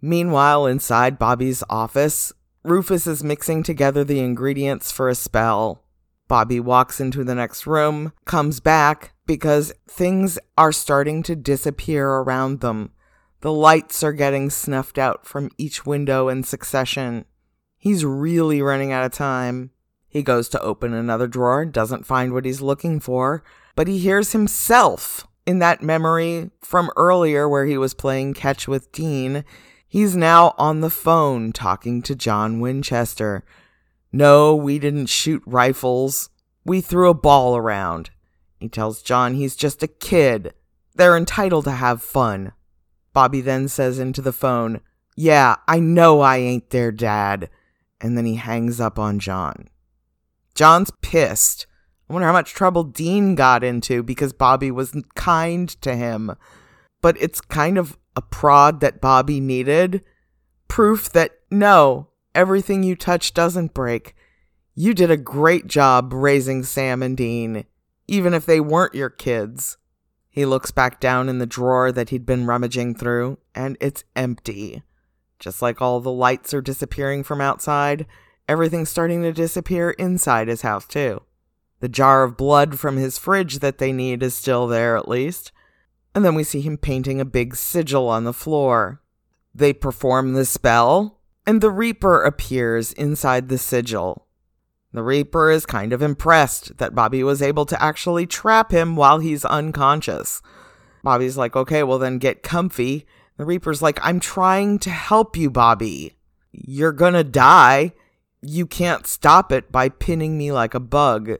Meanwhile, 0.00 0.66
inside 0.66 1.18
Bobby's 1.18 1.64
office, 1.68 2.32
Rufus 2.62 3.08
is 3.08 3.24
mixing 3.24 3.64
together 3.64 4.04
the 4.04 4.20
ingredients 4.20 4.92
for 4.92 5.08
a 5.08 5.16
spell. 5.16 5.82
Bobby 6.28 6.60
walks 6.60 7.00
into 7.00 7.24
the 7.24 7.34
next 7.34 7.66
room, 7.66 8.12
comes 8.26 8.60
back 8.60 9.12
because 9.26 9.74
things 9.88 10.38
are 10.56 10.70
starting 10.70 11.24
to 11.24 11.34
disappear 11.34 12.08
around 12.08 12.60
them. 12.60 12.92
The 13.40 13.52
lights 13.52 14.04
are 14.04 14.12
getting 14.12 14.50
snuffed 14.50 14.98
out 14.98 15.26
from 15.26 15.50
each 15.58 15.84
window 15.84 16.28
in 16.28 16.44
succession. 16.44 17.24
He's 17.76 18.04
really 18.04 18.62
running 18.62 18.92
out 18.92 19.04
of 19.04 19.12
time. 19.12 19.72
He 20.08 20.22
goes 20.22 20.48
to 20.50 20.62
open 20.62 20.94
another 20.94 21.26
drawer, 21.26 21.66
doesn't 21.66 22.06
find 22.06 22.32
what 22.32 22.44
he's 22.44 22.62
looking 22.62 23.00
for, 23.00 23.42
but 23.74 23.88
he 23.88 23.98
hears 23.98 24.30
himself 24.30 25.26
in 25.46 25.58
that 25.58 25.82
memory 25.82 26.50
from 26.60 26.90
earlier 26.96 27.48
where 27.48 27.66
he 27.66 27.76
was 27.76 27.94
playing 27.94 28.34
catch 28.34 28.66
with 28.66 28.92
Dean. 28.92 29.44
He's 29.86 30.16
now 30.16 30.54
on 30.58 30.80
the 30.80 30.90
phone 30.90 31.52
talking 31.52 32.02
to 32.02 32.14
John 32.14 32.60
Winchester. 32.60 33.44
No, 34.12 34.54
we 34.54 34.78
didn't 34.78 35.06
shoot 35.06 35.42
rifles. 35.46 36.30
We 36.64 36.80
threw 36.80 37.10
a 37.10 37.14
ball 37.14 37.56
around. 37.56 38.10
He 38.58 38.68
tells 38.68 39.02
John 39.02 39.34
he's 39.34 39.56
just 39.56 39.82
a 39.82 39.88
kid. 39.88 40.54
They're 40.94 41.16
entitled 41.16 41.64
to 41.64 41.72
have 41.72 42.02
fun. 42.02 42.52
Bobby 43.12 43.40
then 43.40 43.68
says 43.68 43.98
into 43.98 44.22
the 44.22 44.32
phone, 44.32 44.80
Yeah, 45.16 45.56
I 45.68 45.80
know 45.80 46.20
I 46.20 46.38
ain't 46.38 46.70
their 46.70 46.90
dad. 46.90 47.50
And 48.00 48.16
then 48.16 48.24
he 48.24 48.36
hangs 48.36 48.80
up 48.80 48.98
on 48.98 49.18
John. 49.18 49.68
John's 50.54 50.90
pissed. 51.02 51.66
I 52.08 52.12
wonder 52.12 52.26
how 52.26 52.32
much 52.32 52.52
trouble 52.52 52.84
Dean 52.84 53.34
got 53.34 53.64
into 53.64 54.02
because 54.02 54.32
Bobby 54.32 54.70
was 54.70 54.94
kind 55.14 55.68
to 55.80 55.96
him. 55.96 56.32
But 57.00 57.16
it's 57.20 57.40
kind 57.40 57.78
of 57.78 57.98
a 58.16 58.22
prod 58.22 58.80
that 58.80 59.00
Bobby 59.00 59.40
needed. 59.40 60.04
Proof 60.68 61.10
that 61.10 61.32
no, 61.50 62.08
everything 62.34 62.82
you 62.82 62.96
touch 62.96 63.32
doesn't 63.32 63.74
break. 63.74 64.14
You 64.74 64.92
did 64.92 65.10
a 65.10 65.16
great 65.16 65.66
job 65.66 66.12
raising 66.12 66.62
Sam 66.64 67.02
and 67.02 67.16
Dean, 67.16 67.64
even 68.08 68.34
if 68.34 68.44
they 68.44 68.60
weren't 68.60 68.94
your 68.94 69.10
kids. 69.10 69.78
He 70.28 70.44
looks 70.44 70.72
back 70.72 70.98
down 70.98 71.28
in 71.28 71.38
the 71.38 71.46
drawer 71.46 71.92
that 71.92 72.08
he'd 72.08 72.26
been 72.26 72.46
rummaging 72.46 72.96
through, 72.96 73.38
and 73.54 73.76
it's 73.80 74.02
empty. 74.16 74.82
Just 75.38 75.62
like 75.62 75.80
all 75.80 76.00
the 76.00 76.10
lights 76.10 76.52
are 76.52 76.60
disappearing 76.60 77.22
from 77.22 77.40
outside, 77.40 78.04
everything's 78.48 78.88
starting 78.88 79.22
to 79.22 79.32
disappear 79.32 79.90
inside 79.90 80.48
his 80.48 80.62
house, 80.62 80.88
too. 80.88 81.22
The 81.84 81.88
jar 81.90 82.22
of 82.22 82.38
blood 82.38 82.80
from 82.80 82.96
his 82.96 83.18
fridge 83.18 83.58
that 83.58 83.76
they 83.76 83.92
need 83.92 84.22
is 84.22 84.34
still 84.34 84.66
there, 84.66 84.96
at 84.96 85.06
least. 85.06 85.52
And 86.14 86.24
then 86.24 86.34
we 86.34 86.42
see 86.42 86.62
him 86.62 86.78
painting 86.78 87.20
a 87.20 87.26
big 87.26 87.54
sigil 87.54 88.08
on 88.08 88.24
the 88.24 88.32
floor. 88.32 89.02
They 89.54 89.74
perform 89.74 90.32
the 90.32 90.46
spell, 90.46 91.20
and 91.46 91.60
the 91.60 91.70
Reaper 91.70 92.22
appears 92.22 92.94
inside 92.94 93.50
the 93.50 93.58
sigil. 93.58 94.26
The 94.94 95.02
Reaper 95.02 95.50
is 95.50 95.66
kind 95.66 95.92
of 95.92 96.00
impressed 96.00 96.78
that 96.78 96.94
Bobby 96.94 97.22
was 97.22 97.42
able 97.42 97.66
to 97.66 97.82
actually 97.82 98.26
trap 98.26 98.70
him 98.70 98.96
while 98.96 99.18
he's 99.18 99.44
unconscious. 99.44 100.40
Bobby's 101.02 101.36
like, 101.36 101.54
okay, 101.54 101.82
well 101.82 101.98
then 101.98 102.16
get 102.16 102.42
comfy. 102.42 103.04
The 103.36 103.44
Reaper's 103.44 103.82
like, 103.82 103.98
I'm 104.00 104.20
trying 104.20 104.78
to 104.78 104.90
help 104.90 105.36
you, 105.36 105.50
Bobby. 105.50 106.16
You're 106.50 106.92
gonna 106.92 107.24
die. 107.24 107.92
You 108.40 108.66
can't 108.66 109.06
stop 109.06 109.52
it 109.52 109.70
by 109.70 109.90
pinning 109.90 110.38
me 110.38 110.50
like 110.50 110.72
a 110.72 110.80
bug. 110.80 111.36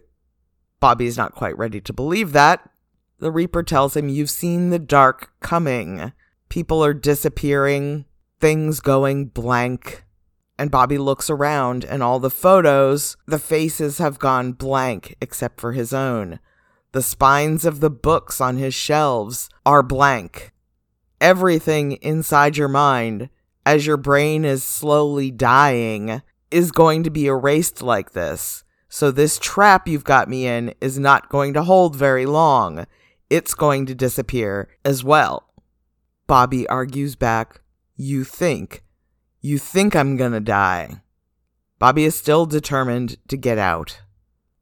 Bobby's 0.85 1.16
not 1.16 1.35
quite 1.35 1.57
ready 1.57 1.80
to 1.80 1.95
believe 1.95 2.32
that. 2.32 2.68
The 3.18 3.30
Reaper 3.30 3.62
tells 3.62 3.97
him, 3.97 4.11
You've 4.11 4.28
seen 4.28 4.68
the 4.68 4.78
dark 4.78 5.32
coming. 5.41 6.12
People 6.51 6.85
are 6.85 6.93
disappearing 6.93 8.05
things 8.39 8.80
going 8.80 9.28
blank. 9.28 10.05
And 10.59 10.70
Bobby 10.70 10.99
looks 10.99 11.30
around, 11.30 11.87
and 11.87 12.03
all 12.03 12.18
the 12.18 12.28
photos, 12.28 13.16
the 13.26 13.39
faces 13.39 13.97
have 13.97 14.18
gone 14.18 14.53
blank 14.53 15.16
except 15.22 15.59
for 15.59 15.72
his 15.72 15.95
own. 15.95 16.39
The 16.93 17.01
spines 17.01 17.64
of 17.64 17.80
the 17.80 17.89
books 17.89 18.39
on 18.39 18.59
his 18.59 18.74
shelves 18.74 19.49
are 19.64 19.82
blank. 19.82 20.53
Everything 21.18 21.93
inside 22.03 22.59
your 22.59 22.68
mind, 22.68 23.30
as 23.64 23.87
your 23.87 23.97
brain 23.97 24.45
is 24.45 24.62
slowly 24.62 25.30
dying, 25.30 26.20
is 26.51 26.72
going 26.72 27.05
to 27.05 27.11
be 27.11 27.24
erased 27.24 27.80
like 27.80 28.12
this. 28.12 28.64
So, 28.97 29.11
this 29.11 29.40
trap 29.40 29.88
you've 29.88 30.05
got 30.05 30.28
me 30.28 30.47
in 30.47 30.72
is 30.80 31.01
not 31.01 31.28
going 31.28 31.53
to 31.55 31.64
hold 31.64 31.97
very 31.97 32.26
long. 32.26 32.86
It's 33.28 33.53
going 33.53 33.86
to 33.86 33.95
disappear 33.97 34.68
as 34.84 35.03
well. 35.03 35.49
Bobby 36.28 36.64
argues 36.68 37.16
back, 37.16 37.61
you 37.97 38.22
think. 38.22 38.84
You 39.40 39.59
think 39.59 39.97
I'm 39.97 40.16
gonna 40.16 40.38
die. 40.38 41.03
Bobby 41.80 42.05
is 42.05 42.14
still 42.14 42.47
determined 42.47 43.16
to 43.26 43.36
get 43.36 43.59
out. 43.59 44.01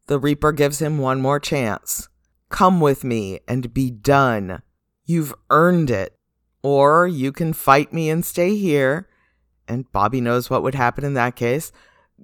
The 0.07 0.19
Reaper 0.19 0.53
gives 0.53 0.81
him 0.81 0.97
one 0.97 1.21
more 1.21 1.39
chance. 1.39 2.09
Come 2.49 2.81
with 2.81 3.05
me 3.05 3.41
and 3.47 3.75
be 3.75 3.91
done. 3.91 4.63
You've 5.05 5.35
earned 5.51 5.91
it. 5.91 6.17
Or 6.63 7.07
you 7.07 7.33
can 7.33 7.53
fight 7.53 7.93
me 7.93 8.09
and 8.09 8.25
stay 8.25 8.57
here. 8.57 9.11
And 9.69 9.93
Bobby 9.93 10.23
knows 10.23 10.49
what 10.49 10.63
would 10.63 10.75
happen 10.75 11.05
in 11.05 11.13
that 11.13 11.37
case. 11.37 11.71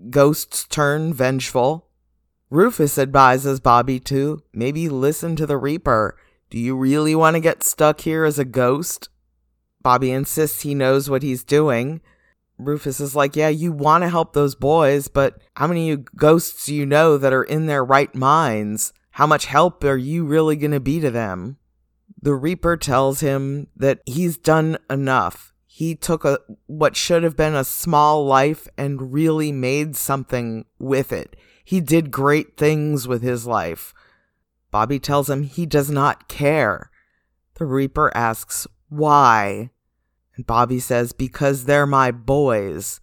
Ghosts 0.09 0.67
turn 0.67 1.13
vengeful. 1.13 1.85
Rufus 2.51 2.97
advises 2.97 3.61
Bobby 3.61 4.01
to 4.01 4.43
maybe 4.55 4.89
listen 4.89 5.37
to 5.37 5.47
the 5.47 5.59
Reaper. 5.59 6.17
Do 6.49 6.59
you 6.59 6.77
really 6.77 7.15
want 7.15 7.35
to 7.35 7.41
get 7.41 7.63
stuck 7.63 8.01
here 8.01 8.25
as 8.25 8.39
a 8.39 8.45
ghost? 8.45 9.11
Bobby 9.83 10.11
insists 10.11 10.63
he 10.63 10.75
knows 10.75 11.11
what 11.11 11.23
he's 11.23 11.45
doing. 11.45 12.01
Rufus 12.57 13.01
is 13.01 13.15
like, 13.15 13.37
Yeah, 13.37 13.49
you 13.49 13.71
want 13.71 14.03
to 14.03 14.09
help 14.09 14.33
those 14.33 14.55
boys, 14.55 15.09
but 15.09 15.41
how 15.57 15.67
many 15.67 15.97
ghosts 15.97 16.67
do 16.67 16.75
you 16.75 16.87
know 16.87 17.19
that 17.19 17.33
are 17.35 17.45
in 17.45 17.67
their 17.67 17.85
right 17.85 18.15
minds? 18.15 18.93
How 19.13 19.27
much 19.27 19.47
help 19.47 19.85
are 19.85 19.97
you 19.97 20.25
really 20.25 20.57
going 20.57 20.71
to 20.71 20.81
be 20.81 21.01
to 21.01 21.11
them? 21.11 21.59
The 22.21 22.35
Reaper 22.35 22.77
tells 22.77 23.21
him 23.21 23.69
that 23.77 24.01
he's 24.07 24.39
done 24.39 24.79
enough. 24.89 25.53
He 25.67 25.95
took 25.95 26.25
a 26.25 26.39
what 26.67 26.97
should 26.97 27.23
have 27.23 27.37
been 27.37 27.55
a 27.55 27.63
small 27.63 28.25
life 28.25 28.67
and 28.77 29.13
really 29.13 29.53
made 29.53 29.95
something 29.97 30.65
with 30.79 31.13
it. 31.13 31.37
He 31.69 31.83
did 31.83 32.11
great 32.11 32.57
things 32.57 33.07
with 33.07 33.21
his 33.21 33.47
life. 33.47 33.93
Bobby 34.71 34.99
tells 34.99 35.29
him 35.29 35.43
he 35.43 35.67
does 35.67 35.91
not 35.91 36.27
care. 36.27 36.91
The 37.57 37.67
Reaper 37.67 38.11
asks 38.17 38.67
why. 38.89 39.69
And 40.35 40.47
Bobby 40.47 40.81
says, 40.81 41.13
Because 41.13 41.67
they're 41.67 41.85
my 41.85 42.11
boys. 42.11 43.03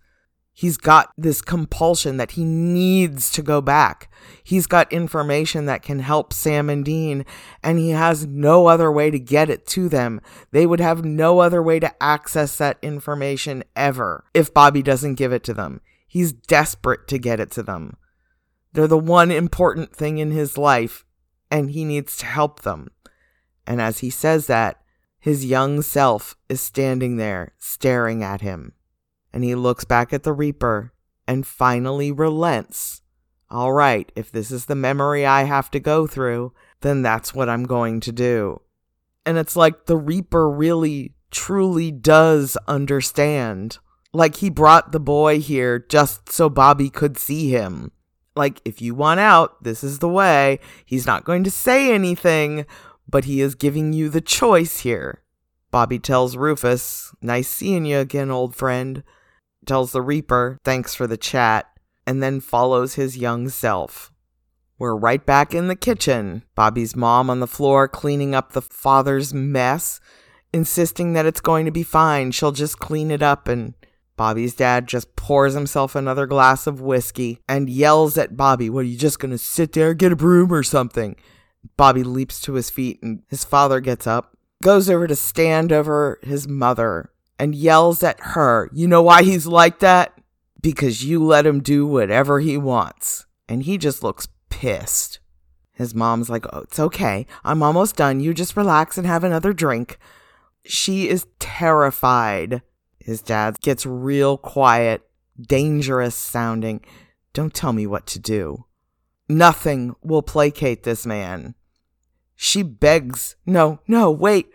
He's 0.51 0.77
got 0.77 1.11
this 1.15 1.43
compulsion 1.43 2.17
that 2.17 2.31
he 2.31 2.43
needs 2.43 3.29
to 3.33 3.43
go 3.43 3.61
back. 3.61 4.11
He's 4.43 4.65
got 4.65 4.91
information 4.91 5.67
that 5.67 5.83
can 5.83 5.99
help 5.99 6.33
Sam 6.33 6.67
and 6.67 6.83
Dean, 6.83 7.23
and 7.61 7.77
he 7.77 7.91
has 7.91 8.25
no 8.25 8.65
other 8.65 8.91
way 8.91 9.11
to 9.11 9.19
get 9.19 9.47
it 9.47 9.67
to 9.67 9.87
them. 9.87 10.21
They 10.49 10.65
would 10.65 10.79
have 10.79 11.05
no 11.05 11.37
other 11.37 11.61
way 11.61 11.79
to 11.81 11.93
access 12.01 12.57
that 12.57 12.79
information 12.81 13.63
ever 13.75 14.23
if 14.33 14.55
Bobby 14.55 14.81
doesn't 14.81 15.19
give 15.19 15.31
it 15.31 15.43
to 15.43 15.53
them. 15.53 15.81
He's 16.07 16.33
desperate 16.33 17.07
to 17.09 17.19
get 17.19 17.39
it 17.39 17.51
to 17.51 17.61
them. 17.61 17.97
They're 18.75 18.87
the 18.87 18.97
one 18.97 19.31
important 19.31 19.95
thing 19.95 20.17
in 20.17 20.31
his 20.31 20.57
life, 20.57 21.05
and 21.49 21.71
he 21.71 21.85
needs 21.85 22.17
to 22.17 22.25
help 22.25 22.63
them. 22.63 22.89
And 23.65 23.79
as 23.79 23.99
he 23.99 24.09
says 24.09 24.47
that, 24.47 24.81
his 25.17 25.45
young 25.45 25.81
self 25.81 26.35
is 26.49 26.59
standing 26.59 27.15
there, 27.15 27.53
staring 27.57 28.21
at 28.21 28.41
him. 28.41 28.73
And 29.31 29.45
he 29.45 29.55
looks 29.55 29.85
back 29.85 30.11
at 30.11 30.23
the 30.23 30.33
Reaper 30.33 30.91
and 31.25 31.47
finally 31.47 32.11
relents. 32.11 33.01
All 33.49 33.71
right, 33.71 34.11
if 34.13 34.29
this 34.29 34.51
is 34.51 34.65
the 34.65 34.75
memory 34.75 35.25
I 35.25 35.43
have 35.43 35.71
to 35.71 35.79
go 35.79 36.05
through, 36.05 36.51
then 36.81 37.01
that's 37.01 37.33
what 37.33 37.47
I'm 37.47 37.63
going 37.63 38.01
to 38.01 38.11
do. 38.11 38.61
And 39.25 39.37
it's 39.37 39.55
like 39.55 39.85
the 39.85 39.95
Reaper 39.95 40.49
really, 40.51 41.15
truly 41.31 41.91
does 41.91 42.57
understand. 42.67 43.79
Like 44.11 44.35
he 44.35 44.49
brought 44.49 44.91
the 44.91 44.99
boy 44.99 45.39
here 45.39 45.79
just 45.79 46.29
so 46.29 46.49
Bobby 46.49 46.89
could 46.89 47.17
see 47.17 47.51
him. 47.51 47.93
Like, 48.35 48.61
if 48.65 48.81
you 48.81 48.93
want 48.93 49.19
out, 49.19 49.63
this 49.63 49.83
is 49.83 49.99
the 49.99 50.09
way. 50.09 50.59
He's 50.85 51.05
not 51.05 51.23
going 51.23 51.43
to 51.45 51.51
say 51.51 51.93
anything, 51.93 52.65
but 53.07 53.25
he 53.25 53.41
is 53.41 53.55
giving 53.55 53.93
you 53.93 54.09
the 54.09 54.21
choice 54.21 54.79
here. 54.79 55.21
Bobby 55.71 55.99
tells 55.99 56.37
Rufus, 56.37 57.13
Nice 57.21 57.47
seeing 57.47 57.85
you 57.85 57.99
again, 57.99 58.31
old 58.31 58.55
friend. 58.55 59.03
Tells 59.65 59.91
the 59.91 60.01
Reaper, 60.01 60.59
Thanks 60.63 60.95
for 60.95 61.07
the 61.07 61.17
chat, 61.17 61.65
and 62.05 62.21
then 62.21 62.39
follows 62.39 62.95
his 62.95 63.17
young 63.17 63.49
self. 63.49 64.11
We're 64.77 64.95
right 64.95 65.25
back 65.25 65.53
in 65.53 65.67
the 65.67 65.75
kitchen. 65.75 66.43
Bobby's 66.53 66.95
mom 66.95 67.29
on 67.29 67.39
the 67.39 67.47
floor 67.47 67.87
cleaning 67.87 68.35
up 68.35 68.51
the 68.51 68.61
father's 68.61 69.33
mess, 69.33 70.01
insisting 70.53 71.13
that 71.13 71.25
it's 71.25 71.41
going 71.41 71.65
to 71.65 71.71
be 71.71 71.83
fine. 71.83 72.31
She'll 72.31 72.51
just 72.51 72.79
clean 72.79 73.09
it 73.09 73.23
up. 73.23 73.47
And 73.47 73.73
Bobby's 74.17 74.55
dad 74.55 74.87
just 74.87 75.15
pours 75.15 75.53
himself 75.53 75.95
another 75.95 76.25
glass 76.25 76.67
of 76.67 76.79
whiskey 76.79 77.39
and 77.49 77.69
yells 77.69 78.17
at 78.17 78.37
Bobby, 78.37 78.69
What 78.69 78.81
are 78.81 78.83
you 78.83 78.97
just 78.97 79.19
to 79.19 79.37
sit 79.37 79.73
there, 79.73 79.93
get 79.93 80.11
a 80.11 80.15
broom 80.15 80.53
or 80.53 80.63
something? 80.63 81.15
Bobby 81.77 82.03
leaps 82.03 82.39
to 82.41 82.53
his 82.53 82.69
feet 82.69 83.01
and 83.01 83.23
his 83.27 83.43
father 83.43 83.79
gets 83.79 84.07
up, 84.07 84.37
goes 84.63 84.89
over 84.89 85.07
to 85.07 85.15
stand 85.15 85.71
over 85.71 86.19
his 86.23 86.47
mother, 86.47 87.11
and 87.37 87.55
yells 87.55 88.03
at 88.03 88.19
her. 88.21 88.69
You 88.71 88.87
know 88.87 89.01
why 89.01 89.23
he's 89.23 89.47
like 89.47 89.79
that? 89.79 90.13
Because 90.61 91.03
you 91.03 91.23
let 91.23 91.45
him 91.45 91.61
do 91.61 91.85
whatever 91.85 92.39
he 92.39 92.57
wants. 92.57 93.25
And 93.49 93.63
he 93.63 93.77
just 93.77 94.01
looks 94.01 94.27
pissed. 94.49 95.19
His 95.73 95.93
mom's 95.93 96.29
like, 96.29 96.45
Oh, 96.53 96.59
it's 96.59 96.79
okay. 96.79 97.27
I'm 97.43 97.61
almost 97.61 97.97
done. 97.97 98.21
You 98.21 98.33
just 98.33 98.55
relax 98.55 98.97
and 98.97 99.05
have 99.05 99.23
another 99.23 99.51
drink. 99.51 99.99
She 100.63 101.09
is 101.09 101.27
terrified. 101.39 102.61
His 103.05 103.21
dad 103.21 103.61
gets 103.61 103.85
real 103.85 104.35
quiet, 104.35 105.03
dangerous 105.39 106.15
sounding. 106.15 106.83
Don't 107.33 107.53
tell 107.53 107.71
me 107.71 107.85
what 107.85 108.07
to 108.07 108.19
do. 108.19 108.65
Nothing 109.29 109.93
will 110.01 110.23
placate 110.23 110.81
this 110.81 111.05
man. 111.05 111.53
She 112.35 112.63
begs, 112.63 113.35
No, 113.45 113.79
no, 113.87 114.09
wait. 114.09 114.47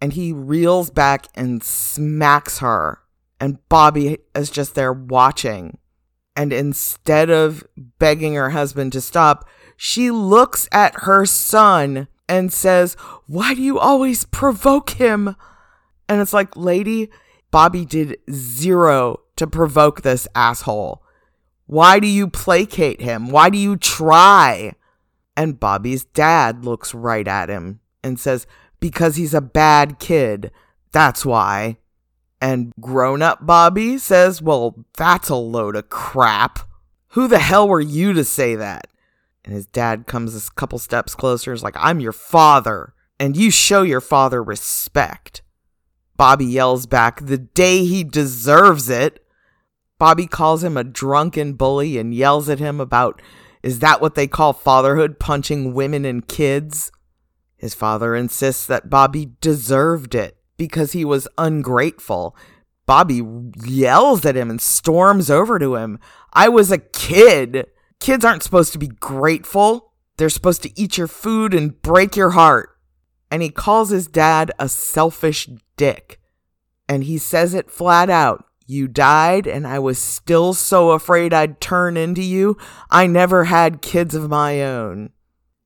And 0.00 0.12
he 0.12 0.32
reels 0.32 0.90
back 0.90 1.26
and 1.34 1.60
smacks 1.60 2.60
her. 2.60 3.00
And 3.40 3.58
Bobby 3.68 4.18
is 4.32 4.48
just 4.48 4.76
there 4.76 4.92
watching. 4.92 5.78
And 6.36 6.52
instead 6.52 7.30
of 7.30 7.64
begging 7.98 8.34
her 8.34 8.50
husband 8.50 8.92
to 8.92 9.00
stop, 9.00 9.44
she 9.76 10.12
looks 10.12 10.68
at 10.70 11.00
her 11.00 11.26
son 11.26 12.06
and 12.28 12.52
says, 12.52 12.94
Why 13.26 13.54
do 13.54 13.62
you 13.62 13.76
always 13.76 14.24
provoke 14.24 14.90
him? 14.90 15.34
And 16.08 16.20
it's 16.20 16.32
like, 16.32 16.56
lady, 16.56 17.10
Bobby 17.50 17.84
did 17.84 18.18
zero 18.30 19.20
to 19.36 19.46
provoke 19.46 20.02
this 20.02 20.28
asshole. 20.34 21.02
Why 21.66 22.00
do 22.00 22.06
you 22.06 22.28
placate 22.28 23.00
him? 23.00 23.30
Why 23.30 23.50
do 23.50 23.58
you 23.58 23.76
try? 23.76 24.74
And 25.36 25.60
Bobby's 25.60 26.04
dad 26.04 26.64
looks 26.64 26.94
right 26.94 27.26
at 27.28 27.48
him 27.48 27.80
and 28.02 28.18
says, 28.18 28.46
Because 28.80 29.16
he's 29.16 29.34
a 29.34 29.40
bad 29.40 29.98
kid. 29.98 30.50
That's 30.92 31.24
why. 31.24 31.78
And 32.40 32.72
grown 32.80 33.22
up 33.22 33.44
Bobby 33.44 33.98
says, 33.98 34.40
Well, 34.42 34.84
that's 34.96 35.28
a 35.28 35.36
load 35.36 35.76
of 35.76 35.90
crap. 35.90 36.60
Who 37.08 37.28
the 37.28 37.38
hell 37.38 37.68
were 37.68 37.80
you 37.80 38.12
to 38.12 38.24
say 38.24 38.54
that? 38.54 38.88
And 39.44 39.54
his 39.54 39.66
dad 39.66 40.06
comes 40.06 40.36
a 40.36 40.50
couple 40.52 40.78
steps 40.78 41.14
closer, 41.14 41.50
and 41.50 41.56
is 41.56 41.62
like, 41.62 41.76
I'm 41.78 42.00
your 42.00 42.12
father, 42.12 42.92
and 43.18 43.36
you 43.36 43.50
show 43.50 43.82
your 43.82 44.00
father 44.00 44.42
respect. 44.42 45.42
Bobby 46.18 46.44
yells 46.44 46.84
back, 46.84 47.24
The 47.24 47.38
day 47.38 47.84
he 47.84 48.04
deserves 48.04 48.90
it. 48.90 49.24
Bobby 49.98 50.26
calls 50.26 50.62
him 50.62 50.76
a 50.76 50.84
drunken 50.84 51.54
bully 51.54 51.96
and 51.96 52.12
yells 52.12 52.48
at 52.48 52.58
him 52.58 52.80
about, 52.80 53.22
Is 53.62 53.78
that 53.78 54.02
what 54.02 54.16
they 54.16 54.26
call 54.26 54.52
fatherhood, 54.52 55.18
punching 55.18 55.72
women 55.72 56.04
and 56.04 56.26
kids? 56.26 56.92
His 57.56 57.72
father 57.72 58.14
insists 58.14 58.66
that 58.66 58.90
Bobby 58.90 59.30
deserved 59.40 60.14
it 60.14 60.36
because 60.56 60.92
he 60.92 61.04
was 61.04 61.28
ungrateful. 61.38 62.36
Bobby 62.84 63.22
yells 63.64 64.26
at 64.26 64.36
him 64.36 64.50
and 64.50 64.60
storms 64.60 65.30
over 65.30 65.58
to 65.58 65.76
him. 65.76 66.00
I 66.32 66.48
was 66.48 66.72
a 66.72 66.78
kid. 66.78 67.66
Kids 68.00 68.24
aren't 68.24 68.42
supposed 68.42 68.72
to 68.72 68.78
be 68.78 68.88
grateful. 68.88 69.92
They're 70.16 70.30
supposed 70.30 70.62
to 70.64 70.80
eat 70.80 70.98
your 70.98 71.06
food 71.06 71.54
and 71.54 71.80
break 71.80 72.16
your 72.16 72.30
heart. 72.30 72.70
And 73.30 73.42
he 73.42 73.50
calls 73.50 73.90
his 73.90 74.06
dad 74.08 74.50
a 74.58 74.68
selfish 74.68 75.48
dick. 75.78 76.20
And 76.86 77.04
he 77.04 77.16
says 77.16 77.54
it 77.54 77.70
flat 77.70 78.10
out. 78.10 78.44
You 78.66 78.86
died, 78.86 79.46
and 79.46 79.66
I 79.66 79.78
was 79.78 79.98
still 79.98 80.52
so 80.52 80.90
afraid 80.90 81.32
I'd 81.32 81.58
turn 81.58 81.96
into 81.96 82.22
you. 82.22 82.58
I 82.90 83.06
never 83.06 83.44
had 83.44 83.80
kids 83.80 84.14
of 84.14 84.28
my 84.28 84.62
own. 84.62 85.10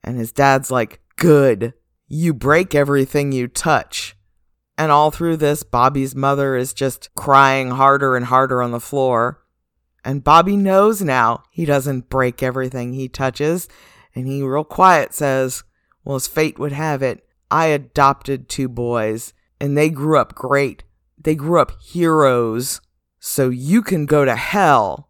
And 0.05 0.17
his 0.17 0.31
dad's 0.31 0.71
like, 0.71 1.01
Good. 1.17 1.75
You 2.07 2.33
break 2.33 2.75
everything 2.75 3.33
you 3.33 3.49
touch. 3.49 4.17
And 4.79 4.93
all 4.93 5.11
through 5.11 5.39
this, 5.39 5.63
Bobby's 5.63 6.15
mother 6.15 6.57
is 6.57 6.73
just 6.73 7.15
crying 7.15 7.71
harder 7.71 8.17
and 8.17 8.27
harder 8.27 8.63
on 8.63 8.71
the 8.71 8.81
floor. 8.81 9.43
And 10.05 10.25
Bobby 10.25 10.57
knows 10.57 11.03
now 11.03 11.45
he 11.51 11.65
doesn't 11.65 12.11
break 12.11 12.43
everything 12.43 12.93
he 12.93 13.09
touches. 13.09 13.69
And 14.15 14.27
he, 14.27 14.43
real 14.43 14.65
quiet, 14.65 15.15
says, 15.15 15.65
Well, 16.05 16.17
as 16.17 16.27
fate 16.27 16.59
would 16.59 16.73
have 16.73 17.03
it, 17.03 17.25
I 17.51 17.67
adopted 17.67 18.49
two 18.49 18.69
boys, 18.69 19.33
and 19.63 19.79
they 19.79 19.89
grew 19.89 20.19
up 20.19 20.35
great. 20.35 20.83
They 21.17 21.37
grew 21.37 21.61
up 21.61 21.81
heroes 21.81 22.81
so 23.21 23.49
you 23.49 23.81
can 23.81 24.07
go 24.07 24.25
to 24.25 24.35
hell. 24.35 25.09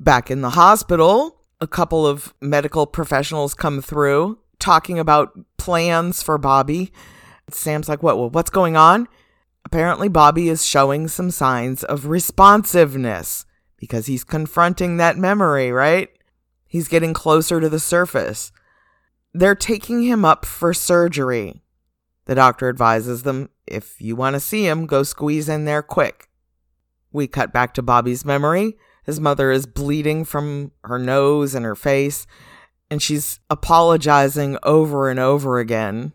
Back 0.00 0.28
in 0.28 0.40
the 0.40 0.50
hospital, 0.50 1.40
a 1.60 1.68
couple 1.68 2.04
of 2.04 2.34
medical 2.40 2.84
professionals 2.84 3.54
come 3.54 3.80
through 3.80 4.40
talking 4.58 4.98
about 4.98 5.38
plans 5.56 6.20
for 6.20 6.36
Bobby. 6.36 6.92
Sam's 7.48 7.88
like, 7.88 8.02
"What? 8.02 8.18
Well, 8.18 8.30
what's 8.30 8.50
going 8.50 8.76
on?" 8.76 9.06
Apparently, 9.64 10.08
Bobby 10.08 10.48
is 10.48 10.66
showing 10.66 11.06
some 11.06 11.30
signs 11.30 11.84
of 11.84 12.06
responsiveness 12.06 13.46
because 13.76 14.06
he's 14.06 14.24
confronting 14.24 14.96
that 14.96 15.16
memory, 15.16 15.70
right? 15.70 16.08
He's 16.66 16.88
getting 16.88 17.14
closer 17.14 17.60
to 17.60 17.68
the 17.68 17.78
surface. 17.78 18.50
They're 19.32 19.54
taking 19.54 20.02
him 20.02 20.24
up 20.24 20.44
for 20.44 20.74
surgery. 20.74 21.62
The 22.30 22.36
doctor 22.36 22.68
advises 22.68 23.24
them 23.24 23.48
if 23.66 24.00
you 24.00 24.14
want 24.14 24.34
to 24.34 24.40
see 24.40 24.64
him, 24.64 24.86
go 24.86 25.02
squeeze 25.02 25.48
in 25.48 25.64
there 25.64 25.82
quick. 25.82 26.28
We 27.10 27.26
cut 27.26 27.52
back 27.52 27.74
to 27.74 27.82
Bobby's 27.82 28.24
memory. 28.24 28.78
His 29.04 29.18
mother 29.18 29.50
is 29.50 29.66
bleeding 29.66 30.24
from 30.24 30.70
her 30.84 30.96
nose 30.96 31.56
and 31.56 31.64
her 31.64 31.74
face, 31.74 32.28
and 32.88 33.02
she's 33.02 33.40
apologizing 33.50 34.58
over 34.62 35.10
and 35.10 35.18
over 35.18 35.58
again. 35.58 36.12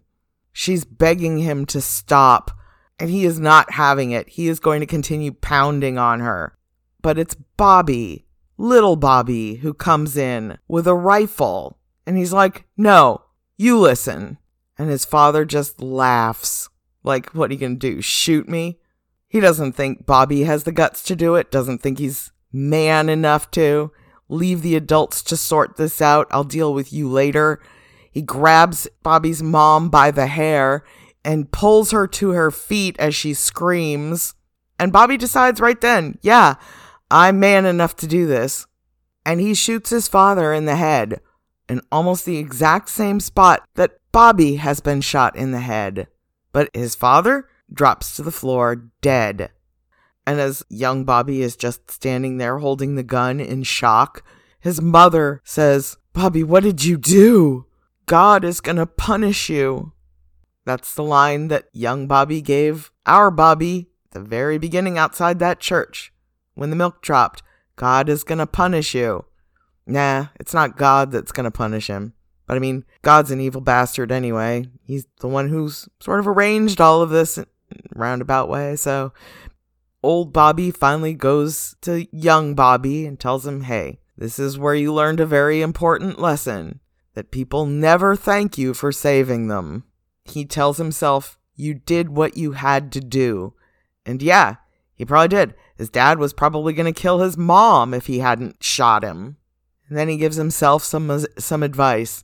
She's 0.53 0.86
begging 0.86 1.39
him 1.39 1.66
to 1.66 1.82
stop, 1.82 2.49
and 2.97 3.09
he 3.09 3.26
is 3.26 3.38
not 3.38 3.74
having 3.74 4.11
it. 4.11 4.30
He 4.30 4.47
is 4.47 4.61
going 4.61 4.80
to 4.80 4.86
continue 4.86 5.34
pounding 5.34 5.97
on 5.97 6.22
her. 6.22 6.57
But 7.01 7.20
it's 7.20 7.36
Bobby, 7.57 8.26
little 8.57 8.95
Bobby, 8.95 9.55
who 9.55 9.74
comes 9.74 10.16
in 10.16 10.59
with 10.70 10.88
a 10.88 10.95
rifle, 10.95 11.78
and 12.07 12.16
he's 12.16 12.32
like, 12.32 12.63
No, 12.78 13.26
you 13.57 13.78
listen. 13.78 14.38
And 14.78 14.89
his 14.89 15.05
father 15.05 15.45
just 15.45 15.82
laughs. 15.82 16.69
Like, 17.03 17.30
what 17.30 17.49
are 17.49 17.53
you 17.53 17.59
gonna 17.59 17.76
do? 17.76 18.01
Shoot 18.01 18.49
me? 18.49 18.80
He 19.28 19.39
doesn't 19.39 19.73
think 19.73 20.05
Bobby 20.05 20.43
has 20.43 20.63
the 20.63 20.71
guts 20.71 21.03
to 21.03 21.15
do 21.15 21.36
it, 21.36 21.51
doesn't 21.51 21.80
think 21.80 21.99
he's 21.99 22.32
man 22.51 23.09
enough 23.09 23.51
to. 23.51 23.91
Leave 24.28 24.61
the 24.61 24.76
adults 24.76 25.21
to 25.23 25.38
sort 25.38 25.78
this 25.78 26.01
out. 26.01 26.28
I'll 26.32 26.43
deal 26.43 26.73
with 26.73 26.91
you 26.91 27.09
later. 27.09 27.61
He 28.11 28.21
grabs 28.21 28.88
Bobby's 29.03 29.43
mom 29.43 29.89
by 29.89 30.09
the 30.09 30.28
hair 30.28 30.84
and 31.23 31.51
pulls 31.51 31.91
her 31.91 32.07
to 32.07 32.30
her 32.30 32.49
feet 32.49 32.95
as 32.97 33.13
she 33.13 33.34
screams. 33.34 34.34
And 34.80 34.93
Bobby 34.93 35.17
decides 35.17 35.59
right 35.59 35.80
then, 35.80 36.17
yeah, 36.21 36.55
I'm 37.11 37.39
man 37.39 37.65
enough 37.65 37.95
to 37.97 38.07
do 38.07 38.26
this. 38.26 38.65
And 39.26 39.39
he 39.39 39.53
shoots 39.53 39.89
his 39.89 40.07
father 40.07 40.53
in 40.53 40.65
the 40.65 40.76
head 40.76 41.19
in 41.67 41.82
almost 41.91 42.26
the 42.26 42.38
exact 42.38 42.89
same 42.89 43.19
spot 43.19 43.67
that 43.76 43.97
Bobby 44.16 44.55
has 44.55 44.80
been 44.80 45.01
shot 45.01 45.36
in 45.36 45.51
the 45.51 45.59
head. 45.59 46.07
But 46.53 46.70
his 46.74 46.95
father 46.95 47.49
drops 47.70 48.16
to 48.16 48.24
the 48.24 48.32
floor 48.32 48.89
dead. 49.01 49.51
And 50.26 50.39
as 50.39 50.63
young 50.70 51.03
Bobby 51.03 51.41
is 51.41 51.57
just 51.57 51.91
standing 51.91 52.38
there 52.38 52.59
holding 52.59 52.95
the 52.95 53.03
gun 53.03 53.41
in 53.41 53.63
shock, 53.63 54.24
his 54.57 54.82
mother 54.82 55.41
says, 55.43 55.97
Bobby, 56.13 56.45
what 56.45 56.63
did 56.63 56.86
you 56.86 56.95
do? 56.95 57.66
God 58.05 58.45
is 58.45 58.61
going 58.61 58.78
to 58.78 58.86
punish 58.86 59.49
you. 59.49 59.91
That's 60.63 60.95
the 60.95 61.03
line 61.03 61.49
that 61.49 61.66
young 61.74 62.07
Bobby 62.07 62.41
gave 62.41 62.91
our 63.05 63.30
Bobby 63.30 63.89
the 64.11 64.22
very 64.22 64.57
beginning 64.57 64.97
outside 64.97 65.39
that 65.39 65.59
church 65.59 66.13
when 66.53 66.70
the 66.70 66.78
milk 66.78 67.01
dropped. 67.01 67.43
God 67.76 68.07
is 68.07 68.24
going 68.24 68.38
to 68.38 68.47
punish 68.47 68.95
you. 68.95 69.26
Nah, 69.86 70.28
it's 70.39 70.53
not 70.53 70.78
God 70.78 71.11
that's 71.11 71.34
going 71.34 71.43
to 71.43 71.51
punish 71.51 71.88
him. 71.88 72.13
But 72.48 72.58
I 72.58 72.60
mean, 72.60 72.86
God's 73.02 73.32
an 73.32 73.41
evil 73.41 73.62
bastard 73.62 74.12
anyway. 74.12 74.68
He's 74.84 75.08
the 75.20 75.28
one 75.28 75.50
who's 75.50 75.89
sort 76.00 76.20
of 76.20 76.28
arranged 76.28 76.80
all 76.80 77.02
of 77.02 77.10
this 77.10 77.39
roundabout 77.96 78.50
way. 78.50 78.76
So 78.76 79.14
old 80.04 80.32
Bobby 80.32 80.70
finally 80.72 81.14
goes 81.14 81.76
to 81.82 82.08
young 82.16 82.54
Bobby 82.54 83.06
and 83.06 83.20
tells 83.20 83.48
him, 83.48 83.62
hey, 83.62 84.00
this 84.18 84.38
is 84.38 84.58
where 84.58 84.76
you 84.76 84.93
learned 84.93 85.20
a 85.20 85.26
very 85.26 85.62
important 85.62 86.20
lesson 86.20 86.80
that 87.16 87.32
people 87.32 87.66
never 87.66 88.16
thank 88.16 88.58
you 88.58 88.74
for 88.74 88.91
saving 88.91 89.48
them. 89.48 89.84
He 90.24 90.46
tells 90.46 90.78
himself, 90.78 91.38
you 91.56 91.74
did 91.74 92.10
what 92.10 92.38
you 92.38 92.52
had 92.52 92.91
to 92.93 93.00
do. 93.00 93.54
And 94.06 94.22
yeah, 94.22 94.56
he 94.93 95.06
probably 95.06 95.30
did. 95.30 95.56
His 95.78 95.89
dad 95.89 96.20
was 96.20 96.34
probably 96.34 96.74
going 96.74 96.91
to 96.91 97.02
kill 97.02 97.20
his 97.20 97.38
mom 97.38 97.93
if 97.93 98.08
he 98.08 98.20
hadn't 98.20 98.64
shot 98.64 99.04
him. 99.04 99.38
And 99.88 99.98
then 99.98 100.08
he 100.08 100.18
gives 100.18 100.36
himself 100.36 100.84
some 100.84 101.26
some 101.38 101.64
advice. 101.64 102.24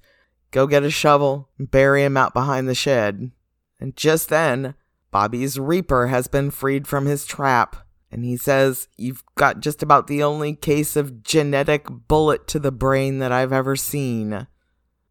Go 0.51 0.67
get 0.67 0.83
a 0.83 0.89
shovel 0.89 1.49
and 1.57 1.71
bury 1.71 2.03
him 2.03 2.17
out 2.17 2.33
behind 2.33 2.67
the 2.67 2.75
shed. 2.75 3.31
And 3.79 3.95
just 3.95 4.29
then, 4.29 4.75
Bobby's 5.09 5.57
Reaper 5.57 6.07
has 6.07 6.27
been 6.27 6.51
freed 6.51 6.87
from 6.87 7.05
his 7.05 7.25
trap, 7.25 7.87
and 8.11 8.23
he 8.23 8.37
says, 8.37 8.87
You've 8.97 9.23
got 9.35 9.61
just 9.61 9.81
about 9.81 10.07
the 10.07 10.21
only 10.21 10.53
case 10.53 10.95
of 10.95 11.23
genetic 11.23 11.87
bullet 12.07 12.47
to 12.49 12.59
the 12.59 12.71
brain 12.71 13.19
that 13.19 13.31
I've 13.31 13.53
ever 13.53 13.75
seen. 13.75 14.47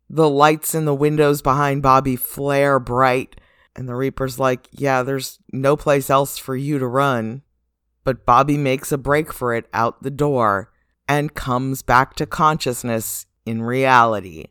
The 0.08 0.28
lights 0.28 0.74
in 0.74 0.84
the 0.84 0.94
windows 0.94 1.40
behind 1.42 1.82
Bobby 1.82 2.16
flare 2.16 2.78
bright, 2.78 3.40
and 3.74 3.88
the 3.88 3.94
Reaper's 3.94 4.38
like, 4.38 4.68
Yeah, 4.72 5.02
there's 5.02 5.38
no 5.52 5.76
place 5.76 6.10
else 6.10 6.36
for 6.36 6.56
you 6.56 6.78
to 6.78 6.86
run. 6.86 7.42
But 8.04 8.26
Bobby 8.26 8.56
makes 8.56 8.92
a 8.92 8.98
break 8.98 9.32
for 9.32 9.54
it 9.54 9.66
out 9.72 10.02
the 10.02 10.10
door 10.10 10.72
and 11.06 11.34
comes 11.34 11.82
back 11.82 12.14
to 12.16 12.26
consciousness 12.26 13.26
in 13.44 13.62
reality. 13.62 14.46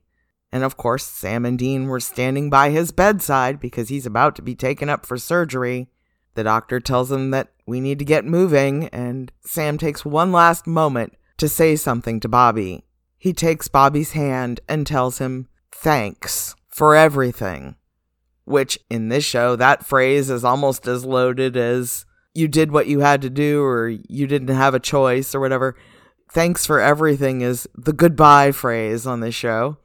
And 0.51 0.63
of 0.63 0.77
course, 0.77 1.03
Sam 1.05 1.45
and 1.45 1.59
Dean 1.59 1.87
were 1.87 1.99
standing 1.99 2.49
by 2.49 2.71
his 2.71 2.91
bedside 2.91 3.59
because 3.59 3.89
he's 3.89 4.05
about 4.05 4.35
to 4.35 4.41
be 4.41 4.55
taken 4.55 4.89
up 4.89 5.05
for 5.05 5.17
surgery. 5.17 5.89
The 6.33 6.43
doctor 6.43 6.79
tells 6.79 7.11
him 7.11 7.31
that 7.31 7.49
we 7.65 7.79
need 7.79 7.99
to 7.99 8.05
get 8.05 8.25
moving, 8.25 8.87
and 8.87 9.31
Sam 9.41 9.77
takes 9.77 10.05
one 10.05 10.31
last 10.31 10.65
moment 10.65 11.13
to 11.37 11.47
say 11.47 11.75
something 11.75 12.19
to 12.19 12.27
Bobby. 12.27 12.85
He 13.17 13.33
takes 13.33 13.67
Bobby's 13.67 14.13
hand 14.13 14.59
and 14.67 14.87
tells 14.87 15.19
him, 15.19 15.47
Thanks 15.71 16.55
for 16.67 16.95
everything. 16.95 17.75
Which, 18.45 18.79
in 18.89 19.09
this 19.09 19.23
show, 19.23 19.55
that 19.55 19.85
phrase 19.85 20.29
is 20.29 20.43
almost 20.43 20.87
as 20.87 21.05
loaded 21.05 21.55
as 21.55 22.05
you 22.33 22.47
did 22.47 22.71
what 22.71 22.87
you 22.87 23.01
had 23.01 23.21
to 23.21 23.29
do 23.29 23.61
or 23.63 23.87
you 23.87 24.25
didn't 24.25 24.47
have 24.47 24.73
a 24.73 24.79
choice 24.79 25.35
or 25.35 25.39
whatever. 25.39 25.75
Thanks 26.31 26.65
for 26.65 26.79
everything 26.79 27.41
is 27.41 27.67
the 27.75 27.93
goodbye 27.93 28.51
phrase 28.51 29.05
on 29.05 29.19
this 29.19 29.35
show. 29.35 29.77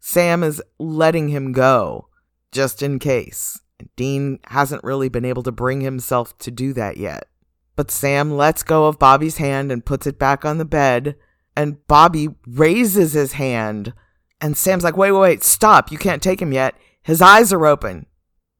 Sam 0.00 0.42
is 0.42 0.62
letting 0.78 1.28
him 1.28 1.52
go 1.52 2.08
just 2.50 2.82
in 2.82 2.98
case. 2.98 3.60
Dean 3.96 4.38
hasn't 4.44 4.84
really 4.84 5.08
been 5.08 5.24
able 5.24 5.42
to 5.44 5.52
bring 5.52 5.80
himself 5.80 6.36
to 6.38 6.50
do 6.50 6.72
that 6.72 6.96
yet. 6.96 7.28
But 7.76 7.90
Sam 7.90 8.32
lets 8.32 8.62
go 8.62 8.86
of 8.86 8.98
Bobby's 8.98 9.38
hand 9.38 9.70
and 9.70 9.84
puts 9.84 10.06
it 10.06 10.18
back 10.18 10.44
on 10.44 10.58
the 10.58 10.64
bed, 10.64 11.16
and 11.56 11.86
Bobby 11.86 12.28
raises 12.46 13.12
his 13.12 13.32
hand. 13.32 13.92
And 14.40 14.56
Sam's 14.56 14.84
like, 14.84 14.96
wait, 14.96 15.12
wait, 15.12 15.20
wait, 15.20 15.42
stop. 15.42 15.90
You 15.92 15.98
can't 15.98 16.22
take 16.22 16.42
him 16.42 16.52
yet. 16.52 16.74
His 17.02 17.22
eyes 17.22 17.52
are 17.52 17.66
open. 17.66 18.06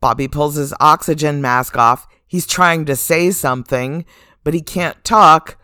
Bobby 0.00 0.28
pulls 0.28 0.54
his 0.54 0.74
oxygen 0.80 1.42
mask 1.42 1.76
off. 1.76 2.06
He's 2.26 2.46
trying 2.46 2.84
to 2.86 2.96
say 2.96 3.30
something, 3.30 4.04
but 4.44 4.54
he 4.54 4.62
can't 4.62 5.02
talk. 5.04 5.58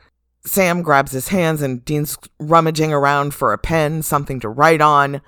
Sam 0.44 0.82
grabs 0.82 1.12
his 1.12 1.28
hands 1.28 1.62
and 1.62 1.84
Dean's 1.84 2.16
rummaging 2.38 2.92
around 2.92 3.34
for 3.34 3.52
a 3.52 3.58
pen, 3.58 4.02
something 4.02 4.40
to 4.40 4.48
write 4.48 4.80
on. 4.80 5.22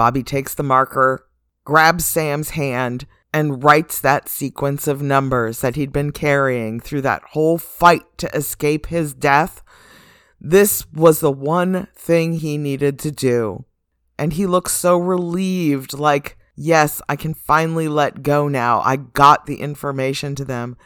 Bobby 0.00 0.22
takes 0.22 0.54
the 0.54 0.62
marker, 0.62 1.26
grabs 1.66 2.06
Sam's 2.06 2.50
hand, 2.50 3.04
and 3.34 3.62
writes 3.62 4.00
that 4.00 4.30
sequence 4.30 4.88
of 4.88 5.02
numbers 5.02 5.60
that 5.60 5.76
he'd 5.76 5.92
been 5.92 6.10
carrying 6.10 6.80
through 6.80 7.02
that 7.02 7.22
whole 7.32 7.58
fight 7.58 8.16
to 8.16 8.34
escape 8.34 8.86
his 8.86 9.12
death. 9.12 9.62
This 10.40 10.90
was 10.90 11.20
the 11.20 11.30
one 11.30 11.86
thing 11.94 12.38
he 12.38 12.56
needed 12.56 12.98
to 13.00 13.10
do. 13.10 13.66
And 14.18 14.32
he 14.32 14.46
looks 14.46 14.72
so 14.72 14.96
relieved, 14.96 15.92
like, 15.92 16.38
yes, 16.56 17.02
I 17.06 17.14
can 17.14 17.34
finally 17.34 17.86
let 17.86 18.22
go 18.22 18.48
now. 18.48 18.80
I 18.80 18.96
got 18.96 19.44
the 19.44 19.56
information 19.56 20.34
to 20.36 20.46
them. 20.46 20.78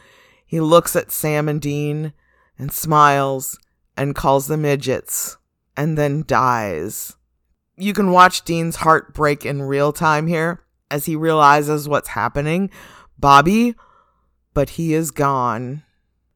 He 0.45 0.59
looks 0.59 0.93
at 0.93 1.09
Sam 1.09 1.47
and 1.47 1.61
Dean 1.61 2.11
and 2.59 2.69
smiles 2.69 3.57
and 3.95 4.13
calls 4.13 4.47
them 4.47 4.63
midgets 4.63 5.37
and 5.77 5.97
then 5.97 6.25
dies. 6.27 7.14
You 7.77 7.93
can 7.93 8.11
watch 8.11 8.43
Dean's 8.43 8.77
heart 8.77 9.13
break 9.13 9.45
in 9.45 9.61
real 9.61 9.91
time 9.91 10.27
here 10.27 10.63
as 10.89 11.05
he 11.05 11.15
realizes 11.15 11.89
what's 11.89 12.09
happening. 12.09 12.69
Bobby, 13.17 13.75
but 14.53 14.71
he 14.71 14.93
is 14.93 15.11
gone. 15.11 15.83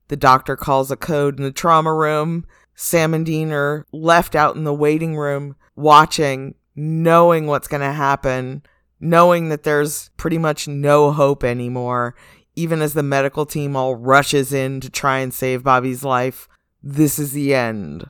The 0.09 0.17
doctor 0.17 0.55
calls 0.55 0.91
a 0.91 0.97
code 0.97 1.37
in 1.37 1.43
the 1.43 1.51
trauma 1.51 1.93
room. 1.93 2.45
Sam 2.75 3.13
and 3.13 3.25
Dean 3.25 3.51
are 3.51 3.85
left 3.91 4.35
out 4.35 4.55
in 4.55 4.63
the 4.63 4.73
waiting 4.73 5.15
room 5.15 5.55
watching, 5.75 6.55
knowing 6.75 7.47
what's 7.47 7.67
going 7.67 7.81
to 7.81 7.93
happen, 7.93 8.63
knowing 8.99 9.49
that 9.49 9.63
there's 9.63 10.09
pretty 10.17 10.37
much 10.37 10.67
no 10.67 11.11
hope 11.11 11.43
anymore. 11.43 12.15
Even 12.55 12.81
as 12.81 12.93
the 12.93 13.03
medical 13.03 13.45
team 13.45 13.75
all 13.75 13.95
rushes 13.95 14.51
in 14.51 14.81
to 14.81 14.89
try 14.89 15.19
and 15.19 15.33
save 15.33 15.63
Bobby's 15.63 16.03
life, 16.03 16.49
this 16.83 17.17
is 17.17 17.31
the 17.31 17.53
end. 17.53 18.09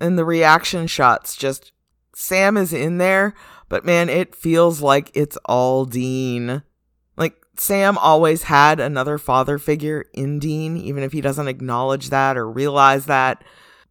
And 0.00 0.18
the 0.18 0.24
reaction 0.24 0.86
shots 0.86 1.36
just 1.36 1.71
Sam 2.14 2.56
is 2.56 2.72
in 2.72 2.98
there, 2.98 3.34
but 3.68 3.84
man, 3.84 4.08
it 4.08 4.34
feels 4.34 4.82
like 4.82 5.10
it's 5.14 5.38
all 5.44 5.84
Dean. 5.84 6.62
Like, 7.16 7.36
Sam 7.56 7.96
always 7.98 8.44
had 8.44 8.80
another 8.80 9.18
father 9.18 9.58
figure 9.58 10.06
in 10.12 10.38
Dean, 10.38 10.76
even 10.76 11.02
if 11.02 11.12
he 11.12 11.20
doesn't 11.20 11.48
acknowledge 11.48 12.10
that 12.10 12.36
or 12.36 12.50
realize 12.50 13.06
that. 13.06 13.42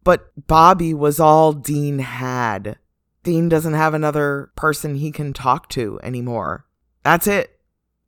But 0.04 0.30
Bobby 0.46 0.94
was 0.94 1.20
all 1.20 1.52
Dean 1.52 2.00
had. 2.00 2.78
Dean 3.22 3.48
doesn't 3.48 3.74
have 3.74 3.94
another 3.94 4.50
person 4.56 4.96
he 4.96 5.12
can 5.12 5.32
talk 5.32 5.68
to 5.70 6.00
anymore. 6.02 6.66
That's 7.04 7.26
it. 7.26 7.60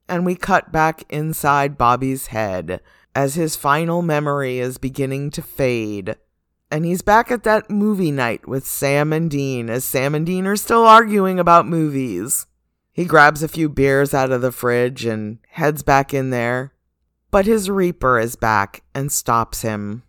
And 0.09 0.27
we 0.27 0.35
cut 0.35 0.73
back 0.73 1.05
inside 1.09 1.79
Bobby's 1.79 2.29
head 2.29 2.81
as 3.15 3.37
his 3.37 3.57
final 3.57 4.03
memory 4.03 4.59
is 4.59 4.77
beginning 4.77 5.31
to 5.31 5.43
fade 5.43 6.17
and 6.75 6.85
he's 6.85 7.03
back 7.03 7.31
at 7.31 7.45
that 7.45 7.71
movie 7.71 8.11
night 8.11 8.49
with 8.49 8.67
Sam 8.67 9.13
and 9.13 9.31
Dean 9.31 9.71
as 9.71 9.85
Sam 9.85 10.13
and 10.13 10.27
Dean 10.27 10.45
are 10.45 10.57
still 10.57 10.85
arguing 10.85 11.39
about 11.39 11.69
movies. 11.69 12.49
He 12.91 13.05
grabs 13.05 13.45
a 13.45 13.49
few 13.49 13.69
beers 13.69 14.13
out 14.13 14.33
of 14.33 14.43
the 14.43 14.51
fridge 14.51 15.05
and 15.05 15.39
heads 15.51 15.85
back 15.85 16.13
in 16.13 16.31
there. 16.31 16.73
But 17.31 17.47
his 17.47 17.71
Reaper 17.71 18.19
is 18.19 18.35
back 18.35 18.83
and 18.93 19.13
stops 19.13 19.63
him. 19.63 20.03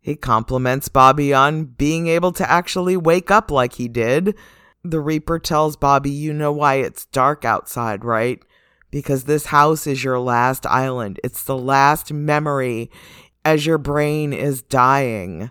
He 0.00 0.14
compliments 0.14 0.86
Bobby 0.86 1.34
on 1.34 1.64
being 1.64 2.06
able 2.06 2.30
to 2.34 2.48
actually 2.48 2.96
wake 2.96 3.32
up 3.32 3.50
like 3.50 3.72
he 3.72 3.88
did. 3.88 4.36
The 4.84 5.00
Reaper 5.00 5.40
tells 5.40 5.74
Bobby, 5.74 6.10
You 6.10 6.32
know 6.32 6.52
why 6.52 6.74
it's 6.74 7.06
dark 7.06 7.44
outside, 7.44 8.04
right? 8.04 8.40
Because 8.92 9.24
this 9.24 9.46
house 9.46 9.84
is 9.84 10.04
your 10.04 10.20
last 10.20 10.64
island. 10.64 11.18
It's 11.24 11.42
the 11.42 11.58
last 11.58 12.12
memory 12.12 12.88
as 13.44 13.66
your 13.66 13.78
brain 13.78 14.32
is 14.32 14.62
dying 14.62 15.50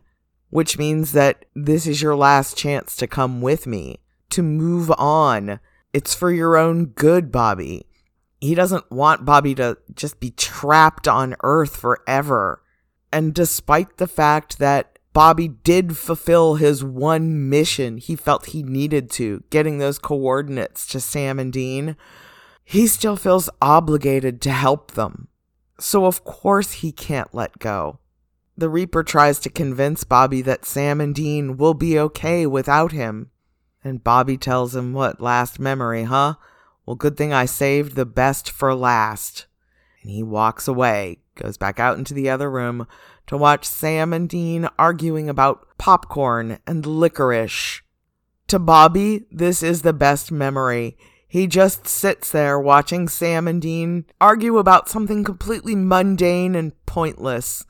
which 0.54 0.78
means 0.78 1.14
that 1.14 1.46
this 1.56 1.88
is 1.88 2.00
your 2.00 2.16
last 2.16 2.56
chance 2.56 2.96
to 2.96 3.08
come 3.08 3.42
with 3.42 3.66
me, 3.66 3.98
to 4.30 4.44
move 4.44 4.92
on. 5.00 5.60
It's 5.94 6.14
for 6.14 6.32
your 6.32 6.58
own 6.58 6.86
good, 6.86 7.32
Bobby. 7.32 7.88
He 8.40 8.54
doesn't 8.54 8.92
want 8.92 9.26
Bobby 9.26 9.56
to 9.56 9.80
just 9.96 10.20
be 10.20 10.30
trapped 10.30 11.08
on 11.08 11.36
Earth 11.42 11.76
forever. 11.76 12.62
And 13.12 13.34
despite 13.34 13.98
the 13.98 14.06
fact 14.06 14.60
that 14.60 15.00
Bobby 15.12 15.48
did 15.48 15.98
fulfill 15.98 16.56
his 16.56 16.84
one 16.84 17.50
mission 17.50 17.98
he 17.98 18.16
felt 18.16 18.48
he 18.48 18.62
needed 18.62 19.10
to, 19.12 19.44
getting 19.50 19.80
those 19.80 19.98
coordinates 19.98 20.86
to 20.90 21.00
Sam 21.00 21.40
and 21.40 21.52
Dean, 21.52 21.96
he 22.64 22.86
still 22.86 23.16
feels 23.16 23.50
obligated 23.60 24.40
to 24.44 24.52
help 24.52 24.92
them. 24.92 25.30
So, 25.80 26.06
of 26.06 26.24
course, 26.24 26.74
he 26.74 26.92
can't 26.92 27.34
let 27.34 27.58
go. 27.58 27.98
The 28.56 28.70
Reaper 28.70 29.04
tries 29.04 29.40
to 29.40 29.50
convince 29.50 30.04
Bobby 30.04 30.42
that 30.44 30.66
Sam 30.66 31.02
and 31.02 31.16
Dean 31.16 31.58
will 31.58 31.74
be 31.74 31.98
okay 31.98 32.46
without 32.46 32.92
him. 32.92 33.32
And 33.84 34.04
Bobby 34.04 34.38
tells 34.38 34.76
him, 34.76 34.94
What, 34.94 35.20
last 35.20 35.60
memory, 35.60 36.04
huh? 36.04 36.36
Well, 36.86 36.96
good 36.96 37.18
thing 37.18 37.34
I 37.34 37.46
saved 37.46 37.96
the 37.96 38.06
best 38.06 38.50
for 38.52 38.76
last. 38.76 39.48
And 40.02 40.12
he 40.12 40.22
walks 40.22 40.68
away, 40.68 41.20
goes 41.36 41.58
back 41.58 41.80
out 41.80 41.98
into 41.98 42.14
the 42.14 42.30
other 42.30 42.50
room 42.50 42.88
to 43.28 43.38
watch 43.38 43.66
Sam 43.66 44.14
and 44.14 44.30
Dean 44.30 44.68
arguing 44.78 45.30
about 45.30 45.66
popcorn 45.78 46.60
and 46.68 46.86
licorice. 46.86 47.82
To 48.48 48.60
Bobby, 48.60 49.26
this 49.32 49.64
is 49.64 49.82
the 49.82 49.94
best 49.94 50.32
memory. 50.32 50.98
He 51.28 51.48
just 51.48 51.88
sits 51.88 52.30
there 52.30 52.60
watching 52.60 53.08
Sam 53.08 53.48
and 53.48 53.62
Dean 53.62 54.06
argue 54.22 54.60
about 54.60 54.90
something 54.90 55.24
completely 55.24 55.74
mundane 55.74 56.54
and 56.54 56.74
pointless. 56.86 57.66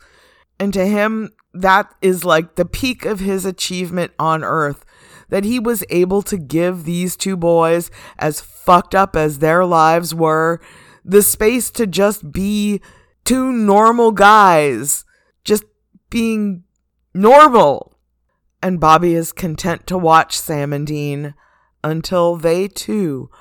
And 0.59 0.73
to 0.73 0.85
him, 0.85 1.31
that 1.53 1.93
is 2.01 2.23
like 2.23 2.55
the 2.55 2.65
peak 2.65 3.05
of 3.05 3.19
his 3.19 3.45
achievement 3.45 4.13
on 4.17 4.43
earth 4.43 4.85
that 5.29 5.43
he 5.43 5.59
was 5.59 5.83
able 5.89 6.21
to 6.21 6.37
give 6.37 6.83
these 6.83 7.15
two 7.15 7.35
boys, 7.35 7.89
as 8.19 8.39
fucked 8.39 8.93
up 8.93 9.15
as 9.15 9.39
their 9.39 9.65
lives 9.65 10.13
were, 10.13 10.61
the 11.03 11.23
space 11.23 11.71
to 11.71 11.87
just 11.87 12.31
be 12.31 12.79
two 13.25 13.51
normal 13.51 14.11
guys, 14.11 15.05
just 15.43 15.63
being 16.11 16.63
normal. 17.15 17.97
And 18.61 18.79
Bobby 18.79 19.15
is 19.15 19.31
content 19.31 19.87
to 19.87 19.97
watch 19.97 20.37
Sam 20.37 20.71
and 20.71 20.85
Dean 20.85 21.33
until 21.83 22.35
they 22.35 22.67
too 22.67 23.31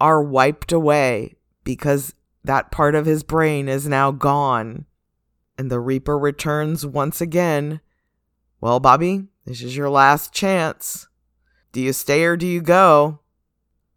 are 0.00 0.22
wiped 0.22 0.70
away 0.70 1.34
because 1.64 2.14
that 2.44 2.70
part 2.70 2.94
of 2.94 3.06
his 3.06 3.24
brain 3.24 3.68
is 3.68 3.88
now 3.88 4.12
gone 4.12 4.86
and 5.60 5.70
the 5.70 5.78
Reaper 5.78 6.18
returns 6.18 6.86
once 6.86 7.20
again. 7.20 7.82
Well, 8.62 8.80
Bobby, 8.80 9.26
this 9.44 9.60
is 9.60 9.76
your 9.76 9.90
last 9.90 10.32
chance. 10.32 11.06
Do 11.72 11.82
you 11.82 11.92
stay 11.92 12.24
or 12.24 12.34
do 12.34 12.46
you 12.46 12.62
go? 12.62 13.20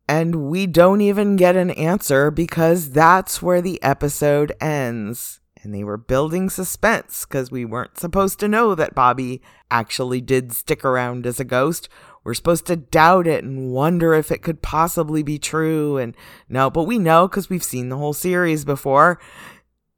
And 0.05 0.49
we 0.49 0.67
don't 0.67 0.99
even 0.99 1.37
get 1.37 1.55
an 1.55 1.71
answer 1.71 2.31
because 2.31 2.91
that's 2.91 3.41
where 3.41 3.61
the 3.61 3.81
episode 3.81 4.51
ends. 4.59 5.39
And 5.63 5.73
they 5.73 5.85
were 5.85 5.95
building 5.95 6.49
suspense 6.49 7.25
because 7.25 7.49
we 7.49 7.63
weren't 7.63 7.97
supposed 7.97 8.41
to 8.41 8.49
know 8.49 8.75
that 8.75 8.93
Bobby 8.93 9.41
actually 9.71 10.19
did 10.19 10.51
stick 10.51 10.83
around 10.83 11.25
as 11.25 11.39
a 11.39 11.45
ghost. 11.45 11.87
We're 12.25 12.33
supposed 12.33 12.65
to 12.67 12.75
doubt 12.75 13.25
it 13.25 13.45
and 13.45 13.71
wonder 13.71 14.13
if 14.13 14.31
it 14.31 14.41
could 14.41 14.61
possibly 14.61 15.23
be 15.23 15.39
true. 15.39 15.97
And 15.97 16.13
no, 16.49 16.69
but 16.69 16.83
we 16.83 16.99
know 16.99 17.29
because 17.29 17.49
we've 17.49 17.63
seen 17.63 17.87
the 17.87 17.97
whole 17.97 18.11
series 18.11 18.65
before. 18.65 19.17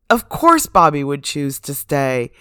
Of 0.09 0.29
course, 0.29 0.67
Bobby 0.67 1.03
would 1.03 1.23
choose 1.23 1.59
to 1.61 1.73
stay. 1.73 2.31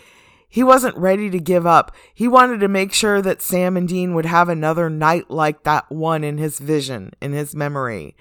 He 0.48 0.62
wasn't 0.62 0.96
ready 0.96 1.30
to 1.30 1.40
give 1.40 1.66
up. 1.66 1.90
He 2.14 2.28
wanted 2.28 2.60
to 2.60 2.68
make 2.68 2.92
sure 2.92 3.20
that 3.22 3.42
Sam 3.42 3.76
and 3.76 3.88
Dean 3.88 4.14
would 4.14 4.26
have 4.26 4.48
another 4.48 4.88
night 4.88 5.30
like 5.30 5.64
that 5.64 5.90
one 5.90 6.22
in 6.22 6.38
his 6.38 6.58
vision, 6.58 7.12
in 7.20 7.32
his 7.32 7.56
memory. 7.56 8.16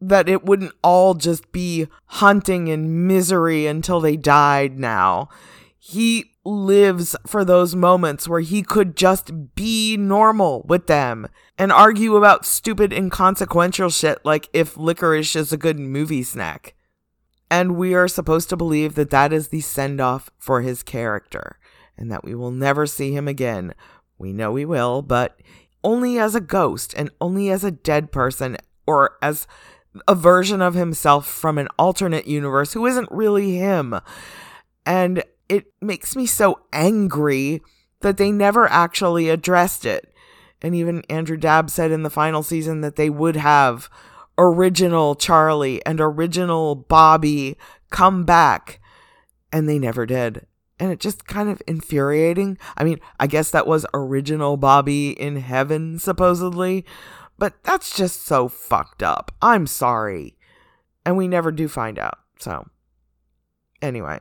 That 0.00 0.28
it 0.28 0.44
wouldn't 0.44 0.74
all 0.82 1.14
just 1.14 1.50
be 1.52 1.86
hunting 2.06 2.68
and 2.68 3.06
misery 3.06 3.66
until 3.66 4.00
they 4.00 4.16
died 4.16 4.78
now. 4.78 5.28
He 5.78 6.32
lives 6.44 7.16
for 7.26 7.44
those 7.44 7.74
moments 7.74 8.28
where 8.28 8.40
he 8.40 8.62
could 8.62 8.96
just 8.96 9.54
be 9.54 9.96
normal 9.96 10.66
with 10.68 10.88
them 10.88 11.28
and 11.56 11.72
argue 11.72 12.16
about 12.16 12.44
stupid, 12.44 12.92
inconsequential 12.92 13.90
shit 13.90 14.18
like 14.24 14.48
if 14.52 14.76
licorice 14.76 15.36
is 15.36 15.52
a 15.52 15.56
good 15.56 15.78
movie 15.78 16.22
snack. 16.22 16.74
And 17.52 17.76
we 17.76 17.92
are 17.92 18.08
supposed 18.08 18.48
to 18.48 18.56
believe 18.56 18.94
that 18.94 19.10
that 19.10 19.30
is 19.30 19.48
the 19.48 19.60
send 19.60 20.00
off 20.00 20.30
for 20.38 20.62
his 20.62 20.82
character 20.82 21.58
and 21.98 22.10
that 22.10 22.24
we 22.24 22.34
will 22.34 22.50
never 22.50 22.86
see 22.86 23.12
him 23.12 23.28
again. 23.28 23.74
We 24.16 24.32
know 24.32 24.52
we 24.52 24.64
will, 24.64 25.02
but 25.02 25.38
only 25.84 26.18
as 26.18 26.34
a 26.34 26.40
ghost 26.40 26.94
and 26.96 27.10
only 27.20 27.50
as 27.50 27.62
a 27.62 27.70
dead 27.70 28.10
person 28.10 28.56
or 28.86 29.18
as 29.20 29.46
a 30.08 30.14
version 30.14 30.62
of 30.62 30.72
himself 30.72 31.28
from 31.28 31.58
an 31.58 31.68
alternate 31.78 32.26
universe 32.26 32.72
who 32.72 32.86
isn't 32.86 33.12
really 33.12 33.56
him. 33.56 34.00
And 34.86 35.22
it 35.50 35.66
makes 35.82 36.16
me 36.16 36.24
so 36.24 36.58
angry 36.72 37.60
that 38.00 38.16
they 38.16 38.32
never 38.32 38.66
actually 38.66 39.28
addressed 39.28 39.84
it. 39.84 40.10
And 40.62 40.74
even 40.74 41.02
Andrew 41.10 41.36
Dabb 41.36 41.68
said 41.68 41.90
in 41.90 42.02
the 42.02 42.08
final 42.08 42.42
season 42.42 42.80
that 42.80 42.96
they 42.96 43.10
would 43.10 43.36
have 43.36 43.90
original 44.38 45.14
Charlie 45.14 45.84
and 45.84 46.00
original 46.00 46.74
Bobby 46.74 47.56
come 47.90 48.24
back. 48.24 48.80
And 49.52 49.68
they 49.68 49.78
never 49.78 50.06
did 50.06 50.46
and 50.82 50.90
it 50.90 50.98
just 50.98 51.28
kind 51.28 51.48
of 51.48 51.62
infuriating. 51.68 52.58
I 52.76 52.82
mean, 52.82 52.98
I 53.20 53.28
guess 53.28 53.52
that 53.52 53.68
was 53.68 53.86
original 53.94 54.56
Bobby 54.56 55.10
in 55.10 55.36
heaven, 55.36 56.00
supposedly, 56.00 56.84
but 57.38 57.62
that's 57.62 57.96
just 57.96 58.26
so 58.26 58.48
fucked 58.48 59.00
up. 59.00 59.30
I'm 59.40 59.68
sorry. 59.68 60.36
And 61.06 61.16
we 61.16 61.28
never 61.28 61.52
do 61.52 61.68
find 61.68 62.00
out, 62.00 62.18
so. 62.40 62.66
Anyway, 63.80 64.18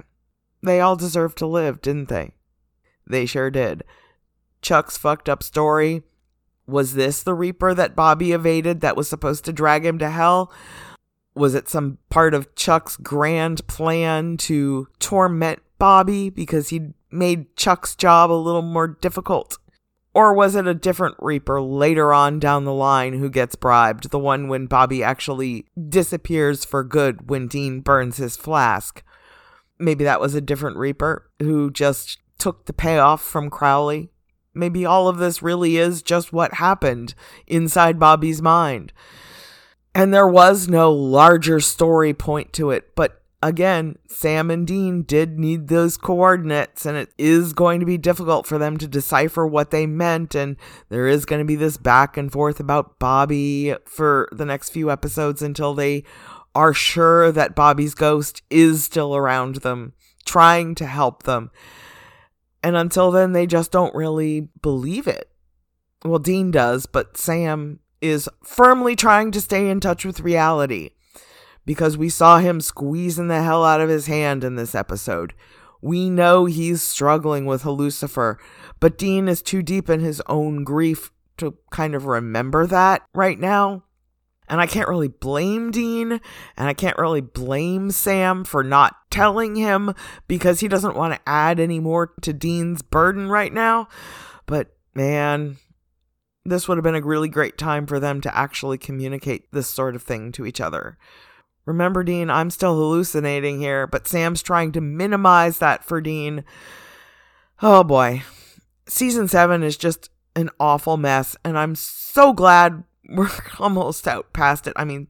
they 0.62 0.80
all 0.80 0.96
deserve 0.96 1.34
to 1.36 1.48
live, 1.48 1.82
didn't 1.82 2.10
they? 2.10 2.36
They 3.08 3.26
sure 3.26 3.50
did. 3.50 3.84
Chuck's 4.62 4.98
fucked 4.98 5.28
up 5.28 5.42
story. 5.42 6.04
Was 6.72 6.94
this 6.94 7.22
the 7.22 7.34
Reaper 7.34 7.74
that 7.74 7.96
Bobby 7.96 8.32
evaded 8.32 8.82
that 8.82 8.96
was 8.96 9.10
supposed 9.10 9.46
to 9.46 9.54
drag 9.54 9.86
him 9.86 10.00
to 10.00 10.10
hell? 10.10 10.52
Was 11.36 11.54
it 11.54 11.70
some 11.70 11.98
part 12.10 12.34
of 12.34 12.56
Chuck's 12.56 12.98
grand 12.98 13.66
plan 13.68 14.38
to 14.38 14.88
torment 15.00 15.60
Bobby 15.78 16.30
because 16.30 16.70
he 16.70 16.94
made 17.12 17.56
Chuck's 17.56 17.96
job 17.96 18.32
a 18.32 18.34
little 18.34 18.62
more 18.62 18.88
difficult? 18.88 19.58
Or 20.14 20.34
was 20.34 20.56
it 20.56 20.68
a 20.68 20.74
different 20.74 21.16
Reaper 21.20 21.62
later 21.62 22.14
on 22.14 22.40
down 22.40 22.66
the 22.66 22.74
line 22.74 23.14
who 23.14 23.30
gets 23.30 23.56
bribed, 23.56 24.10
the 24.10 24.20
one 24.20 24.50
when 24.50 24.66
Bobby 24.66 25.04
actually 25.04 25.66
disappears 25.90 26.66
for 26.66 26.84
good 26.84 27.30
when 27.30 27.48
Dean 27.48 27.80
burns 27.80 28.18
his 28.18 28.36
flask? 28.36 29.04
Maybe 29.80 30.04
that 30.04 30.20
was 30.20 30.36
a 30.36 30.42
different 30.42 30.78
Reaper 30.78 31.30
who 31.40 31.72
just 31.72 32.20
took 32.38 32.66
the 32.66 32.74
payoff 32.74 33.22
from 33.22 33.50
Crowley. 33.50 34.10
Maybe 34.54 34.86
all 34.86 35.08
of 35.08 35.18
this 35.18 35.42
really 35.42 35.78
is 35.78 36.02
just 36.02 36.34
what 36.34 36.56
happened 36.56 37.14
inside 37.48 38.00
Bobby's 38.00 38.42
mind. 38.42 38.92
And 39.94 40.14
there 40.14 40.28
was 40.28 40.68
no 40.68 40.92
larger 40.92 41.60
story 41.60 42.14
point 42.14 42.54
to 42.54 42.72
it, 42.72 42.96
but 42.96 43.22
again, 43.42 43.98
Sam 44.08 44.52
and 44.52 44.66
Dean 44.68 45.02
did 45.02 45.40
need 45.40 45.68
those 45.68 45.98
coordinates, 45.98 46.86
and 46.86 46.98
it 46.98 47.10
is 47.18 47.54
going 47.54 47.80
to 47.80 47.86
be 47.86 47.98
difficult 47.98 48.46
for 48.46 48.58
them 48.58 48.78
to 48.78 48.88
decipher 48.88 49.46
what 49.46 49.72
they 49.72 49.86
meant. 49.86 50.36
And 50.36 50.58
there 50.90 51.08
is 51.08 51.26
going 51.26 51.40
to 51.40 51.46
be 51.46 51.56
this 51.56 51.78
back 51.78 52.18
and 52.18 52.32
forth 52.32 52.60
about 52.60 53.00
Bobby 53.00 53.76
for 53.86 54.30
the 54.32 54.46
next 54.46 54.70
few 54.70 54.92
episodes 54.92 55.42
until 55.42 55.74
they 55.74 56.04
are 56.54 56.74
sure 56.74 57.32
that 57.32 57.56
Bobby's 57.56 57.96
ghost 57.96 58.42
is 58.50 58.84
still 58.84 59.16
around 59.16 59.58
them, 59.58 59.94
trying 60.26 60.76
to 60.76 60.86
help 60.86 61.24
them. 61.24 61.52
And 62.64 62.76
until 62.76 63.12
then, 63.12 63.34
they 63.34 63.48
just 63.48 63.72
don't 63.72 63.96
really 63.96 64.50
believe 64.62 65.08
it. 65.08 65.30
Well, 66.04 66.20
Dean 66.20 66.52
does, 66.52 66.86
but 66.86 67.18
Sam 67.18 67.80
is 68.02 68.30
firmly 68.44 68.96
trying 68.96 69.32
to 69.32 69.42
stay 69.42 69.70
in 69.70 69.80
touch 69.80 70.04
with 70.06 70.20
reality 70.20 70.92
because 71.66 71.98
we 71.98 72.10
saw 72.10 72.40
him 72.40 72.60
squeezing 72.60 73.28
the 73.28 73.44
hell 73.44 73.64
out 73.64 73.82
of 73.82 73.90
his 73.90 74.08
hand 74.08 74.44
in 74.44 74.56
this 74.56 74.74
episode. 74.74 75.34
We 75.82 76.10
know 76.10 76.46
he's 76.46 76.82
struggling 76.82 77.46
with 77.46 77.66
Lucifer, 77.66 78.40
but 78.80 78.98
Dean 78.98 79.28
is 79.28 79.42
too 79.42 79.62
deep 79.62 79.90
in 79.90 80.00
his 80.00 80.22
own 80.28 80.64
grief 80.64 81.12
to 81.38 81.58
kind 81.72 81.96
of 81.96 82.06
remember 82.06 82.68
that 82.68 83.04
right 83.14 83.40
now. 83.40 83.84
And 84.52 84.60
I 84.60 84.68
can't 84.68 84.90
really 84.90 85.08
blame 85.08 85.72
Dean, 85.72 86.12
and 86.12 86.68
I 86.68 86.74
can't 86.74 86.98
really 86.98 87.22
blame 87.22 87.90
Sam 87.90 88.44
for 88.44 88.66
not 88.66 88.98
telling 89.10 89.56
him 89.56 89.96
because 90.28 90.60
he 90.60 90.68
doesn't 90.68 90.98
want 90.98 91.14
to 91.14 91.22
add 91.26 91.58
any 91.58 91.80
more 91.80 92.12
to 92.22 92.34
Dean's 92.34 92.82
burden 92.82 93.30
right 93.30 93.54
now. 93.54 93.88
But 94.46 94.76
man, 94.94 95.56
this 96.44 96.68
would 96.68 96.78
have 96.78 96.84
been 96.84 96.96
a 96.96 97.02
really 97.02 97.30
great 97.30 97.58
time 97.58 97.88
for 97.88 97.98
them 97.98 98.20
to 98.20 98.38
actually 98.38 98.78
communicate 98.78 99.50
this 99.54 99.70
sort 99.70 99.96
of 99.96 100.04
thing 100.04 100.34
to 100.34 100.46
each 100.46 100.60
other. 100.60 100.98
Remember, 101.66 102.04
Dean, 102.04 102.30
I'm 102.30 102.50
still 102.50 102.76
hallucinating 102.76 103.62
here, 103.62 103.88
but 103.88 104.06
Sam's 104.06 104.44
trying 104.44 104.74
to 104.74 104.82
minimize 104.82 105.60
that 105.60 105.86
for 105.86 106.02
Dean. 106.02 106.44
Oh 107.62 107.86
boy. 107.86 108.24
Season 108.86 109.30
7 109.30 109.64
is 109.64 109.78
just 109.78 110.10
an 110.36 110.50
awful 110.60 110.98
mess, 110.98 111.38
and 111.46 111.58
I'm 111.58 111.76
so 111.76 112.34
glad 112.34 112.84
we're 113.12 113.30
almost 113.60 114.08
out 114.08 114.34
past 114.34 114.68
it. 114.68 114.74
I 114.76 114.86
mean, 114.86 115.08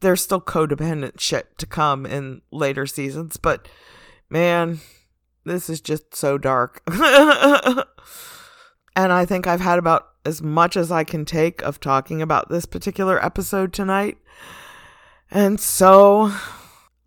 there's 0.00 0.22
still 0.22 0.40
codependent 0.40 1.20
shit 1.20 1.56
to 1.58 1.66
come 1.66 2.06
in 2.06 2.42
later 2.50 2.86
seasons, 2.86 3.36
but 3.36 3.68
man, 4.28 4.80
this 5.44 5.70
is 5.70 5.80
just 5.80 6.14
so 6.14 6.38
dark. 6.38 6.82
and 6.86 7.84
I 8.96 9.24
think 9.24 9.46
I've 9.46 9.60
had 9.60 9.78
about 9.78 10.08
as 10.24 10.42
much 10.42 10.76
as 10.76 10.90
I 10.90 11.04
can 11.04 11.24
take 11.24 11.62
of 11.62 11.80
talking 11.80 12.20
about 12.20 12.48
this 12.48 12.66
particular 12.66 13.24
episode 13.24 13.72
tonight. 13.72 14.18
And 15.30 15.60
so 15.60 16.32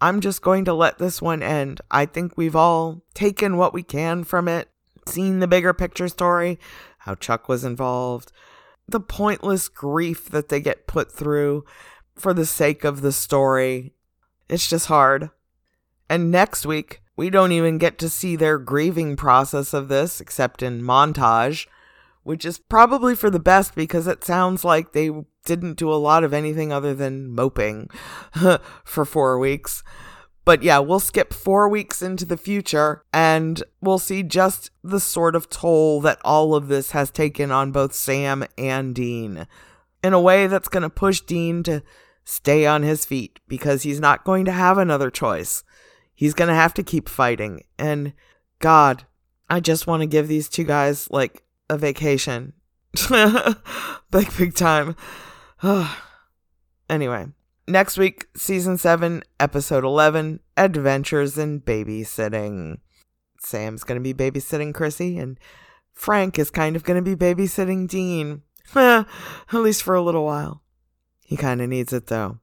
I'm 0.01 0.21
just 0.21 0.41
going 0.41 0.65
to 0.65 0.74
let 0.74 0.97
this 0.97 1.21
one 1.21 1.43
end. 1.43 1.82
I 1.91 2.05
think 2.05 2.38
we've 2.38 2.55
all 2.55 3.03
taken 3.13 3.57
what 3.57 3.74
we 3.74 3.84
can 3.84 4.24
from 4.24 4.47
it, 4.47 4.69
seen 5.07 5.39
the 5.39 5.47
bigger 5.47 5.74
picture 5.74 6.07
story, 6.07 6.59
how 6.99 7.15
Chuck 7.15 7.47
was 7.47 7.63
involved, 7.63 8.32
the 8.88 9.00
pointless 9.00 9.70
grief 9.70 10.30
that 10.30 10.50
they 10.50 10.60
get 10.60 10.88
put 10.88 11.12
through 11.12 11.66
for 12.16 12.34
the 12.34 12.46
sake 12.46 12.84
of 12.84 13.02
the 13.02 13.12
story. 13.12 13.94
It's 14.50 14.70
just 14.70 14.88
hard. 14.88 15.30
And 16.10 16.32
next 16.32 16.66
week, 16.66 17.02
we 17.16 17.30
don't 17.30 17.52
even 17.52 17.78
get 17.78 17.98
to 18.00 18.10
see 18.10 18.36
their 18.36 18.58
grieving 18.58 19.16
process 19.16 19.74
of 19.74 19.88
this 19.88 20.20
except 20.20 20.62
in 20.62 20.82
montage, 20.82 21.68
which 22.24 22.46
is 22.46 22.58
probably 22.58 23.16
for 23.16 23.30
the 23.30 23.40
best 23.40 23.76
because 23.76 24.08
it 24.08 24.24
sounds 24.24 24.64
like 24.64 24.92
they 24.92 25.12
didn't 25.46 25.78
do 25.78 25.92
a 25.92 25.96
lot 25.96 26.24
of 26.24 26.34
anything 26.34 26.72
other 26.72 26.94
than 26.94 27.34
moping 27.34 27.90
for 28.84 29.06
four 29.06 29.38
weeks. 29.40 29.84
But 30.46 30.62
yeah, 30.62 30.80
we'll 30.80 31.00
skip 31.00 31.34
four 31.34 31.70
weeks 31.70 32.02
into 32.02 32.26
the 32.26 32.38
future 32.38 33.04
and 33.14 33.64
we'll 33.82 34.00
see 34.00 34.24
just 34.24 34.72
the 34.84 35.00
sort 35.00 35.36
of 35.36 35.50
toll 35.50 36.02
that 36.02 36.20
all 36.26 36.54
of 36.54 36.68
this 36.68 36.91
has 36.91 37.10
taken 37.10 37.52
on 37.52 37.72
both 37.72 37.94
Sam 37.94 38.46
and 38.58 38.94
Dean 38.94 39.48
in 40.04 40.14
a 40.14 40.20
way 40.20 40.48
that's 40.48 40.68
going 40.68 40.84
to 40.84 40.89
push 40.89 41.22
Dean 41.22 41.64
to 41.64 41.82
stay 42.26 42.66
on 42.66 42.84
his 42.84 43.06
feet 43.06 43.39
because 43.48 43.84
he's 43.84 44.00
not 44.00 44.26
going 44.26 44.44
to 44.46 44.52
have 44.52 44.78
another 44.78 45.10
choice. 45.10 45.64
He's 46.14 46.34
going 46.34 46.50
to 46.50 46.56
have 46.56 46.74
to 46.76 46.84
keep 46.84 47.08
fighting. 47.08 47.64
And 47.80 48.14
God, 48.60 49.06
I 49.50 49.62
just 49.62 49.88
want 49.88 50.02
to 50.02 50.08
give 50.08 50.28
these 50.28 50.50
two 50.50 50.66
guys 50.66 51.10
like 51.10 51.44
a 51.70 51.78
vacation. 51.78 52.54
big, 54.12 54.38
big 54.38 54.56
time. 54.56 54.96
anyway, 56.89 57.28
next 57.68 57.97
week, 57.97 58.28
season 58.36 58.78
7, 58.78 59.24
episode 59.39 59.84
11 59.84 60.39
Adventures 60.57 61.38
in 61.38 61.61
Babysitting. 61.61 62.80
Sam's 63.39 63.84
going 63.84 64.01
to 64.01 64.14
be 64.14 64.14
babysitting 64.14 64.74
Krissy, 64.74 65.22
and 65.22 65.39
Frank 65.93 66.39
is 66.39 66.49
kind 66.49 66.76
of 66.76 66.84
going 66.84 67.03
to 67.03 67.16
be 67.16 67.16
babysitting 67.16 67.88
Dean. 67.88 68.41
At 68.76 69.05
least 69.51 69.84
for 69.84 69.95
a 69.95 70.01
little 70.01 70.26
while. 70.26 70.61
He 71.24 71.38
kind 71.38 71.61
of 71.61 71.70
needs 71.70 71.93
it, 71.93 72.07
though. 72.07 72.39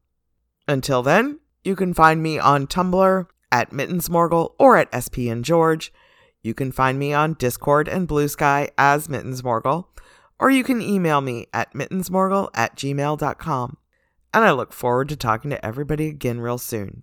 Until 0.68 1.02
then, 1.02 1.40
you 1.64 1.76
can 1.76 1.94
find 1.94 2.22
me 2.22 2.38
on 2.38 2.66
Tumblr 2.66 3.26
at 3.52 3.72
Mittens 3.72 4.08
Morgul 4.08 4.54
or 4.58 4.76
at 4.76 4.94
SP 4.94 5.28
and 5.28 5.44
George. 5.44 5.92
You 6.42 6.54
can 6.54 6.72
find 6.72 6.98
me 6.98 7.12
on 7.12 7.34
Discord 7.34 7.88
and 7.88 8.08
Blue 8.08 8.28
Sky 8.28 8.70
as 8.78 9.08
Mittens 9.08 9.42
Morgul 9.42 9.86
or 10.40 10.50
you 10.50 10.64
can 10.64 10.80
email 10.80 11.20
me 11.20 11.46
at 11.52 11.72
mittensmorgul 11.74 12.48
at 12.54 12.74
gmail.com. 12.74 13.76
And 14.32 14.44
I 14.44 14.52
look 14.52 14.72
forward 14.72 15.08
to 15.08 15.16
talking 15.16 15.50
to 15.50 15.64
everybody 15.64 16.08
again 16.08 16.40
real 16.40 16.58
soon. 16.58 17.02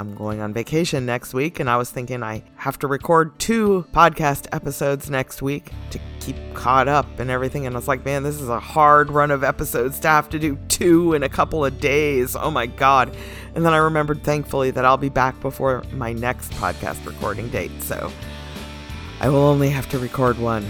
I'm 0.00 0.14
going 0.14 0.40
on 0.40 0.54
vacation 0.54 1.04
next 1.04 1.34
week, 1.34 1.60
and 1.60 1.68
I 1.68 1.76
was 1.76 1.90
thinking 1.90 2.22
I 2.22 2.42
have 2.56 2.78
to 2.78 2.86
record 2.86 3.38
two 3.38 3.84
podcast 3.92 4.46
episodes 4.50 5.10
next 5.10 5.42
week 5.42 5.72
to 5.90 6.00
keep 6.20 6.36
caught 6.54 6.88
up 6.88 7.18
and 7.18 7.30
everything. 7.30 7.66
And 7.66 7.76
I 7.76 7.78
was 7.78 7.86
like, 7.86 8.04
man, 8.04 8.22
this 8.22 8.40
is 8.40 8.48
a 8.48 8.58
hard 8.58 9.10
run 9.10 9.30
of 9.30 9.44
episodes 9.44 10.00
to 10.00 10.08
have 10.08 10.30
to 10.30 10.38
do 10.38 10.56
two 10.68 11.12
in 11.12 11.22
a 11.22 11.28
couple 11.28 11.64
of 11.64 11.80
days. 11.80 12.34
Oh 12.34 12.50
my 12.50 12.64
God. 12.64 13.14
And 13.54 13.64
then 13.64 13.74
I 13.74 13.76
remembered, 13.76 14.24
thankfully, 14.24 14.70
that 14.70 14.86
I'll 14.86 14.96
be 14.96 15.10
back 15.10 15.38
before 15.40 15.84
my 15.92 16.14
next 16.14 16.50
podcast 16.52 17.04
recording 17.04 17.50
date. 17.50 17.82
So 17.82 18.10
I 19.20 19.28
will 19.28 19.36
only 19.36 19.68
have 19.68 19.88
to 19.90 19.98
record 19.98 20.38
one. 20.38 20.64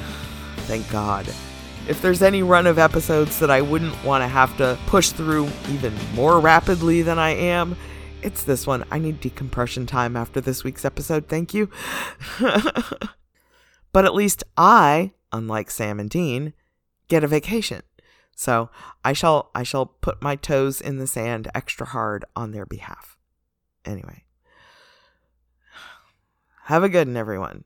Thank 0.66 0.90
God. 0.90 1.32
If 1.88 2.02
there's 2.02 2.22
any 2.22 2.42
run 2.42 2.66
of 2.66 2.78
episodes 2.78 3.38
that 3.40 3.50
I 3.50 3.60
wouldn't 3.62 4.04
want 4.04 4.22
to 4.22 4.28
have 4.28 4.56
to 4.58 4.78
push 4.86 5.10
through 5.10 5.48
even 5.68 5.94
more 6.14 6.38
rapidly 6.38 7.02
than 7.02 7.18
I 7.18 7.30
am, 7.30 7.76
it's 8.22 8.44
this 8.44 8.66
one. 8.66 8.84
I 8.90 8.98
need 8.98 9.20
decompression 9.20 9.86
time 9.86 10.16
after 10.16 10.40
this 10.40 10.62
week's 10.62 10.84
episode. 10.84 11.26
Thank 11.26 11.54
you. 11.54 11.70
but 13.92 14.04
at 14.04 14.14
least 14.14 14.44
I, 14.56 15.12
unlike 15.32 15.70
Sam 15.70 15.98
and 15.98 16.10
Dean, 16.10 16.52
get 17.08 17.24
a 17.24 17.28
vacation. 17.28 17.82
So 18.36 18.70
I 19.04 19.12
shall 19.12 19.50
I 19.54 19.64
shall 19.64 19.86
put 19.86 20.22
my 20.22 20.36
toes 20.36 20.80
in 20.80 20.98
the 20.98 21.06
sand 21.06 21.50
extra 21.54 21.86
hard 21.86 22.24
on 22.36 22.52
their 22.52 22.66
behalf. 22.66 23.18
Anyway. 23.84 24.24
Have 26.64 26.82
a 26.82 26.88
good 26.88 27.08
one, 27.08 27.16
everyone. 27.16 27.64